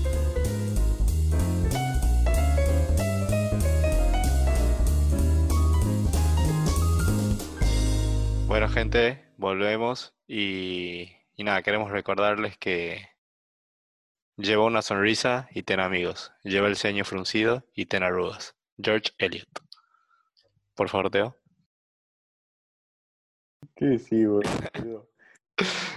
Bueno, 8.51 8.67
gente, 8.67 9.23
volvemos 9.37 10.13
y, 10.27 11.07
nada, 11.37 11.63
queremos 11.63 11.89
recordarles 11.89 12.57
que 12.57 12.97
lleva 14.35 14.65
una 14.65 14.81
sonrisa 14.81 15.47
y 15.51 15.63
ten 15.63 15.79
amigos, 15.79 16.33
lleva 16.43 16.67
el 16.67 16.75
ceño 16.75 17.05
fruncido 17.05 17.63
y 17.73 17.85
ten 17.85 18.03
arrugas. 18.03 18.53
George 18.77 19.13
Eliot. 19.19 19.47
Por 20.75 20.89
favor, 20.89 21.09
Teo. 21.09 21.37
¿Qué 23.73 23.97
sí, 23.97 24.25
boludo? 24.25 25.07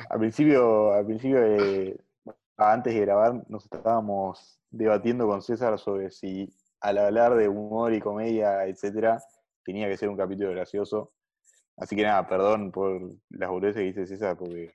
Al 0.09 0.21
principio, 0.21 0.93
al 0.93 1.07
principio 1.07 1.41
de- 1.41 2.01
antes 2.57 2.95
de 2.95 3.01
grabar, 3.01 3.43
nos 3.51 3.65
estábamos 3.65 4.61
debatiendo 4.71 5.27
con 5.27 5.43
César 5.43 5.77
sobre 5.77 6.13
si 6.13 6.55
al 6.79 6.99
hablar 6.99 7.35
de 7.35 7.49
humor 7.49 7.93
y 7.95 8.01
comedia, 8.01 8.65
etcétera, 8.65 9.21
tenía 9.65 9.89
que 9.89 9.97
ser 9.97 10.09
un 10.09 10.17
capítulo 10.17 10.53
gracioso. 10.53 11.11
Así 11.77 11.97
que 11.97 12.03
nada, 12.05 12.27
perdón 12.29 12.71
por 12.71 13.01
las 13.31 13.51
boludeces 13.51 13.81
que 13.81 13.87
dice 13.87 14.07
César, 14.07 14.37
porque 14.37 14.73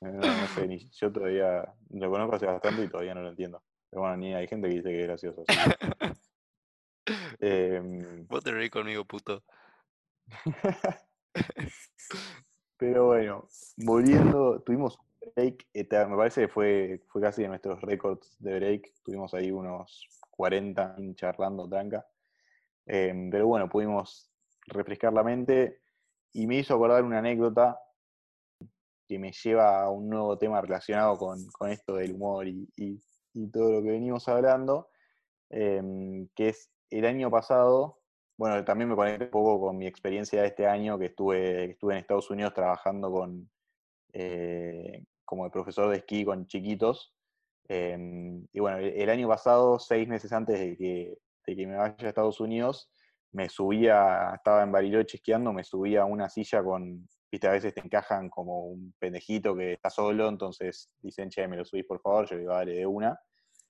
no, 0.00 0.10
no 0.10 0.46
sé, 0.48 0.66
ni 0.68 0.78
yo 0.90 1.10
todavía 1.12 1.74
lo 1.90 2.10
conozco 2.10 2.36
hace 2.36 2.46
bastante 2.46 2.84
y 2.84 2.88
todavía 2.88 3.14
no 3.14 3.22
lo 3.22 3.30
entiendo. 3.30 3.62
Pero 3.90 4.02
bueno, 4.02 4.16
ni 4.18 4.34
hay 4.34 4.46
gente 4.46 4.68
que 4.68 4.74
dice 4.74 4.88
que 4.90 5.00
es 5.00 5.06
gracioso. 5.06 5.44
que- 5.44 5.54
Em, 7.40 8.26
Vos 8.26 8.44
te 8.44 8.50
reí 8.52 8.68
conmigo, 8.68 9.04
puto. 9.06 9.42
Pero 12.76 13.06
bueno, 13.06 13.48
volviendo, 13.78 14.60
tuvimos 14.60 14.98
un 14.98 15.32
break 15.34 15.66
eterno, 15.72 16.10
me 16.10 16.16
parece 16.18 16.42
que 16.42 16.48
fue, 16.48 17.02
fue 17.08 17.20
casi 17.22 17.42
de 17.42 17.48
nuestros 17.48 17.80
récords 17.80 18.36
de 18.38 18.54
break, 18.56 18.92
tuvimos 19.02 19.32
ahí 19.34 19.50
unos 19.50 20.06
40 20.30 20.96
charlando 21.14 21.68
tranca. 21.68 22.06
Em, 22.86 23.30
pero 23.30 23.46
bueno, 23.48 23.68
pudimos 23.68 24.30
refrescar 24.68 25.12
la 25.12 25.22
mente 25.24 25.80
y 26.32 26.46
me 26.46 26.56
hizo 26.58 26.74
acordar 26.74 27.04
una 27.04 27.18
anécdota 27.20 27.78
que 29.06 29.18
me 29.18 29.32
lleva 29.32 29.82
a 29.82 29.90
un 29.90 30.08
nuevo 30.08 30.36
tema 30.38 30.60
relacionado 30.60 31.16
con, 31.16 31.44
con 31.58 31.70
esto 31.70 31.94
del 31.96 32.12
humor 32.14 32.46
y, 32.46 32.68
y- 32.76 33.00
todo 33.52 33.70
lo 33.72 33.82
que 33.84 33.90
venimos 33.90 34.26
hablando, 34.28 34.88
em, 35.50 36.28
que 36.34 36.48
es 36.50 36.70
el 36.90 37.06
año 37.06 37.30
pasado, 37.30 38.00
bueno, 38.36 38.64
también 38.64 38.88
me 38.90 38.96
conecté 38.96 39.24
un 39.26 39.30
poco 39.30 39.60
con 39.60 39.78
mi 39.78 39.86
experiencia 39.86 40.42
de 40.42 40.48
este 40.48 40.66
año, 40.66 40.98
que 40.98 41.06
estuve, 41.06 41.72
estuve 41.72 41.94
en 41.94 42.00
Estados 42.00 42.30
Unidos 42.30 42.54
trabajando 42.54 43.12
con, 43.12 43.50
eh, 44.12 45.04
como 45.24 45.44
de 45.44 45.50
profesor 45.50 45.90
de 45.90 45.98
esquí 45.98 46.24
con 46.24 46.46
chiquitos. 46.48 47.14
em, 47.68 48.46
y 48.52 48.60
bueno, 48.60 48.78
el, 48.78 48.86
el 49.00 49.10
año 49.10 49.28
pasado, 49.28 49.78
seis 49.78 50.08
meses 50.08 50.32
antes 50.32 50.58
de 50.60 50.76
que, 50.76 51.18
de 51.46 51.56
que 51.56 51.66
me 51.66 51.76
vaya 51.76 51.96
a 52.00 52.08
Estados 52.08 52.40
Unidos, 52.40 52.90
me 53.32 53.48
subía, 53.48 54.32
estaba 54.34 54.62
en 54.62 54.72
Bariloche 54.72 55.18
esquiando, 55.18 55.52
me 55.52 55.64
subía 55.64 56.02
a 56.02 56.04
una 56.06 56.28
silla 56.28 56.62
con, 56.62 57.08
viste, 57.30 57.48
a 57.48 57.52
veces 57.52 57.74
te 57.74 57.80
encajan 57.80 58.28
como 58.30 58.66
un 58.66 58.94
pendejito 58.98 59.54
que 59.56 59.74
está 59.74 59.90
solo, 59.90 60.28
entonces 60.28 60.90
dicen, 61.00 61.28
che, 61.28 61.46
me 61.48 61.56
lo 61.56 61.64
subís 61.64 61.84
por 61.86 62.00
favor, 62.00 62.26
yo 62.28 62.38
digo, 62.38 62.52
dale, 62.52 62.74
de 62.74 62.86
una. 62.86 63.18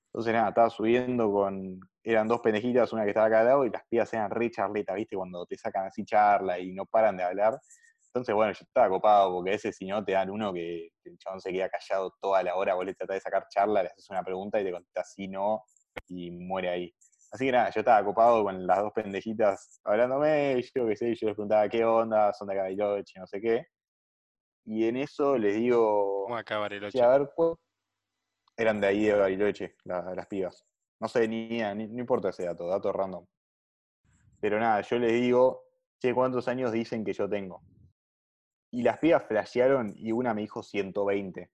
Entonces 0.07 0.33
nada, 0.33 0.49
estaba 0.49 0.71
subiendo 0.71 1.31
con, 1.31 1.81
eran 2.03 2.29
dos 2.29 2.41
pendejitas, 2.41 2.93
una 2.93 3.03
que 3.05 3.11
estaba 3.11 3.27
acá 3.27 3.41
al 3.41 3.47
lado 3.47 3.65
y 3.67 3.71
las 3.71 3.83
pibas 3.89 4.13
eran 4.15 4.31
re 4.31 4.51
charletas, 4.51 4.97
viste, 4.97 5.17
cuando 5.17 5.45
te 5.47 5.57
sacan 5.57 5.87
así 5.87 6.05
charla 6.05 6.59
y 6.59 6.73
no 6.73 6.87
paran 6.87 7.17
de 7.17 7.25
hablar. 7.25 7.59
Entonces, 8.07 8.35
bueno, 8.35 8.53
yo 8.53 8.65
estaba 8.65 8.89
copado 8.89 9.35
porque 9.35 9.51
a 9.51 9.53
veces 9.53 9.77
si 9.77 9.87
no 9.87 10.03
te 10.05 10.13
dan 10.13 10.31
uno 10.31 10.53
que 10.53 10.89
el 11.05 11.19
chabón 11.19 11.41
se 11.41 11.53
queda 11.53 11.69
callado 11.69 12.15
toda 12.21 12.43
la 12.43 12.57
hora, 12.57 12.75
vos 12.75 12.87
le 12.87 12.95
tratás 12.95 13.17
de 13.17 13.21
sacar 13.21 13.47
charla, 13.49 13.83
le 13.83 13.91
haces 13.91 14.09
una 14.11 14.23
pregunta 14.23 14.61
y 14.61 14.65
te 14.65 14.73
contestás 14.73 15.13
sí, 15.13 15.29
no, 15.29 15.65
y 16.07 16.31
muere 16.31 16.71
ahí. 16.71 16.95
Así 17.31 17.45
que 17.47 17.53
nada, 17.53 17.71
yo 17.71 17.81
estaba 17.81 18.03
copado 18.05 18.43
con 18.43 18.67
las 18.67 18.79
dos 18.79 18.93
pendejitas 18.93 19.81
hablándome, 19.85 20.59
y 20.59 20.63
yo 20.63 20.87
qué 20.87 20.97
sé, 20.97 21.15
yo 21.15 21.27
les 21.29 21.35
preguntaba 21.35 21.69
qué 21.69 21.85
onda, 21.85 22.33
son 22.33 22.49
de 22.49 22.55
acá 22.55 22.63
Bariloche, 22.63 23.21
no 23.21 23.27
sé 23.27 23.41
qué. 23.41 23.67
Y 24.65 24.87
en 24.87 24.97
eso 24.97 25.37
les 25.37 25.55
digo, 25.57 26.25
¿Cómo 26.25 26.37
acá 26.37 26.59
Bariloche? 26.59 27.01
A 27.03 27.09
ver, 27.19 27.31
¿cuál- 27.35 27.55
Eran 28.57 28.81
de 28.81 28.87
ahí 28.89 29.05
de 29.05 29.15
Bariloche, 29.15 29.77
la- 29.85 30.15
las 30.15 30.27
pibas. 30.27 30.67
No 31.01 31.07
sé, 31.09 31.29
ni, 31.29 31.49
ni- 31.49 31.87
no 31.89 32.01
importa 32.01 32.31
ese 32.31 32.45
dato, 32.45 32.67
dato 32.67 32.93
random. 32.93 33.25
Pero 34.41 34.59
nada, 34.59 34.81
yo 34.81 34.99
les 34.99 35.13
digo, 35.13 35.65
che, 36.01 36.15
¿cuántos 36.15 36.49
años 36.49 36.73
dicen 36.73 37.05
que 37.05 37.13
yo 37.13 37.29
tengo? 37.29 37.63
Y 38.71 38.83
las 38.83 38.99
pibas 38.99 39.25
flashearon 39.27 39.93
y 39.97 40.13
una 40.13 40.35
me 40.35 40.43
dijo 40.43 40.63
120. 40.63 41.51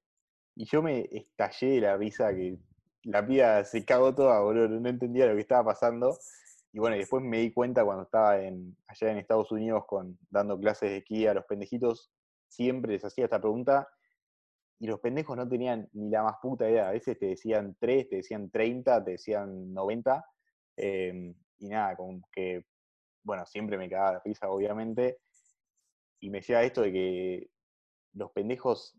Y 0.56 0.64
yo 0.66 0.82
me 0.82 1.08
estallé 1.10 1.66
de 1.74 1.80
la 1.80 1.96
risa 1.96 2.34
que 2.34 2.56
la 3.04 3.26
piba 3.26 3.64
se 3.64 3.84
cagó 3.84 4.14
toda, 4.14 4.40
boludo, 4.40 4.68
no 4.68 4.88
entendía 4.88 5.26
lo 5.26 5.34
que 5.34 5.40
estaba 5.40 5.64
pasando. 5.72 6.16
Y 6.72 6.78
bueno, 6.78 6.96
y 6.96 7.00
después 7.00 7.22
me 7.22 7.38
di 7.38 7.52
cuenta 7.52 7.84
cuando 7.84 8.04
estaba 8.04 8.40
en, 8.40 8.76
allá 8.86 9.10
en 9.10 9.18
Estados 9.18 9.52
Unidos 9.52 9.84
con, 9.86 10.18
dando 10.28 10.58
clases 10.58 10.90
de 10.90 10.96
esquí 10.98 11.26
a 11.26 11.34
los 11.34 11.44
pendejitos, 11.44 12.10
siempre 12.48 12.92
les 12.92 13.04
hacía 13.04 13.24
esta 13.24 13.40
pregunta 13.40 13.88
y 14.80 14.86
los 14.86 15.00
pendejos 15.00 15.36
no 15.36 15.48
tenían 15.48 15.88
ni 15.92 16.10
la 16.10 16.22
más 16.24 16.36
puta 16.42 16.68
idea. 16.68 16.88
A 16.88 16.92
veces 16.92 17.18
te 17.18 17.26
decían 17.26 17.76
3, 17.78 18.08
te 18.08 18.16
decían 18.16 18.50
30, 18.50 19.04
te 19.04 19.10
decían 19.12 19.72
90. 19.72 20.24
eh, 20.76 21.34
y 21.58 21.68
nada, 21.68 21.96
como 21.96 22.20
que, 22.32 22.66
bueno, 23.22 23.46
siempre 23.46 23.78
me 23.78 23.88
cagaba 23.88 24.14
la 24.14 24.22
risa, 24.24 24.50
obviamente. 24.50 25.18
Y 26.20 26.30
me 26.30 26.40
lleva 26.42 26.60
a 26.60 26.64
esto 26.64 26.82
de 26.82 26.92
que 26.92 27.50
los 28.14 28.30
pendejos 28.32 28.96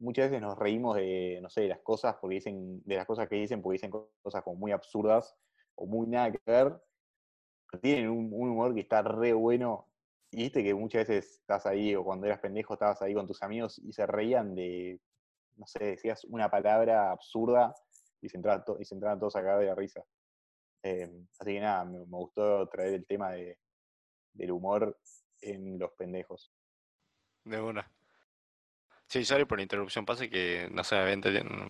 muchas 0.00 0.30
veces 0.30 0.42
nos 0.42 0.58
reímos 0.58 0.96
de, 0.96 1.38
no 1.42 1.48
sé, 1.48 1.62
de 1.62 1.68
las 1.68 1.80
cosas 1.80 2.16
porque 2.20 2.36
dicen, 2.36 2.82
de 2.84 2.96
las 2.96 3.06
cosas 3.06 3.28
que 3.28 3.36
dicen, 3.36 3.62
porque 3.62 3.74
dicen 3.74 3.90
cosas 3.90 4.42
como 4.42 4.56
muy 4.56 4.72
absurdas 4.72 5.36
o 5.76 5.86
muy 5.86 6.06
nada 6.08 6.32
que 6.32 6.40
ver. 6.44 6.82
Tienen 7.80 8.10
un, 8.10 8.32
humor 8.32 8.74
que 8.74 8.80
está 8.80 9.02
re 9.02 9.32
bueno. 9.32 9.86
Y 10.32 10.38
viste 10.38 10.64
que 10.64 10.74
muchas 10.74 11.06
veces 11.06 11.38
estás 11.40 11.66
ahí, 11.66 11.94
o 11.94 12.04
cuando 12.04 12.26
eras 12.26 12.40
pendejo 12.40 12.74
estabas 12.74 13.02
ahí 13.02 13.14
con 13.14 13.26
tus 13.26 13.42
amigos 13.42 13.78
y 13.78 13.92
se 13.92 14.06
reían 14.06 14.54
de, 14.54 15.00
no 15.56 15.66
sé, 15.66 15.84
decías 15.84 16.24
una 16.24 16.48
palabra 16.50 17.10
absurda 17.10 17.74
y 18.20 18.28
se 18.28 18.36
entraban, 18.36 18.64
to- 18.64 18.78
y 18.80 18.84
se 18.84 18.94
entraban 18.94 19.18
todos 19.18 19.36
a 19.36 19.40
cagar 19.40 19.60
de 19.60 19.66
la 19.66 19.74
risa. 19.74 20.04
Eh, 20.82 21.10
así 21.38 21.52
que 21.52 21.60
nada, 21.60 21.84
me, 21.84 21.98
me 21.98 22.16
gustó 22.16 22.68
traer 22.68 22.94
el 22.94 23.06
tema 23.06 23.32
de, 23.32 23.58
del 24.32 24.52
humor 24.52 24.98
en 25.40 25.78
los 25.78 25.92
pendejos. 25.92 26.52
De 27.44 27.60
una. 27.60 27.90
Sí, 29.10 29.24
sorry 29.24 29.44
por 29.44 29.58
la 29.58 29.62
interrupción. 29.62 30.06
Pasa 30.06 30.28
que, 30.28 30.68
no 30.70 30.84
sé, 30.84 30.94
había 30.94 31.16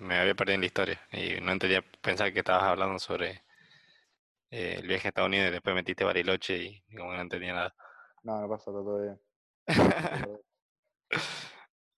me 0.00 0.18
había 0.18 0.34
perdido 0.34 0.56
en 0.56 0.60
la 0.60 0.66
historia 0.66 1.00
y 1.10 1.40
no 1.40 1.52
entendía, 1.52 1.82
pensaba 2.02 2.30
que 2.30 2.40
estabas 2.40 2.64
hablando 2.64 2.98
sobre 2.98 3.42
eh, 4.50 4.76
el 4.78 4.86
viaje 4.86 5.08
a 5.08 5.10
Estados 5.10 5.28
Unidos 5.28 5.48
y 5.48 5.52
después 5.52 5.74
metiste 5.74 6.04
Bariloche 6.04 6.58
y 6.58 6.82
como 6.94 7.10
que 7.10 7.16
no 7.16 7.22
entendía 7.22 7.54
nada. 7.54 7.74
No, 8.24 8.42
no 8.42 8.48
pasa 8.48 8.66
todo 8.66 9.00
bien. 9.00 9.20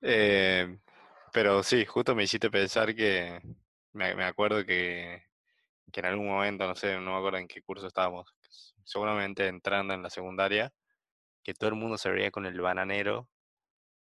Eh, 0.04 0.78
pero 1.32 1.62
sí, 1.62 1.86
justo 1.86 2.16
me 2.16 2.24
hiciste 2.24 2.50
pensar 2.50 2.92
que 2.92 3.40
me, 3.92 4.16
me 4.16 4.24
acuerdo 4.24 4.66
que, 4.66 5.22
que 5.92 6.00
en 6.00 6.06
algún 6.06 6.26
momento, 6.26 6.66
no 6.66 6.74
sé, 6.74 6.98
no 6.98 7.12
me 7.12 7.18
acuerdo 7.18 7.38
en 7.38 7.46
qué 7.46 7.62
curso 7.62 7.86
estábamos, 7.86 8.34
seguramente 8.82 9.46
entrando 9.46 9.94
en 9.94 10.02
la 10.02 10.10
secundaria, 10.10 10.72
que 11.44 11.54
todo 11.54 11.70
el 11.70 11.76
mundo 11.76 11.98
se 11.98 12.10
reía 12.10 12.32
con 12.32 12.46
el 12.46 12.60
bananero. 12.60 13.28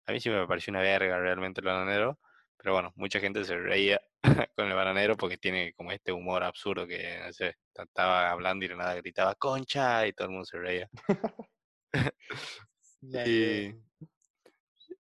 A 0.07 0.13
mí 0.13 0.21
sí 0.21 0.31
me 0.31 0.47
pareció 0.47 0.71
una 0.71 0.81
verga 0.81 1.19
realmente 1.19 1.61
el 1.61 1.67
bananero, 1.67 2.21
pero 2.57 2.75
bueno, 2.75 2.93
mucha 2.97 3.21
gente 3.21 3.45
se 3.45 3.57
reía 3.57 4.01
con 4.57 4.67
el 4.69 4.75
bananero 4.75 5.17
porque 5.17 5.39
tiene 5.39 5.73
como 5.75 5.93
este 5.93 6.13
humor 6.13 6.43
absurdo 6.45 6.87
que, 6.87 7.19
no 7.25 7.33
sé, 7.33 7.57
estaba 7.75 8.31
hablando 8.31 8.65
y 8.65 8.69
de 8.69 8.77
nada 8.77 8.95
gritaba 8.97 9.35
concha 9.35 10.07
y 10.07 10.13
todo 10.13 10.27
el 10.27 10.33
mundo 10.33 10.45
se 10.47 10.59
reía. 10.59 10.89
Y, 13.25 13.75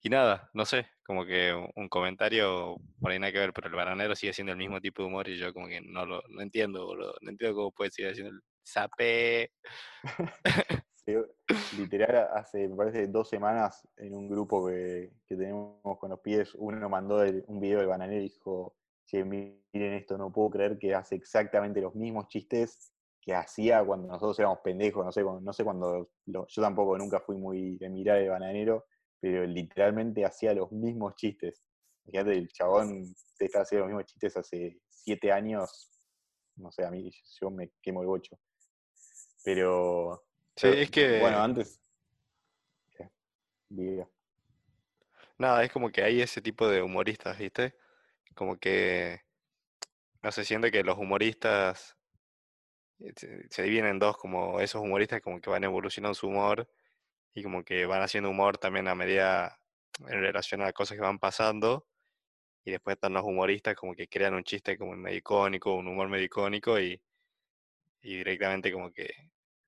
y 0.02 0.10
nada, 0.10 0.50
no 0.54 0.66
sé, 0.66 0.88
como 1.06 1.26
que 1.26 1.54
un- 1.76 1.90
comentario 1.90 2.78
por 3.00 3.12
ahí 3.12 3.20
nada 3.20 3.32
que 3.34 3.40
ver, 3.40 3.54
pero 3.54 3.68
el 3.68 3.76
bananero 3.76 4.16
sigue 4.16 4.34
siendo 4.34 4.52
el 4.54 4.58
mismo 4.58 4.80
tipo 4.82 5.02
de 5.04 5.08
humor 5.10 5.28
y 5.28 5.38
yo 5.38 5.54
como 5.54 5.68
que 5.68 5.82
no 5.82 6.06
lo 6.06 6.22
no 6.30 6.42
entiendo, 6.42 6.86
boludo, 6.86 7.16
no 7.22 7.30
entiendo 7.32 7.56
cómo 7.58 7.72
puede 7.72 7.92
seguir 7.92 8.12
haciendo, 8.12 8.34
el- 8.36 8.42
Sapé. 8.64 9.52
Literal, 11.78 12.30
hace, 12.34 12.68
me 12.68 12.76
parece, 12.76 13.08
dos 13.08 13.30
semanas 13.30 13.88
en 13.98 14.14
un 14.14 14.30
grupo 14.30 14.68
que, 14.68 15.12
tenemos 15.28 15.98
con 16.00 16.10
los 16.10 16.20
pies, 16.20 16.54
uno 16.56 16.90
mandó 16.90 17.24
un 17.48 17.60
video 17.60 17.80
del 17.80 17.88
bananero 17.88 18.22
y 18.22 18.30
dijo, 18.30 18.76
che, 19.06 19.24
miren 19.24 19.94
esto, 19.94 20.18
no 20.18 20.32
puedo 20.32 20.52
creer 20.52 20.78
que 20.78 20.94
hace 20.94 21.16
exactamente 21.16 21.82
los 21.82 21.96
mismos 21.96 22.28
chistes 22.28 22.94
que 23.22 23.34
hacía 23.34 23.84
cuando 23.84 24.08
nosotros 24.08 24.40
éramos 24.40 24.60
pendejos, 24.64 25.06
no 25.06 25.12
sé, 25.12 25.24
no 25.24 25.54
sé 25.54 25.64
cuando, 25.64 26.10
yo 26.26 26.62
tampoco 26.62 26.98
nunca 26.98 27.20
fui 27.20 27.38
muy 27.38 27.78
de 27.78 27.90
mirar 27.90 28.18
el 28.20 28.30
bananero, 28.30 28.86
pero 29.20 29.46
literalmente 29.46 30.26
hacía 30.26 30.54
los 30.54 30.72
mismos 30.72 31.16
chistes. 31.16 31.62
Fíjate, 32.06 32.32
el 32.32 32.48
chabón 32.48 33.04
está 33.38 33.62
haciendo 33.62 33.86
los 33.86 33.90
mismos 33.90 34.06
chistes 34.06 34.38
hace 34.38 34.80
siete 34.90 35.32
años, 35.32 35.92
no 36.56 36.72
sé, 36.72 36.86
a 36.86 36.92
mí 36.92 37.12
yo 37.40 37.52
me 37.52 37.72
quemo 37.82 38.02
el 38.02 38.08
bocho. 38.08 38.40
Pero 39.44 40.29
Sí, 40.60 40.68
es 40.68 40.92
que. 40.92 41.20
Bueno, 41.22 41.42
antes. 41.42 41.80
Nada, 45.38 45.64
es 45.64 45.72
como 45.72 45.90
que 45.90 46.04
hay 46.04 46.22
ese 46.22 46.42
tipo 46.42 46.68
de 46.68 46.82
humoristas, 46.82 47.38
¿viste? 47.38 47.78
Como 48.36 48.58
que. 48.58 49.22
No 50.22 50.34
se 50.34 50.44
siente 50.44 50.70
que 50.70 50.84
los 50.84 50.98
humoristas 50.98 51.96
eh, 53.00 53.14
se, 53.50 53.64
dividen 53.64 53.86
en 53.86 54.00
dos, 54.00 54.18
como 54.18 54.60
esos 54.60 54.82
humoristas 54.82 55.22
como 55.22 55.40
que 55.40 55.50
van 55.50 55.64
evolucionando 55.64 56.14
su 56.14 56.28
humor 56.28 56.70
y 57.34 57.42
como 57.42 57.64
que 57.64 57.86
van 57.86 58.02
haciendo 58.02 58.30
humor 58.30 58.58
también 58.58 58.90
a 58.90 58.96
medida 58.96 59.62
en 60.10 60.22
relación 60.22 60.62
a 60.62 60.74
cosas 60.74 60.98
que 60.98 61.04
van 61.04 61.20
pasando. 61.20 61.88
Y 62.66 62.72
después 62.72 62.96
están 62.96 63.14
los 63.14 63.24
humoristas 63.24 63.76
como 63.76 63.96
que 63.96 64.10
crean 64.10 64.34
un 64.34 64.44
chiste 64.44 64.78
como 64.78 64.92
un 64.92 65.02
medicónico, 65.02 65.76
un 65.76 65.88
humor 65.88 66.10
medicónico 66.10 66.78
y, 66.80 67.02
y 68.02 68.18
directamente 68.18 68.74
como 68.74 68.92
que 68.92 69.10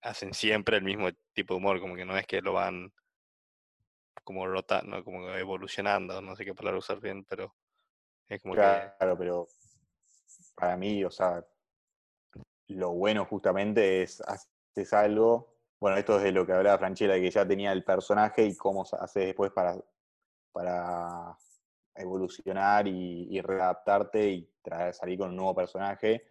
hacen 0.01 0.33
siempre 0.33 0.77
el 0.77 0.83
mismo 0.83 1.09
tipo 1.33 1.53
de 1.53 1.59
humor, 1.59 1.79
como 1.79 1.95
que 1.95 2.05
no 2.05 2.17
es 2.17 2.25
que 2.25 2.41
lo 2.41 2.53
van 2.53 2.91
como 4.23 4.47
rotando, 4.47 5.03
como 5.03 5.29
evolucionando, 5.29 6.21
no 6.21 6.35
sé 6.35 6.45
qué 6.45 6.53
palabra 6.53 6.79
usar 6.79 6.99
bien, 6.99 7.23
pero 7.25 7.55
es 8.27 8.41
como 8.41 8.53
claro, 8.55 8.93
Claro, 8.97 9.17
pero 9.17 9.47
para 10.55 10.77
mí, 10.77 11.03
o 11.03 11.11
sea, 11.11 11.45
lo 12.67 12.91
bueno 12.91 13.25
justamente 13.25 14.03
es 14.03 14.21
haces 14.21 14.93
algo, 14.93 15.55
bueno, 15.79 15.97
esto 15.97 16.17
es 16.17 16.23
de 16.23 16.31
lo 16.31 16.45
que 16.45 16.53
hablaba 16.53 16.77
Franchella, 16.77 17.15
que 17.15 17.31
ya 17.31 17.47
tenía 17.47 17.71
el 17.71 17.83
personaje 17.83 18.45
y 18.45 18.55
cómo 18.55 18.83
haces 18.83 19.25
después 19.25 19.51
para, 19.51 19.75
para 20.51 21.37
evolucionar 21.95 22.87
y, 22.87 23.27
y 23.29 23.41
readaptarte 23.41 24.29
y 24.29 24.53
traer, 24.61 24.93
salir 24.93 25.17
con 25.17 25.29
un 25.31 25.35
nuevo 25.35 25.55
personaje 25.55 26.27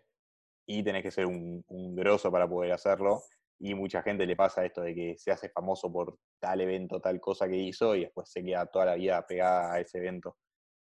y 0.67 0.83
tenés 0.83 1.03
que 1.03 1.11
ser 1.11 1.27
un, 1.27 1.65
un 1.69 1.97
grosso 1.97 2.31
para 2.31 2.49
poder 2.49 2.73
hacerlo 2.73 3.23
y 3.61 3.75
mucha 3.75 4.03
gente 4.03 4.27
le 4.27 4.37
pasa 4.37 4.65
esto 4.65 4.81
de 4.81 4.95
que 4.95 5.19
se 5.19 5.31
hace 5.31 5.51
famoso 5.51 5.93
por 5.93 6.19
tal 6.41 6.63
evento, 6.63 7.01
tal 7.01 7.21
cosa 7.21 7.47
que 7.47 7.57
hizo 7.57 7.95
y 7.95 8.01
después 8.01 8.31
se 8.31 8.43
queda 8.43 8.67
toda 8.67 8.87
la 8.87 8.95
vida 8.95 9.27
pegada 9.27 9.75
a 9.75 9.81
ese 9.81 9.99
evento. 9.99 10.39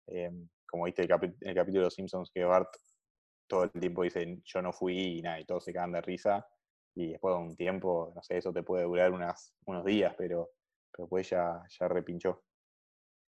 Em, 0.07 0.49
como 0.67 0.85
viste 0.85 1.03
el, 1.03 1.11
el, 1.41 1.55
capítulo 1.55 1.81
de 1.81 1.87
Los 1.87 1.95
Simpsons 1.95 2.31
que 2.33 2.45
Bart 2.45 2.69
todo 3.47 3.65
el 3.65 3.71
tiempo 3.73 4.03
dice 4.03 4.41
yo 4.45 4.63
no 4.63 4.73
fui 4.73 5.19
y 5.19 5.23
nada, 5.23 5.41
y 5.41 5.47
todos 5.47 5.65
se 5.65 5.73
quedan 5.73 5.93
de 5.93 6.03
risa 6.03 6.47
y 6.95 7.13
después 7.13 7.35
de 7.35 7.41
un 7.41 7.57
tiempo, 7.57 8.13
no 8.15 8.23
sé, 8.23 8.39
eso 8.39 8.53
te 8.53 8.63
puede 8.63 8.85
durar 8.85 9.13
unos 9.13 9.85
días, 9.85 10.15
pero, 10.19 10.51
pero 10.93 11.09
pues 11.09 11.31
ya, 11.31 11.63
ya 11.69 11.89
repinchó. 11.89 12.43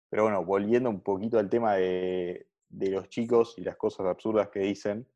Pero 0.09 0.22
bueno, 0.22 0.45
volviendo 0.45 0.89
un 0.89 1.03
poquito 1.03 1.39
al 1.39 1.51
tema 1.51 1.74
de, 1.74 2.49
de 2.68 2.91
los 2.91 3.09
chicos 3.09 3.55
y 3.59 3.62
las 3.62 3.76
cosas 3.76 4.07
absurdas 4.07 4.49
que 4.51 4.61
dicen, 4.61 5.07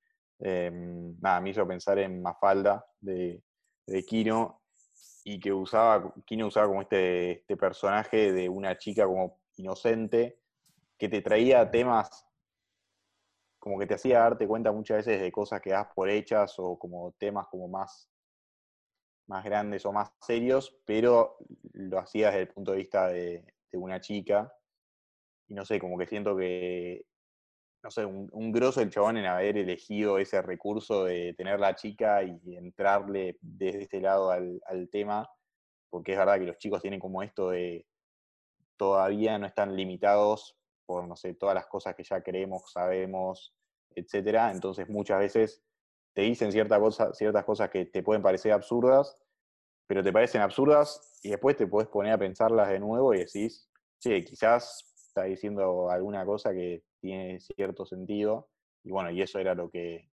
em, 0.41 1.17
nada, 1.21 1.41
me 1.41 1.51
hizo 1.51 1.67
pensar 1.67 2.01
en 2.01 2.21
Mafalda 2.21 2.85
de, 3.01 3.41
de 3.91 4.05
Kino 4.05 4.63
y 5.25 5.41
que 5.41 5.53
usaba, 5.53 6.15
Kino 6.25 6.47
usaba 6.47 6.69
como 6.69 6.83
este, 6.83 7.33
este 7.33 7.57
personaje 7.57 8.33
de 8.33 8.49
una 8.49 8.79
chica 8.79 9.05
como 9.05 9.41
inocente 9.57 10.39
que 10.97 11.09
te 11.09 11.21
traía 11.23 11.71
temas 11.71 12.27
como 13.59 13.79
que 13.79 13.87
te 13.87 13.95
hacía 13.95 14.21
darte 14.21 14.49
cuenta 14.49 14.73
muchas 14.73 14.99
veces 14.99 15.21
de 15.21 15.31
cosas 15.31 15.61
que 15.61 15.71
das 15.71 15.89
por 15.95 16.09
hechas 16.09 16.55
o 16.59 16.79
como 16.79 17.13
temas 17.19 17.47
como 17.49 17.69
más, 17.69 18.09
más 19.27 19.45
grandes 19.45 19.85
o 19.85 19.93
más 19.93 20.11
serios, 20.23 20.81
pero 20.87 21.37
lo 21.75 21.99
hacía 21.99 22.29
desde 22.29 22.41
el 22.41 22.49
punto 22.49 22.73
de 22.73 22.79
vista 22.79 23.09
de, 23.09 23.45
de 23.71 23.79
una 23.79 24.01
chica. 24.01 24.51
Y 25.47 25.55
no 25.55 25.67
sé, 25.67 25.79
como 25.79 25.99
que 25.99 26.07
siento 26.07 26.35
que 26.37 27.05
no 27.83 27.91
sé, 27.91 28.05
un, 28.05 28.53
grosso 28.53 28.81
el 28.81 28.91
chabón 28.91 29.17
en 29.17 29.27
haber 29.27 29.57
elegido 29.57 30.19
ese 30.19 30.43
recurso 30.43 31.05
de 31.05 31.35
tener 31.35 31.59
la 31.59 31.75
chica 31.75 32.23
y 32.23 32.57
entrarle 32.57 33.39
desde 33.41 33.83
este 33.83 34.01
lado 34.01 34.31
al, 34.31 34.89
tema, 34.91 35.29
porque 35.89 36.13
es 36.13 36.19
verdad 36.19 36.39
que 36.39 36.47
los 36.47 36.59
chicos 36.59 36.83
tienen 36.83 37.01
como 37.01 37.23
esto 37.23 37.51
de 37.51 37.87
todavía 38.77 39.39
no 39.39 39.47
están 39.47 39.77
limitados 39.77 40.59
por, 40.87 41.07
no 41.07 41.17
sé, 41.17 41.35
todas 41.35 41.55
las 41.55 41.67
cosas 41.67 41.95
que 41.95 42.05
ya 42.05 42.23
creemos, 42.23 42.71
sabemos, 42.73 43.55
etcétera. 43.95 44.51
Entonces 44.51 44.89
muchas 44.89 45.21
veces 45.21 45.63
te 46.15 46.23
dicen 46.23 46.53
cierta 46.53 46.79
cosa, 46.79 47.13
ciertas 47.15 47.45
cosas 47.45 47.71
que 47.71 47.87
te 47.87 48.03
pueden 48.03 48.23
parecer 48.23 48.53
absurdas, 48.53 49.17
pero 49.87 50.03
te 50.03 50.13
parecen 50.13 50.43
absurdas 50.43 51.19
y 51.23 51.31
después 51.31 51.57
te 51.57 51.67
puedes 51.67 51.89
poner 51.89 52.13
a 52.13 52.19
pensarlas 52.19 52.69
de 52.69 52.81
nuevo 52.81 53.15
y 53.15 53.19
decís, 53.19 53.71
sí, 53.99 54.23
quizás 54.25 54.85
está 55.09 55.25
diciendo 55.25 55.91
alguna 55.91 56.25
cosa 56.25 56.53
que 56.53 56.85
tiene 57.01 57.41
cierto 57.41 57.85
sentido. 57.85 58.49
Y 58.83 58.91
bueno, 58.91 59.11
y 59.11 59.23
eso 59.23 59.39
era 59.39 59.55
lo 59.55 59.71
que, 59.71 60.11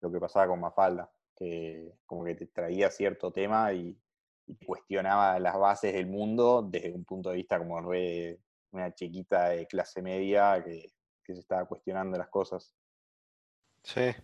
lo 0.00 0.10
que 0.10 0.20
pasaba 0.20 0.48
con 0.48 0.60
Mafalda, 0.60 1.10
que 1.36 1.92
como 2.06 2.24
que 2.24 2.34
te 2.34 2.46
traía 2.46 2.90
cierto 2.90 3.32
tema 3.32 3.72
y, 3.72 3.98
cuestionaba 4.64 5.40
las 5.40 5.58
bases 5.58 5.92
del 5.92 6.06
mundo 6.06 6.62
desde 6.62 6.92
un 6.92 7.04
punto 7.04 7.30
de 7.30 7.36
vista 7.36 7.58
como 7.58 7.90
de 7.90 8.38
una 8.70 8.94
chiquita 8.94 9.48
de 9.48 9.66
clase 9.66 10.00
media 10.02 10.62
que, 10.64 10.92
que 11.24 11.34
se 11.34 11.40
estaba 11.40 11.64
cuestionando 11.64 12.16
las 12.16 12.28
cosas. 12.28 12.72
Sí, 13.82 14.14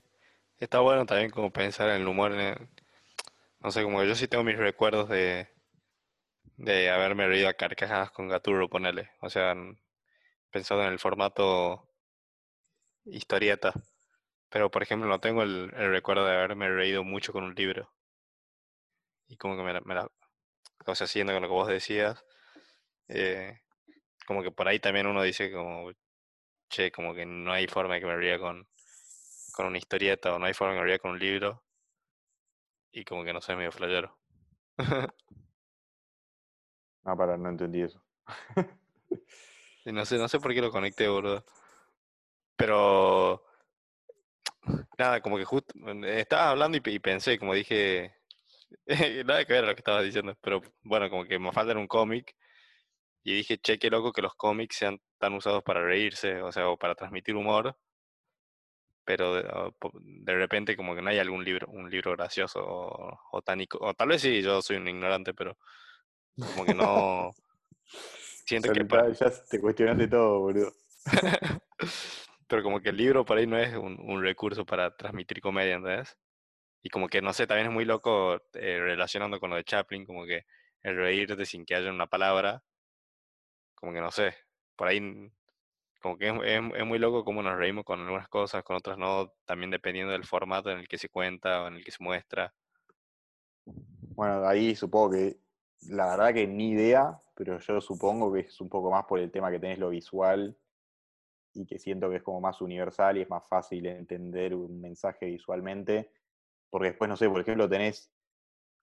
está 0.58 0.78
bueno 0.78 1.06
también 1.06 1.30
como 1.30 1.52
pensar 1.52 1.88
en 1.90 2.02
el 2.02 2.06
humor. 2.06 2.32
no 3.58 3.70
sé, 3.72 3.82
como 3.82 4.04
yo 4.04 4.14
sí 4.14 4.28
tengo 4.28 4.44
mis 4.44 4.56
recuerdos 4.56 5.08
de, 5.08 5.48
de 6.56 6.90
haberme 6.90 7.26
reído 7.26 7.48
a 7.48 7.54
carcajadas 7.54 8.10
con 8.12 8.28
Gaturro, 8.28 8.68
ponele. 8.68 9.10
O 9.20 9.28
sea, 9.28 9.56
pensado 10.52 10.82
en 10.82 10.92
el 10.92 10.98
formato 10.98 11.88
historieta. 13.04 13.72
Pero, 14.50 14.70
por 14.70 14.82
ejemplo, 14.82 15.08
no 15.08 15.20
tengo 15.20 15.42
el, 15.42 15.70
recuerdo 15.70 16.26
de 16.26 16.34
haberme 16.34 16.68
reído 16.68 17.02
mucho 17.02 17.32
con 17.32 17.44
un 17.44 17.54
libro. 17.54 17.92
Y 19.26 19.36
como 19.36 19.56
que 19.56 19.62
me, 19.62 19.80
me 19.80 19.94
la... 19.94 20.08
O 20.86 20.94
sea, 20.94 21.06
siguiendo 21.06 21.32
con 21.32 21.42
lo 21.42 21.48
que 21.48 21.54
vos 21.54 21.68
decías, 21.68 22.24
eh, 23.08 23.60
como 24.26 24.42
que 24.42 24.50
por 24.50 24.68
ahí 24.68 24.78
también 24.80 25.06
uno 25.06 25.22
dice 25.22 25.50
como, 25.52 25.90
che, 26.68 26.90
como 26.92 27.14
que 27.14 27.24
no 27.24 27.52
hay 27.52 27.66
forma 27.66 27.94
de 27.94 28.00
que 28.00 28.06
me 28.06 28.16
ría 28.16 28.38
con, 28.38 28.68
con 29.54 29.66
una 29.66 29.78
historieta 29.78 30.34
o 30.34 30.38
no 30.38 30.46
hay 30.46 30.54
forma 30.54 30.74
de 30.74 30.78
que 30.78 30.82
me 30.82 30.88
ría 30.88 30.98
con 30.98 31.12
un 31.12 31.18
libro. 31.18 31.64
Y 32.92 33.04
como 33.04 33.24
que 33.24 33.32
no 33.32 33.40
sé, 33.40 33.56
medio 33.56 33.72
flayero. 33.72 34.18
ah, 34.78 35.08
para, 37.16 37.38
no 37.38 37.48
entendí 37.48 37.82
eso. 37.82 38.04
No 39.84 40.06
sé, 40.06 40.16
no 40.18 40.28
sé 40.28 40.38
por 40.38 40.54
qué 40.54 40.60
lo 40.60 40.70
conecté, 40.70 41.08
boludo. 41.08 41.44
Pero 42.56 43.42
nada, 44.98 45.20
como 45.20 45.36
que 45.38 45.44
justo 45.44 45.74
estaba 46.04 46.50
hablando 46.50 46.78
y, 46.78 46.98
pensé, 47.00 47.38
como 47.38 47.54
dije, 47.54 48.14
nada 49.26 49.44
que 49.44 49.52
ver 49.52 49.64
a 49.64 49.68
lo 49.68 49.74
que 49.74 49.80
estabas 49.80 50.04
diciendo, 50.04 50.36
pero 50.40 50.62
bueno, 50.82 51.10
como 51.10 51.24
que 51.24 51.38
me 51.38 51.52
falta 51.52 51.76
un 51.76 51.88
cómic 51.88 52.34
y 53.24 53.34
dije, 53.34 53.58
che, 53.58 53.78
qué 53.78 53.90
loco 53.90 54.12
que 54.12 54.22
los 54.22 54.34
cómics 54.34 54.76
sean 54.76 55.00
tan 55.18 55.34
usados 55.34 55.62
para 55.64 55.82
reírse, 55.84 56.42
o 56.42 56.52
sea, 56.52 56.68
o 56.68 56.76
para 56.76 56.94
transmitir 56.94 57.36
humor, 57.36 57.76
pero 59.04 59.34
de, 59.34 60.34
repente 60.34 60.76
como 60.76 60.94
que 60.94 61.02
no 61.02 61.10
hay 61.10 61.18
algún 61.18 61.44
libro, 61.44 61.66
un 61.70 61.90
libro 61.90 62.12
gracioso 62.12 62.60
o, 62.64 63.20
o 63.32 63.42
tan, 63.42 63.64
o 63.80 63.94
tal 63.94 64.08
vez 64.08 64.22
sí, 64.22 64.42
yo 64.42 64.62
soy 64.62 64.76
un 64.76 64.88
ignorante, 64.88 65.34
pero 65.34 65.56
como 66.36 66.64
que 66.64 66.74
no... 66.74 67.32
Siento 68.44 68.72
que 68.72 68.86
ya 69.14 69.30
te 69.48 69.60
cuestionaste 69.60 70.08
todo, 70.08 70.40
boludo. 70.40 70.72
Pero 72.48 72.62
como 72.62 72.80
que 72.80 72.90
el 72.90 72.96
libro 72.96 73.24
por 73.24 73.38
ahí 73.38 73.46
no 73.46 73.56
es 73.58 73.74
un, 73.74 74.22
recurso 74.22 74.66
para 74.66 74.94
transmitir 74.96 75.40
comedia, 75.40 75.74
¿entendés? 75.74 76.18
Y 76.82 76.90
como 76.90 77.08
que, 77.08 77.22
no 77.22 77.32
sé, 77.32 77.46
también 77.46 77.68
es 77.68 77.72
muy 77.72 77.84
loco 77.84 78.34
eh, 78.54 78.78
relacionando 78.80 79.40
con 79.40 79.50
lo 79.50 79.56
de 79.56 79.64
Chaplin, 79.64 80.04
como 80.04 80.26
que 80.26 80.44
el 80.82 80.96
reírte 80.96 81.46
sin 81.46 81.64
que 81.64 81.74
haya 81.74 81.90
una 81.90 82.08
palabra, 82.08 82.62
como 83.74 83.92
que 83.92 84.00
no 84.00 84.10
sé, 84.10 84.34
por 84.76 84.88
ahí 84.88 85.30
como 86.02 86.18
que 86.18 86.28
es, 86.28 86.34
es, 86.74 86.84
muy 86.84 86.98
loco 86.98 87.24
cómo 87.24 87.42
nos 87.42 87.56
reímos 87.56 87.84
con 87.84 88.00
algunas 88.00 88.28
cosas, 88.28 88.64
con 88.64 88.76
otras 88.76 88.98
no, 88.98 89.32
también 89.44 89.70
dependiendo 89.70 90.12
del 90.12 90.24
formato 90.24 90.70
en 90.70 90.80
el 90.80 90.88
que 90.88 90.98
se 90.98 91.08
cuenta 91.08 91.62
o 91.62 91.68
en 91.68 91.74
el 91.74 91.84
que 91.84 91.92
se 91.92 92.02
muestra. 92.02 92.52
Bueno, 93.64 94.46
ahí 94.46 94.74
supongo 94.74 95.12
que 95.12 95.36
la 95.88 96.06
verdad 96.16 96.34
que 96.34 96.46
ni 96.46 96.70
idea, 96.70 97.18
pero 97.34 97.58
yo 97.58 97.80
supongo 97.80 98.32
que 98.32 98.40
es 98.40 98.60
un 98.60 98.68
poco 98.68 98.90
más 98.90 99.04
por 99.06 99.18
el 99.18 99.30
tema 99.30 99.50
que 99.50 99.58
tenés 99.60 99.78
lo 99.78 99.90
visual 99.90 100.56
y 101.54 101.66
que 101.66 101.78
siento 101.78 102.10
que 102.10 102.16
es 102.16 102.22
como 102.22 102.40
más 102.40 102.60
universal 102.62 103.18
y 103.18 103.22
es 103.22 103.30
más 103.30 103.46
fácil 103.48 103.86
entender 103.86 104.54
un 104.54 104.80
mensaje 104.80 105.26
visualmente. 105.26 106.12
Porque 106.70 106.88
después, 106.88 107.08
no 107.08 107.16
sé, 107.16 107.28
por 107.28 107.40
ejemplo, 107.40 107.68
tenés 107.68 108.10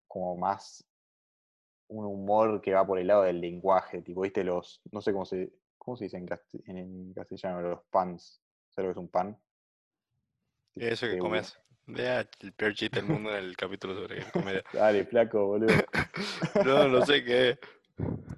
como 0.08 0.38
más 0.38 0.86
un 1.88 2.06
humor 2.06 2.62
que 2.62 2.74
va 2.74 2.86
por 2.86 3.00
el 3.00 3.08
lado 3.08 3.24
del 3.24 3.41
lenguaje, 3.41 4.02
tipo, 4.02 4.22
viste, 4.22 4.43
los, 4.43 4.82
no 4.91 5.02
sé 5.02 5.12
cómo 5.12 5.26
se, 5.26 5.52
cómo 5.78 5.97
se 5.97 6.06
dice 6.06 6.18
en, 6.18 6.28
cast- 6.28 6.62
en- 6.68 6.78
en 6.78 7.14
castellano, 7.14 7.62
los 7.62 7.84
pans. 7.89 8.41
¿Sabes 8.70 8.89
lo 8.89 8.93
que 8.93 9.00
es 9.00 9.04
un 9.04 9.10
pan? 9.10 9.38
Eso 10.76 11.08
que 11.08 11.14
Tipo, 11.14 11.28
comes. 11.28 11.60
Vea 11.92 12.28
el 12.42 12.54
peor 12.54 12.74
chiste 12.76 13.02
del 13.02 13.10
mundo 13.10 13.32
en 13.32 13.44
el 13.44 13.58
capítulo 13.58 13.96
sobre 13.96 14.24
comedia. 14.32 14.64
Dale, 14.74 15.06
flaco, 15.06 15.48
boludo. 15.48 15.74
No, 16.66 16.88
no 16.88 17.06
sé 17.06 17.24
qué. 17.24 17.58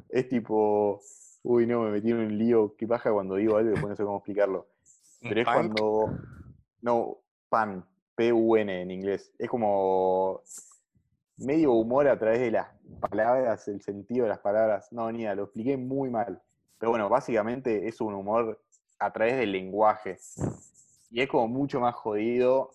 Es 0.10 0.30
tipo, 0.30 1.02
uy, 1.44 1.66
no, 1.66 1.82
me 1.82 1.92
metí 1.92 2.12
en 2.12 2.18
un 2.18 2.38
lío, 2.38 2.76
qué 2.78 2.88
paja 2.88 3.12
cuando 3.12 3.36
digo 3.36 3.58
algo 3.58 3.72
después 3.72 3.90
no 3.90 3.96
sé 3.96 4.04
cómo 4.04 4.18
explicarlo. 4.18 4.68
¿Un 5.22 5.30
Pero 5.30 5.42
es 5.42 5.46
punk? 5.46 5.56
cuando, 5.56 6.20
no, 6.82 7.18
pan, 7.50 7.86
P-U-N 8.16 8.82
en 8.82 8.92
inglés. 8.92 9.34
Es 9.38 9.50
como 9.50 10.42
medio 11.38 11.74
humor 11.74 12.08
a 12.08 12.18
través 12.18 12.40
de 12.40 12.52
las 12.52 12.68
palabras, 13.00 13.68
el 13.68 13.82
sentido 13.82 14.24
de 14.24 14.30
las 14.30 14.40
palabras. 14.40 14.88
No, 14.92 15.12
ni 15.12 15.26
lo 15.26 15.44
expliqué 15.44 15.76
muy 15.76 16.10
mal. 16.10 16.42
Pero 16.78 16.92
bueno, 16.92 17.10
básicamente 17.10 17.88
es 17.88 18.00
un 18.00 18.14
humor 18.14 18.62
a 18.98 19.12
través 19.12 19.38
del 19.38 19.52
lenguaje. 19.52 20.20
Y 21.10 21.22
es 21.22 21.28
como 21.28 21.48
mucho 21.50 21.82
más 21.82 21.96
jodido. 21.96 22.72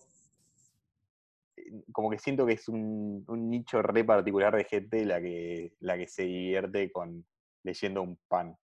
Como 1.91 2.09
que 2.09 2.19
siento 2.19 2.45
que 2.45 2.53
es 2.53 2.67
un, 2.67 3.23
un 3.27 3.49
nicho 3.49 3.81
re 3.81 4.03
particular 4.03 4.55
de 4.55 4.63
gente 4.63 5.05
la 5.05 5.21
que, 5.21 5.73
la 5.79 5.97
que 5.97 6.07
se 6.07 6.23
divierte 6.23 6.91
con 6.91 7.25
leyendo 7.63 8.01
un 8.01 8.17
pan. 8.27 8.57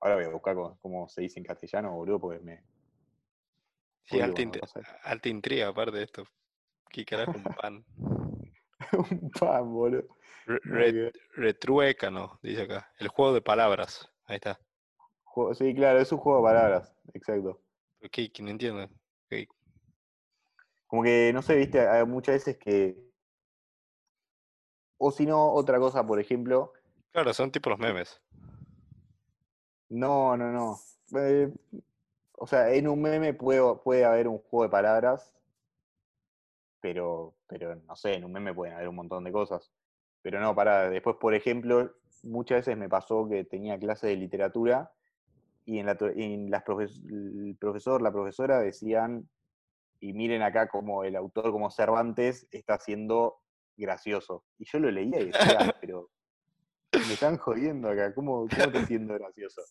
Ahora 0.00 0.16
voy 0.16 0.24
a 0.24 0.28
buscar 0.30 0.56
cómo, 0.80 1.08
se 1.08 1.22
dice 1.22 1.40
en 1.40 1.44
castellano, 1.44 1.94
boludo, 1.94 2.20
porque 2.20 2.40
me. 2.40 2.62
Sí, 4.04 4.20
alta, 4.20 5.28
intriga 5.28 5.68
aparte 5.68 5.98
de 5.98 6.04
esto. 6.04 6.24
¿Qué 6.90 7.04
carajo 7.04 7.32
un 7.32 7.44
pan? 7.44 7.84
un 8.92 9.30
pan, 9.30 9.70
boludo. 9.70 10.06
Re- 10.46 11.12
retruécano, 11.34 12.38
dice 12.42 12.62
acá. 12.62 12.90
El 12.98 13.08
juego 13.08 13.34
de 13.34 13.42
palabras. 13.42 14.10
Ahí 14.24 14.36
está. 14.36 14.58
Sí, 15.52 15.74
claro, 15.74 16.00
es 16.00 16.10
un 16.10 16.18
juego 16.18 16.38
de 16.38 16.44
palabras, 16.44 16.96
exacto. 17.12 17.62
Ok, 18.02 18.32
que 18.32 18.42
no 18.42 18.50
entiendo. 18.50 18.84
Ok. 18.84 19.48
Como 20.88 21.02
que, 21.04 21.30
no 21.32 21.42
sé, 21.42 21.54
viste, 21.54 21.86
hay 21.86 22.04
muchas 22.04 22.34
veces 22.36 22.56
que. 22.58 22.96
O 24.96 25.12
si 25.12 25.26
no, 25.26 25.52
otra 25.52 25.78
cosa, 25.78 26.04
por 26.04 26.18
ejemplo. 26.18 26.72
Claro, 27.12 27.32
son 27.32 27.52
tipo 27.52 27.70
los 27.70 27.78
memes. 27.78 28.20
No, 29.90 30.36
no, 30.36 30.50
no. 30.50 30.80
Eh, 31.16 31.52
o 32.32 32.46
sea, 32.46 32.72
en 32.72 32.88
un 32.88 33.00
meme 33.00 33.34
puede, 33.34 33.60
puede 33.84 34.04
haber 34.04 34.28
un 34.28 34.38
juego 34.38 34.64
de 34.64 34.70
palabras, 34.70 35.34
pero, 36.80 37.34
pero 37.46 37.74
no 37.76 37.96
sé, 37.96 38.14
en 38.14 38.24
un 38.24 38.32
meme 38.32 38.54
pueden 38.54 38.74
haber 38.74 38.88
un 38.88 38.96
montón 38.96 39.24
de 39.24 39.32
cosas. 39.32 39.70
Pero 40.22 40.40
no, 40.40 40.54
para 40.54 40.90
después, 40.90 41.16
por 41.16 41.34
ejemplo, 41.34 41.92
muchas 42.22 42.58
veces 42.60 42.76
me 42.76 42.88
pasó 42.88 43.28
que 43.28 43.44
tenía 43.44 43.78
clase 43.78 44.08
de 44.08 44.16
literatura 44.16 44.92
y 45.64 45.78
en, 45.78 45.86
la, 45.86 45.96
en 46.16 46.50
las 46.50 46.64
profes- 46.64 47.02
el 47.08 47.56
profesor, 47.58 48.02
la 48.02 48.12
profesora 48.12 48.60
decían, 48.60 49.28
y 50.00 50.12
miren 50.12 50.42
acá 50.42 50.68
como 50.68 51.04
el 51.04 51.16
autor, 51.16 51.50
como 51.50 51.70
Cervantes, 51.70 52.46
está 52.50 52.78
siendo 52.78 53.40
gracioso. 53.76 54.44
Y 54.58 54.64
yo 54.64 54.78
lo 54.78 54.90
leía 54.90 55.20
y 55.20 55.26
decía, 55.26 55.32
pero 55.80 56.10
me 56.92 57.14
están 57.14 57.36
jodiendo 57.36 57.88
acá, 57.88 58.14
¿cómo, 58.14 58.46
cómo 58.48 58.62
está 58.62 58.86
siendo 58.86 59.14
gracioso? 59.14 59.62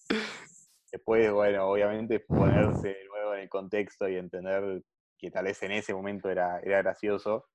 Después, 0.92 1.32
bueno, 1.34 1.70
obviamente 1.70 2.20
ponerse 2.20 2.90
de 2.90 3.06
nuevo 3.06 3.34
en 3.36 3.42
el 3.42 3.50
contexto 3.50 4.08
y 4.08 4.16
entender 4.16 4.84
que 5.18 5.32
tal 5.32 5.46
vez 5.46 5.62
en 5.64 5.72
ese 5.72 5.94
momento 5.94 6.30
era, 6.30 6.60
era 6.60 6.82
gracioso, 6.82 7.48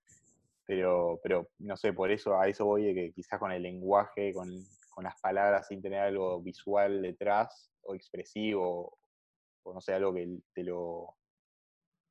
pero, 0.66 1.20
pero 1.22 1.48
no 1.58 1.76
sé, 1.76 1.92
por 1.92 2.10
eso 2.10 2.38
a 2.38 2.48
eso 2.48 2.64
voy 2.64 2.84
de 2.84 2.94
que 2.94 3.12
quizás 3.12 3.38
con 3.38 3.52
el 3.52 3.62
lenguaje, 3.62 4.32
con, 4.32 4.48
con 4.90 5.04
las 5.04 5.20
palabras 5.20 5.68
sin 5.68 5.80
tener 5.80 6.00
algo 6.00 6.40
visual 6.42 7.02
detrás 7.02 7.70
o 7.82 7.94
expresivo, 7.94 8.98
o 9.64 9.74
no 9.74 9.80
sé, 9.80 9.94
algo 9.94 10.12
que 10.12 10.38
te 10.54 10.64
lo, 10.64 11.16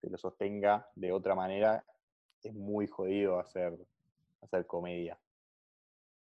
te 0.01 0.09
lo 0.09 0.17
sostenga 0.17 0.89
de 0.95 1.11
otra 1.11 1.35
manera, 1.35 1.85
es 2.43 2.53
muy 2.53 2.87
jodido 2.87 3.39
hacer, 3.39 3.77
hacer 4.41 4.65
comedia. 4.65 5.17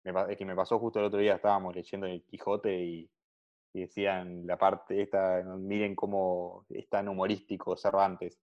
Me 0.03 0.13
es 0.31 0.37
que 0.37 0.45
me 0.45 0.55
pasó 0.55 0.79
justo 0.79 0.99
el 0.99 1.05
otro 1.05 1.19
día, 1.19 1.35
estábamos 1.35 1.75
leyendo 1.75 2.07
el 2.07 2.23
Quijote 2.23 2.79
y, 2.83 3.09
decían 3.73 4.47
la 4.47 4.57
parte 4.57 5.01
esta, 5.01 5.43
miren 5.43 5.95
cómo 5.95 6.65
es 6.69 6.87
tan 6.87 7.09
humorístico 7.09 7.75
Cervantes. 7.75 8.39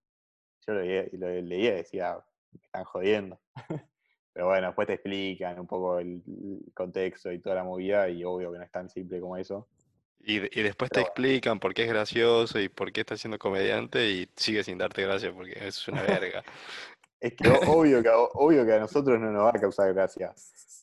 Yo 0.66 0.74
lo 0.74 0.82
leía, 0.82 1.72
y 1.72 1.76
decía, 1.76 2.18
me 2.50 2.60
están 2.62 2.84
jodiendo. 2.84 3.40
Pero 4.34 4.46
bueno, 4.48 4.66
después 4.66 4.86
te 4.86 4.94
explican 4.94 5.58
un 5.58 5.66
poco 5.66 5.98
el 5.98 6.22
contexto 6.74 7.32
y 7.32 7.38
toda 7.38 7.56
la 7.56 7.64
movida 7.64 8.10
y 8.10 8.24
obvio 8.24 8.52
que 8.52 8.58
no 8.58 8.64
es 8.64 8.70
tan 8.70 8.90
simple 8.90 9.20
como 9.20 9.38
eso. 9.38 9.68
Y, 10.24 10.36
y 10.58 10.62
después 10.62 10.90
te 10.90 11.00
Pero 11.00 11.06
explican 11.06 11.58
por 11.58 11.74
qué 11.74 11.82
es 11.82 11.88
gracioso 11.88 12.60
y 12.60 12.68
por 12.68 12.92
qué 12.92 13.00
está 13.00 13.16
siendo 13.16 13.38
comediante 13.38 14.08
y 14.08 14.28
sigue 14.36 14.62
sin 14.62 14.78
darte 14.78 15.02
gracia 15.02 15.32
porque 15.32 15.56
es 15.60 15.86
una 15.88 16.02
verga. 16.02 16.42
Es 17.22 17.34
que 17.34 17.48
obvio 17.68 18.02
que, 18.02 18.10
obvio 18.12 18.66
que 18.66 18.72
a 18.72 18.80
nosotros 18.80 19.20
no 19.20 19.30
nos 19.30 19.44
va 19.44 19.50
a 19.50 19.60
causar 19.60 19.94
gracia. 19.94 20.34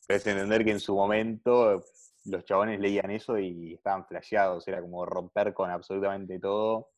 Pero 0.06 0.16
es 0.16 0.26
entender 0.26 0.64
que 0.64 0.70
en 0.70 0.80
su 0.80 0.94
momento 0.94 1.84
los 2.24 2.44
chabones 2.46 2.80
leían 2.80 3.10
eso 3.10 3.38
y 3.38 3.74
estaban 3.74 4.06
flasheados. 4.06 4.66
Era 4.66 4.80
como 4.80 5.04
romper 5.04 5.52
con 5.52 5.70
absolutamente 5.70 6.38
todo 6.38 6.88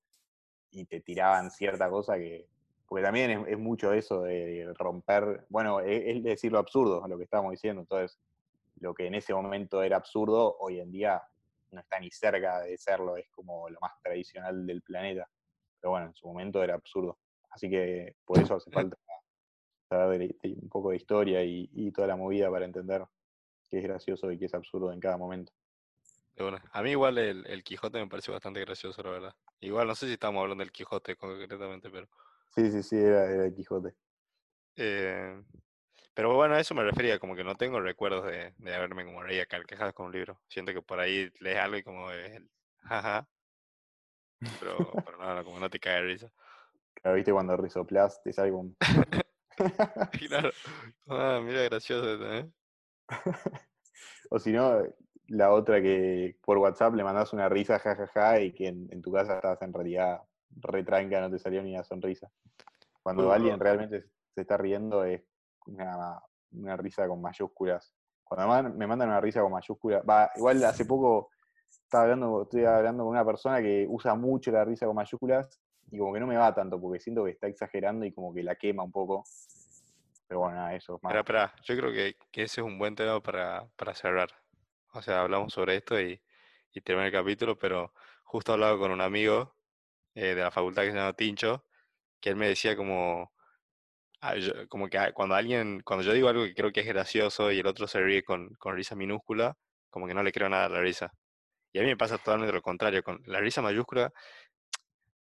y 0.71 0.85
te 0.85 1.01
tiraban 1.01 1.51
cierta 1.51 1.91
cosa 1.91 2.17
que. 2.19 2.47
Porque 2.87 3.03
también 3.03 3.31
es, 3.33 3.49
es 3.49 3.59
mucho 3.59 3.93
eso 3.93 4.23
de 4.23 4.73
romper. 4.79 5.45
Bueno, 5.49 5.81
es, 5.81 6.03
es 6.05 6.23
decir 6.23 6.53
lo 6.53 6.61
absurdo, 6.61 7.05
lo 7.09 7.19
que 7.19 7.25
estábamos 7.25 7.51
diciendo. 7.51 7.81
Entonces, 7.81 8.17
lo 8.79 8.95
que 8.95 9.09
en 9.09 9.17
ese 9.17 9.35
momento 9.35 9.83
era 9.83 9.97
absurdo, 9.97 10.57
hoy 10.61 10.79
en 10.79 10.93
día 10.93 11.21
no 11.73 11.81
está 11.81 11.99
ni 11.99 12.11
cerca 12.11 12.61
de 12.61 12.77
serlo. 12.79 13.17
Es 13.17 13.29
como 13.31 13.69
lo 13.69 13.79
más 13.81 13.93
tradicional 14.03 14.67
del 14.67 14.83
planeta. 14.83 15.29
Pero 15.81 15.91
bueno, 15.93 16.07
en 16.07 16.15
su 16.15 16.27
momento 16.29 16.63
era 16.63 16.75
absurdo. 16.75 17.19
Así 17.51 17.69
que 17.69 18.17
por 18.25 18.41
eso 18.41 18.55
hace 18.57 18.71
falta 18.71 18.97
saber 19.89 20.19
de- 20.21 20.37
de 20.43 20.55
un 20.61 20.69
poco 20.69 20.91
de 20.91 20.97
historia 20.97 21.45
y, 21.45 21.69
y 21.73 21.93
toda 21.93 22.07
la 22.09 22.17
movida 22.17 22.51
para 22.51 22.65
entender 22.65 23.05
qué 23.71 23.79
es 23.79 23.85
gracioso 23.85 24.31
y 24.33 24.39
qué 24.39 24.47
es 24.47 24.55
absurdo 24.55 24.93
en 24.93 25.01
cada 25.01 25.17
momento. 25.17 25.53
Una. 26.39 26.63
A 26.73 26.83
mí 26.83 26.93
igual 26.93 27.19
el, 27.19 27.47
el 27.47 27.63
Quijote 27.63 27.99
me 27.99 28.09
pareció 28.09 28.33
bastante 28.33 28.61
gracioso, 28.61 29.03
la 29.03 29.11
verdad. 29.11 29.35
Igual 29.61 29.87
no 29.87 29.95
sé 29.95 30.07
si 30.07 30.15
estamos 30.15 30.41
hablando 30.41 30.63
del 30.63 30.73
Quijote 30.73 31.15
concretamente, 31.17 31.91
pero... 31.91 32.09
Sí, 32.55 32.71
sí, 32.71 32.83
sí, 32.83 32.97
era, 32.97 33.31
era 33.31 33.45
el 33.47 33.55
Quijote. 33.55 33.95
eh, 34.77 35.43
pero 36.15 36.35
bueno, 36.35 36.55
a 36.55 36.61
eso 36.61 36.75
me 36.75 36.85
refería, 36.85 37.19
como 37.19 37.35
que 37.37 37.45
no 37.45 37.57
tengo 37.57 37.81
recuerdos 37.81 38.27
de, 38.27 38.55
de 38.59 38.75
haberme 38.75 39.05
como 39.05 39.23
reído 39.23 39.45
carcajadas 39.49 39.95
con 39.95 40.07
un 40.07 40.13
libro. 40.13 40.41
Siento 40.49 40.73
que 40.73 40.83
por 40.83 41.01
ahí 41.01 41.31
lees 41.41 41.59
algo 41.59 41.77
y 41.79 41.83
como 41.83 42.11
es 42.11 42.33
el 42.33 42.51
jaja. 42.83 43.29
Pero, 44.59 45.01
pero 45.05 45.19
no, 45.19 45.35
no, 45.35 45.45
como 45.45 45.61
no 45.61 45.71
te 45.71 45.81
cae 45.81 45.95
de 45.97 46.03
risa. 46.03 46.33
Claro, 46.95 47.17
viste 47.17 47.33
cuando 47.33 47.57
risoplas 47.57 48.23
te 48.23 48.33
sale 48.33 48.53
un... 48.53 48.77
Claro. 50.29 50.51
Ah, 51.09 51.41
mira, 51.43 51.63
gracioso, 51.65 52.13
esto, 52.15 52.33
¿eh? 52.35 52.51
o 54.31 54.39
si 54.39 54.53
no, 54.53 54.83
la 55.29 55.53
otra 55.53 55.81
que 55.83 56.37
por 56.43 56.59
WhatsApp 56.59 56.95
le 56.95 57.05
mandás 57.05 57.33
una 57.33 57.49
risa, 57.49 57.79
jajaja, 57.79 58.41
y 58.41 58.53
que 58.53 58.69
en, 58.69 58.89
en 58.91 59.03
tu 59.03 59.13
casa 59.13 59.37
estabas 59.37 59.63
en 59.63 59.73
realidad 59.73 60.23
retranca, 60.51 61.21
no 61.21 61.31
te 61.31 61.39
salió 61.39 61.63
ni 61.63 61.75
una 61.75 61.85
sonrisa. 61.85 62.31
Cuando 63.03 63.29
Uh, 63.29 63.33
alguien 63.33 63.61
realmente 63.61 64.05
se 64.35 64.41
está 64.43 64.57
riendo 64.57 65.05
es 65.05 65.23
una, 65.67 66.77
risa 66.77 67.07
con 67.09 67.21
mayúsculas. 67.21 67.95
Cuando 68.25 68.71
me 68.71 68.87
mandan 68.87 69.09
una 69.09 69.21
risa 69.21 69.41
con 69.43 69.53
mayúsculas, 69.53 70.03
va, 70.09 70.31
igual 70.37 70.63
hace 70.65 70.85
poco 70.85 71.31
estaba 71.69 72.05
hablando, 72.05 72.43
estoy 72.43 72.65
hablando 72.65 73.05
con 73.05 73.13
una 73.13 73.25
persona 73.25 73.61
que 73.61 73.87
usa 73.89 74.15
mucho 74.15 74.51
la 74.51 74.65
risa 74.65 74.87
con 74.87 74.97
mayúsculas 74.97 75.61
y 75.91 75.99
como 75.99 76.13
que 76.13 76.21
no 76.21 76.27
me 76.27 76.37
va 76.37 76.55
tanto 76.55 76.81
porque 76.81 77.01
siento 77.01 77.25
que 77.25 77.33
está 77.33 77.49
exagerando 77.49 78.05
y 78.07 78.13
como 78.13 78.33
que 78.33 78.43
la 78.43 78.55
quema 78.55 78.83
un 78.83 78.93
poco. 78.93 79.25
Pero 80.27 80.41
bueno, 80.41 80.69
eso 80.71 80.97
es 80.97 81.03
más. 81.03 81.15
Espera, 81.15 81.45
espera, 81.45 81.63
yo 81.65 81.77
creo 81.77 81.93
que, 81.93 82.17
que 82.31 82.43
ese 82.45 82.63
es 82.63 82.67
un 82.67 82.79
buen 82.79 82.95
tema 82.95 83.21
para, 83.21 83.67
para 83.77 83.95
cerrar. 83.95 84.31
O 84.95 85.03
sea, 85.03 85.23
hablamos 85.23 85.53
sobre 85.53 85.77
esto 85.77 86.01
y, 86.01 86.23
y 86.73 86.81
termina 86.81 87.07
el 87.07 87.13
capítulo, 87.13 87.59
pero 87.59 87.93
justo 88.25 88.55
hablaba 88.55 88.79
con 88.79 88.91
un 88.91 89.01
amigo 89.01 89.55
eh, 90.15 90.35
de 90.35 90.43
la 90.43 90.51
facultad 90.51 90.83
que 90.83 90.91
se 90.91 90.97
llama 90.97 91.13
Tincho, 91.13 91.65
que 92.21 92.31
él 92.31 92.37
me 92.37 92.49
decía 92.49 92.77
como, 92.77 93.32
como 94.69 94.89
que 94.89 94.99
ah, 94.99 95.13
cuando 95.13 95.35
alguien, 95.35 95.81
cuando 95.85 96.05
yo 96.05 96.13
digo 96.13 96.29
algo 96.29 96.45
que 96.45 96.55
creo 96.55 96.73
que 96.73 96.81
es 96.81 96.87
gracioso 96.87 97.51
y 97.53 97.59
el 97.61 97.67
otro 97.67 97.87
se 97.89 98.01
ríe 98.01 98.23
con, 98.25 98.51
con 98.59 98.77
risa 98.77 98.95
minúscula, 98.97 99.57
como 99.91 100.07
que 100.07 100.15
no 100.15 100.23
le 100.23 100.33
creo 100.33 100.49
nada 100.49 100.67
a 100.67 100.69
la 100.69 100.81
risa. 100.81 101.13
Y 101.73 101.81
a 101.81 101.83
mí 101.83 101.89
me 101.89 101.97
pasa 101.99 102.19
totalmente 102.19 102.53
lo 102.55 102.63
contrario, 102.63 103.03
con 103.05 103.23
la 103.27 103.41
risa 103.41 103.63
mayúscula, 103.63 104.13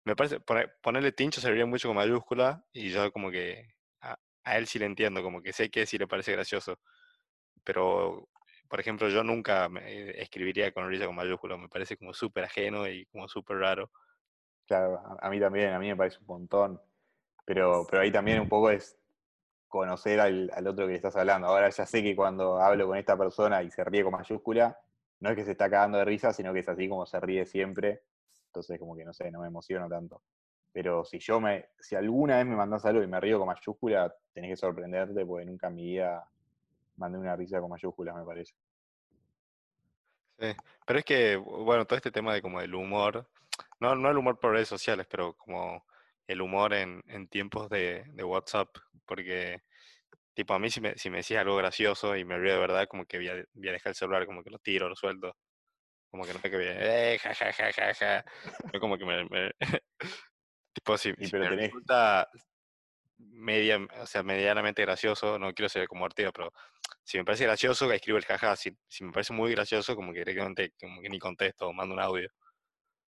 me 0.05 0.17
parece, 0.17 0.41
pone- 0.41 0.69
ponerle 0.83 1.13
Tincho 1.13 1.41
se 1.41 1.51
ríe 1.51 1.65
mucho 1.65 1.89
con 1.89 1.97
mayúscula 1.97 2.65
y 2.73 2.91
yo 2.91 3.13
como 3.13 3.31
que 3.31 3.75
a, 4.01 4.17
a 4.45 4.59
él 4.59 4.67
sí 4.67 4.79
le 4.79 4.87
entiendo, 4.87 5.23
como 5.23 5.43
que 5.43 5.53
sé 5.53 5.71
que 5.71 5.87
sí 5.87 5.99
le 5.99 6.07
parece 6.07 6.33
gracioso, 6.33 6.81
pero 7.65 8.29
por 8.69 8.81
ejemplo 8.81 9.09
yo 9.11 9.25
nunca 9.25 9.69
me 9.71 10.21
escribiría 10.23 10.73
con 10.73 10.89
risa 10.89 11.07
con 11.07 11.17
mayúscula, 11.17 11.57
me 11.59 11.69
parece 11.69 11.97
como 11.97 12.15
súper 12.15 12.45
ajeno 12.45 12.89
y 12.89 13.07
como 13.07 13.29
súper 13.29 13.59
raro. 13.59 13.93
Claro, 14.67 14.99
a, 15.01 15.27
a 15.27 15.31
mí 15.31 15.41
también, 15.41 15.73
a 15.75 15.79
mí 15.79 15.89
me 15.89 15.97
parece 15.97 16.19
un 16.21 16.27
montón. 16.27 16.81
Pero, 17.53 17.85
pero 17.91 18.03
ahí 18.03 18.13
también 18.13 18.39
un 18.39 18.49
poco 18.49 18.71
es 18.71 18.97
conocer 19.67 20.21
al, 20.21 20.53
al 20.55 20.69
otro 20.69 20.87
que 20.87 20.93
le 20.93 20.97
estás 20.97 21.17
hablando. 21.17 21.49
Ahora 21.49 21.69
ya 21.69 21.85
sé 21.85 22.01
que 22.01 22.15
cuando 22.15 22.61
hablo 22.61 22.87
con 22.87 22.97
esta 22.97 23.19
persona 23.19 23.61
y 23.65 23.73
se 23.73 23.83
ríe 23.83 24.05
con 24.05 24.13
mayúscula, 24.13 24.79
no 25.19 25.31
es 25.31 25.35
que 25.35 25.45
se 25.45 25.51
está 25.51 25.69
cagando 25.69 25.99
de 25.99 26.05
risa, 26.05 26.33
sino 26.33 26.53
que 26.53 26.61
es 26.61 26.69
así 26.69 26.89
como 26.89 27.07
se 27.07 27.19
ríe 27.19 27.45
siempre. 27.47 28.03
Entonces, 28.47 28.79
como 28.79 28.95
que 28.95 29.05
no 29.05 29.13
sé, 29.13 29.33
no 29.33 29.41
me 29.41 29.49
emociono 29.49 29.89
tanto. 29.89 30.23
Pero 30.71 31.05
si 31.05 31.19
yo 31.19 31.41
me, 31.41 31.71
si 31.81 31.97
alguna 31.97 32.37
vez 32.37 32.47
me 32.47 32.55
mandás 32.55 32.85
algo 32.85 33.03
y 33.03 33.09
me 33.09 33.19
río 33.19 33.41
con 33.41 33.49
mayúscula, 33.49 34.15
tenés 34.33 34.51
que 34.51 34.57
sorprenderte, 34.57 35.27
porque 35.27 35.45
nunca 35.45 35.67
en 35.67 35.75
mi 35.75 35.83
vida 35.87 36.31
mandé 36.99 37.19
una 37.19 37.35
risa 37.35 37.59
con 37.59 37.71
mayúsculas, 37.71 38.15
me 38.15 38.25
parece. 38.25 38.55
Sí, 40.39 40.55
pero 40.87 41.01
es 41.01 41.05
que, 41.05 41.35
bueno, 41.35 41.85
todo 41.85 41.97
este 41.97 42.13
tema 42.13 42.33
de 42.33 42.43
como 42.43 42.61
el 42.61 42.73
humor, 42.77 43.27
no, 43.81 43.97
no 43.97 44.09
el 44.09 44.19
humor 44.19 44.39
por 44.39 44.53
redes 44.53 44.69
sociales, 44.69 45.09
pero 45.11 45.35
como 45.35 45.83
el 46.31 46.41
humor 46.41 46.75
en, 46.75 47.03
en 47.07 47.29
tiempos 47.29 47.69
de, 47.69 48.05
de 48.09 48.25
WhatsApp, 48.25 48.69
porque 49.07 49.61
tipo 50.35 50.55
a 50.55 50.59
mí 50.59 50.71
si 50.71 50.81
me, 50.81 50.97
si 50.97 51.11
me 51.11 51.19
decís 51.19 51.37
algo 51.37 51.57
gracioso 51.57 52.17
y 52.17 52.25
me 52.25 52.39
río 52.39 52.55
de 52.55 52.61
verdad, 52.61 52.87
como 52.89 53.05
que 53.07 53.19
voy 53.19 53.29
a, 53.29 53.45
voy 53.53 53.69
a 53.69 53.73
dejar 53.73 53.91
el 53.91 53.97
celular, 53.97 54.27
como 54.27 54.43
que 54.45 54.51
lo 54.51 54.59
tiro, 54.59 54.89
lo 54.89 54.97
suelto. 54.97 55.37
Como 56.11 56.25
que 56.25 56.35
no 56.35 56.41
que 56.41 56.51
voy 56.51 56.67
a, 56.67 57.13
eh, 57.15 57.19
ja, 57.19 57.35
ja, 57.35 57.53
ja, 57.53 57.73
ja, 57.73 57.95
ja. 57.95 58.25
Yo 58.73 58.81
como 58.81 58.99
que 58.99 59.05
me, 59.05 59.25
me- 59.29 59.53
tipo 60.73 60.97
si, 60.99 61.13
si 61.21 61.31
pero 61.31 61.45
me 61.45 61.51
tenés- 61.51 61.67
resulta 61.67 62.29
media, 63.19 63.79
o 64.01 64.07
sea, 64.07 64.23
medianamente 64.23 64.83
gracioso, 64.83 65.39
no 65.39 65.53
quiero 65.53 65.69
ser 65.69 65.87
como 65.89 66.05
artero, 66.05 66.33
pero 66.33 66.53
si 67.05 67.19
me 67.19 67.25
parece 67.25 67.45
gracioso, 67.45 67.91
escribo 67.93 68.19
el 68.19 68.25
jaja, 68.25 68.57
si, 68.57 68.71
si 68.89 69.05
me 69.05 69.13
parece 69.13 69.33
muy 69.33 69.51
gracioso, 69.53 69.95
como 69.95 70.13
que 70.13 70.21
directamente 70.21 70.73
como 70.81 71.01
que 71.03 71.09
ni 71.09 71.19
contesto, 71.19 71.69
o 71.69 71.73
mando 71.73 71.95
un 71.95 72.01
audio. 72.01 72.29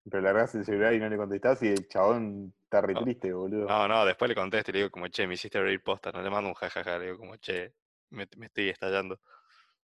Pero 0.09 0.21
largás 0.21 0.55
el 0.55 0.65
celular 0.65 0.93
y 0.93 0.99
no 0.99 1.09
le 1.09 1.17
contestás 1.17 1.61
y 1.63 1.67
el 1.67 1.87
chabón 1.87 2.53
está 2.63 2.81
re 2.81 2.93
No, 2.93 3.01
triste, 3.03 3.33
boludo. 3.33 3.67
No, 3.67 3.87
no, 3.87 4.05
después 4.05 4.29
le 4.29 4.35
contesto 4.35 4.71
y 4.71 4.73
le 4.73 4.79
digo 4.79 4.91
como, 4.91 5.07
che, 5.07 5.27
me 5.27 5.33
hiciste 5.33 5.59
reír 5.61 5.83
posta, 5.83 6.11
no 6.11 6.21
le 6.21 6.29
mando 6.29 6.49
un 6.49 6.55
jajaja, 6.55 6.97
le 6.97 7.05
digo 7.05 7.17
como, 7.17 7.35
che, 7.37 7.73
me, 8.09 8.27
me 8.37 8.45
estoy 8.47 8.69
estallando. 8.69 9.19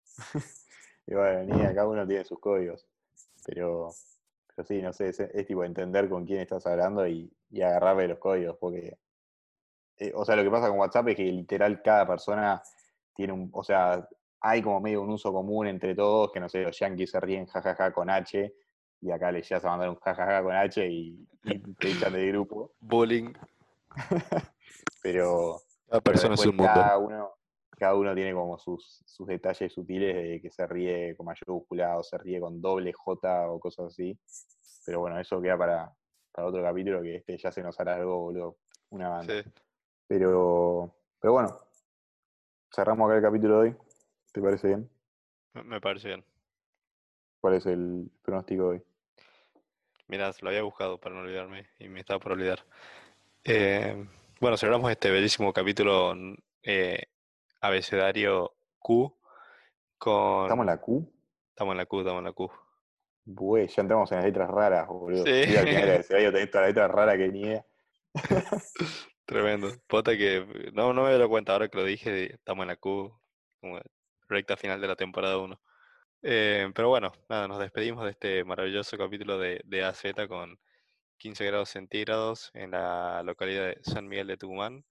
Y 1.08 1.14
bueno, 1.14 1.44
ni 1.44 1.62
cada 1.62 1.88
uno 1.88 2.08
tiene 2.08 2.24
sus 2.24 2.40
códigos. 2.40 2.88
Pero, 3.46 3.90
pero 4.56 4.68
sí, 4.68 4.82
no 4.82 4.94
sé, 4.94 5.10
es, 5.10 5.20
es 5.20 5.46
tipo 5.48 5.64
entender 5.64 6.08
con 6.08 6.26
quién 6.26 6.40
estás 6.40 6.66
hablando 6.68 7.08
y, 7.08 7.34
y 7.50 7.62
agarrarle 7.62 8.08
los 8.08 8.20
códigos, 8.20 8.58
porque, 8.58 8.98
eh, 9.98 10.12
o 10.16 10.24
sea, 10.24 10.36
lo 10.36 10.44
que 10.44 10.52
pasa 10.52 10.70
con 10.70 10.80
WhatsApp 10.80 11.10
es 11.10 11.16
que 11.16 11.24
literal 11.24 11.82
cada 11.82 12.08
persona 12.08 12.62
tiene 13.16 13.34
un, 13.34 13.50
o 13.52 13.64
sea, 13.64 14.08
hay 14.40 14.62
como 14.62 14.80
medio 14.80 15.02
un 15.02 15.10
uso 15.10 15.34
común 15.34 15.68
entre 15.68 15.96
todos, 15.96 16.32
que 16.32 16.40
no 16.40 16.50
sé, 16.50 16.64
los 16.64 16.78
yankees 16.78 17.12
se 17.12 17.20
ríen 17.20 17.46
jajaja 17.46 17.92
con 17.92 18.10
H, 18.10 18.54
y 19.02 19.12
acá 19.12 19.32
le 19.32 19.42
llegas 19.42 19.66
a 19.66 19.70
mandar 19.70 19.90
un 19.90 19.96
jajaja 19.96 20.44
con 20.44 20.56
H 20.56 20.88
y, 20.88 21.28
y 21.44 21.60
te 21.76 21.92
echan 21.92 22.14
del 22.14 22.32
grupo, 22.32 22.74
Bullying, 22.80 23.34
pero, 25.02 25.62
cada 25.88 26.02
pero 26.02 26.04
persona 26.04 26.36
es 26.36 26.42
después 26.42 26.48
un 26.52 26.56
mundo. 26.58 26.74
cada 26.74 26.98
uno, 26.98 27.32
cada 27.72 27.96
uno 27.96 28.14
tiene 28.16 28.34
como 28.34 28.58
sus, 28.58 29.04
sus 29.06 29.28
detalles 29.28 29.74
sutiles 29.74 30.16
de 30.16 30.42
que 30.42 30.52
se 30.52 30.66
ríe 30.68 31.16
con 31.16 31.26
mayúscula 31.26 31.98
o 31.98 32.04
se 32.04 32.18
ríe 32.18 32.40
con 32.40 32.62
doble 32.62 32.94
J 32.94 33.52
o 33.52 33.60
cosas 33.60 33.88
así. 33.88 34.18
Pero 34.86 35.00
bueno, 35.00 35.20
eso 35.20 35.42
queda 35.42 35.58
para, 35.58 35.94
para 36.32 36.48
otro 36.48 36.62
capítulo 36.62 37.02
que 37.02 37.18
este 37.18 37.38
ya 37.38 37.52
se 37.52 37.62
nos 37.62 37.80
alargó, 37.80 38.20
boludo. 38.20 38.58
Una 38.92 39.10
banda. 39.10 39.42
Sí. 39.42 39.50
Pero, 40.08 40.94
pero 41.20 41.34
bueno, 41.34 41.58
cerramos 42.74 43.08
acá 43.08 43.18
el 43.18 43.24
capítulo 43.24 43.62
de 43.62 43.70
hoy. 43.70 43.76
¿Te 44.32 44.42
parece 44.42 44.68
bien? 44.68 44.90
Me 45.66 45.82
parece 45.82 46.10
bien. 46.10 46.26
¿Cuál 47.40 47.56
es 47.56 47.66
el 47.66 48.12
pronóstico 48.22 48.64
de 48.64 48.70
hoy? 48.70 48.84
Mirá, 50.12 50.30
lo 50.42 50.50
había 50.50 50.62
buscado 50.62 50.98
para 51.00 51.16
no 51.16 51.22
olvidarme 51.22 51.70
y 51.80 51.88
me 51.88 52.02
estaba 52.02 52.20
por 52.20 52.34
olvidar. 52.34 52.66
Eh, 53.46 53.96
bueno, 54.42 54.58
cerramos 54.58 54.92
este 54.92 55.10
bellísimo 55.10 55.54
capítulo 55.54 56.14
eh, 56.64 57.04
abecedario 57.62 58.54
Q 58.78 59.18
con... 59.98 60.44
¿Estamos 60.44 60.64
en 60.64 60.68
la 60.68 60.82
Q? 60.82 61.14
Estamos 61.48 61.72
en 61.72 61.78
la 61.78 61.86
Q, 61.86 62.00
estamos 62.00 62.20
en 62.20 62.26
la 62.26 62.34
Q. 62.34 62.52
Bueh, 63.24 63.68
ya 63.70 63.84
entramos 63.84 64.12
en 64.12 64.18
las 64.18 64.26
letras 64.26 64.50
raras, 64.50 64.86
boludo. 64.90 65.24
Sí. 65.24 65.46
Sí, 65.46 65.56
al 65.56 65.66
final 65.66 65.82
del 65.82 65.96
abecedario 65.96 66.34
tenés 66.34 66.52
todas 66.52 66.64
las 66.64 66.76
letras 66.76 66.92
raras 66.92 67.16
que 67.16 67.28
ni 67.30 67.42
idea. 67.44 67.66
Tremendo. 69.26 69.70
Pota 69.88 70.18
que 70.18 70.72
no, 70.74 70.92
no 70.92 71.06
me 71.06 71.14
doy 71.14 71.30
cuenta 71.30 71.54
ahora 71.54 71.70
que 71.70 71.78
lo 71.78 71.86
dije, 71.86 72.34
estamos 72.34 72.64
en 72.64 72.68
la 72.68 72.76
Q, 72.76 73.18
como 73.62 73.80
recta 74.28 74.58
final 74.58 74.82
de 74.82 74.88
la 74.90 74.98
temporada 74.98 75.38
1. 75.38 75.58
Pero 76.22 76.90
bueno, 76.90 77.12
nada, 77.30 77.48
nos 77.48 77.60
despedimos 77.60 78.04
de 78.04 78.12
este 78.12 78.44
maravilloso 78.44 78.98
capítulo 78.98 79.38
de, 79.40 79.62
de 79.66 79.84
AZ 79.84 80.04
con 80.28 80.60
15 81.18 81.46
grados 81.46 81.70
centígrados 81.70 82.52
en 82.54 82.72
la 82.72 83.22
localidad 83.24 83.68
de 83.68 83.80
San 83.84 84.08
Miguel 84.08 84.28
de 84.28 84.38
Tucumán. 84.38 84.86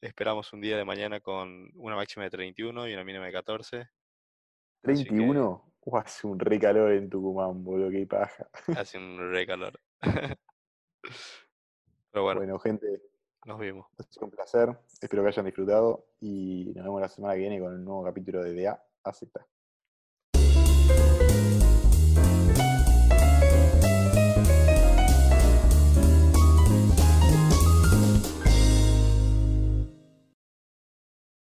Esperamos 0.00 0.52
un 0.52 0.60
día 0.60 0.76
de 0.76 0.84
mañana 0.84 1.20
con 1.20 1.70
una 1.74 1.96
máxima 1.96 2.24
de 2.24 2.30
31 2.30 2.88
y 2.88 2.94
una 2.94 3.04
mínima 3.04 3.26
de 3.26 3.32
14. 3.32 3.78
Así 3.78 5.04
que 5.08 5.10
31. 5.10 5.72
Uh, 5.80 5.96
hace 5.96 6.26
un 6.26 6.38
re 6.38 6.58
calor 6.58 6.92
en 6.92 7.08
Tucumán, 7.08 7.64
boludo, 7.64 7.90
qué 7.90 8.06
paja. 8.06 8.48
hace 8.76 8.98
un 8.98 9.30
re 9.32 9.46
calor. 9.46 9.80
Pero 12.10 12.22
bueno, 12.24 12.40
Bueno, 12.40 12.58
gente, 12.58 13.02
nos 13.44 13.58
vimos. 13.58 13.86
ha 13.98 14.02
sido 14.02 14.26
un 14.26 14.30
placer. 14.32 14.78
Espero 15.00 15.22
que 15.22 15.28
hayan 15.28 15.44
disfrutado 15.46 16.06
y 16.20 16.72
nos 16.74 16.84
vemos 16.84 17.00
la 17.00 17.08
semana 17.08 17.34
que 17.34 17.40
viene 17.40 17.60
con 17.60 17.74
un 17.74 17.84
nuevo 17.84 18.04
capítulo 18.04 18.42
de 18.42 18.54
DA 18.54 18.82
a 19.04 19.12
Z. 19.12 19.46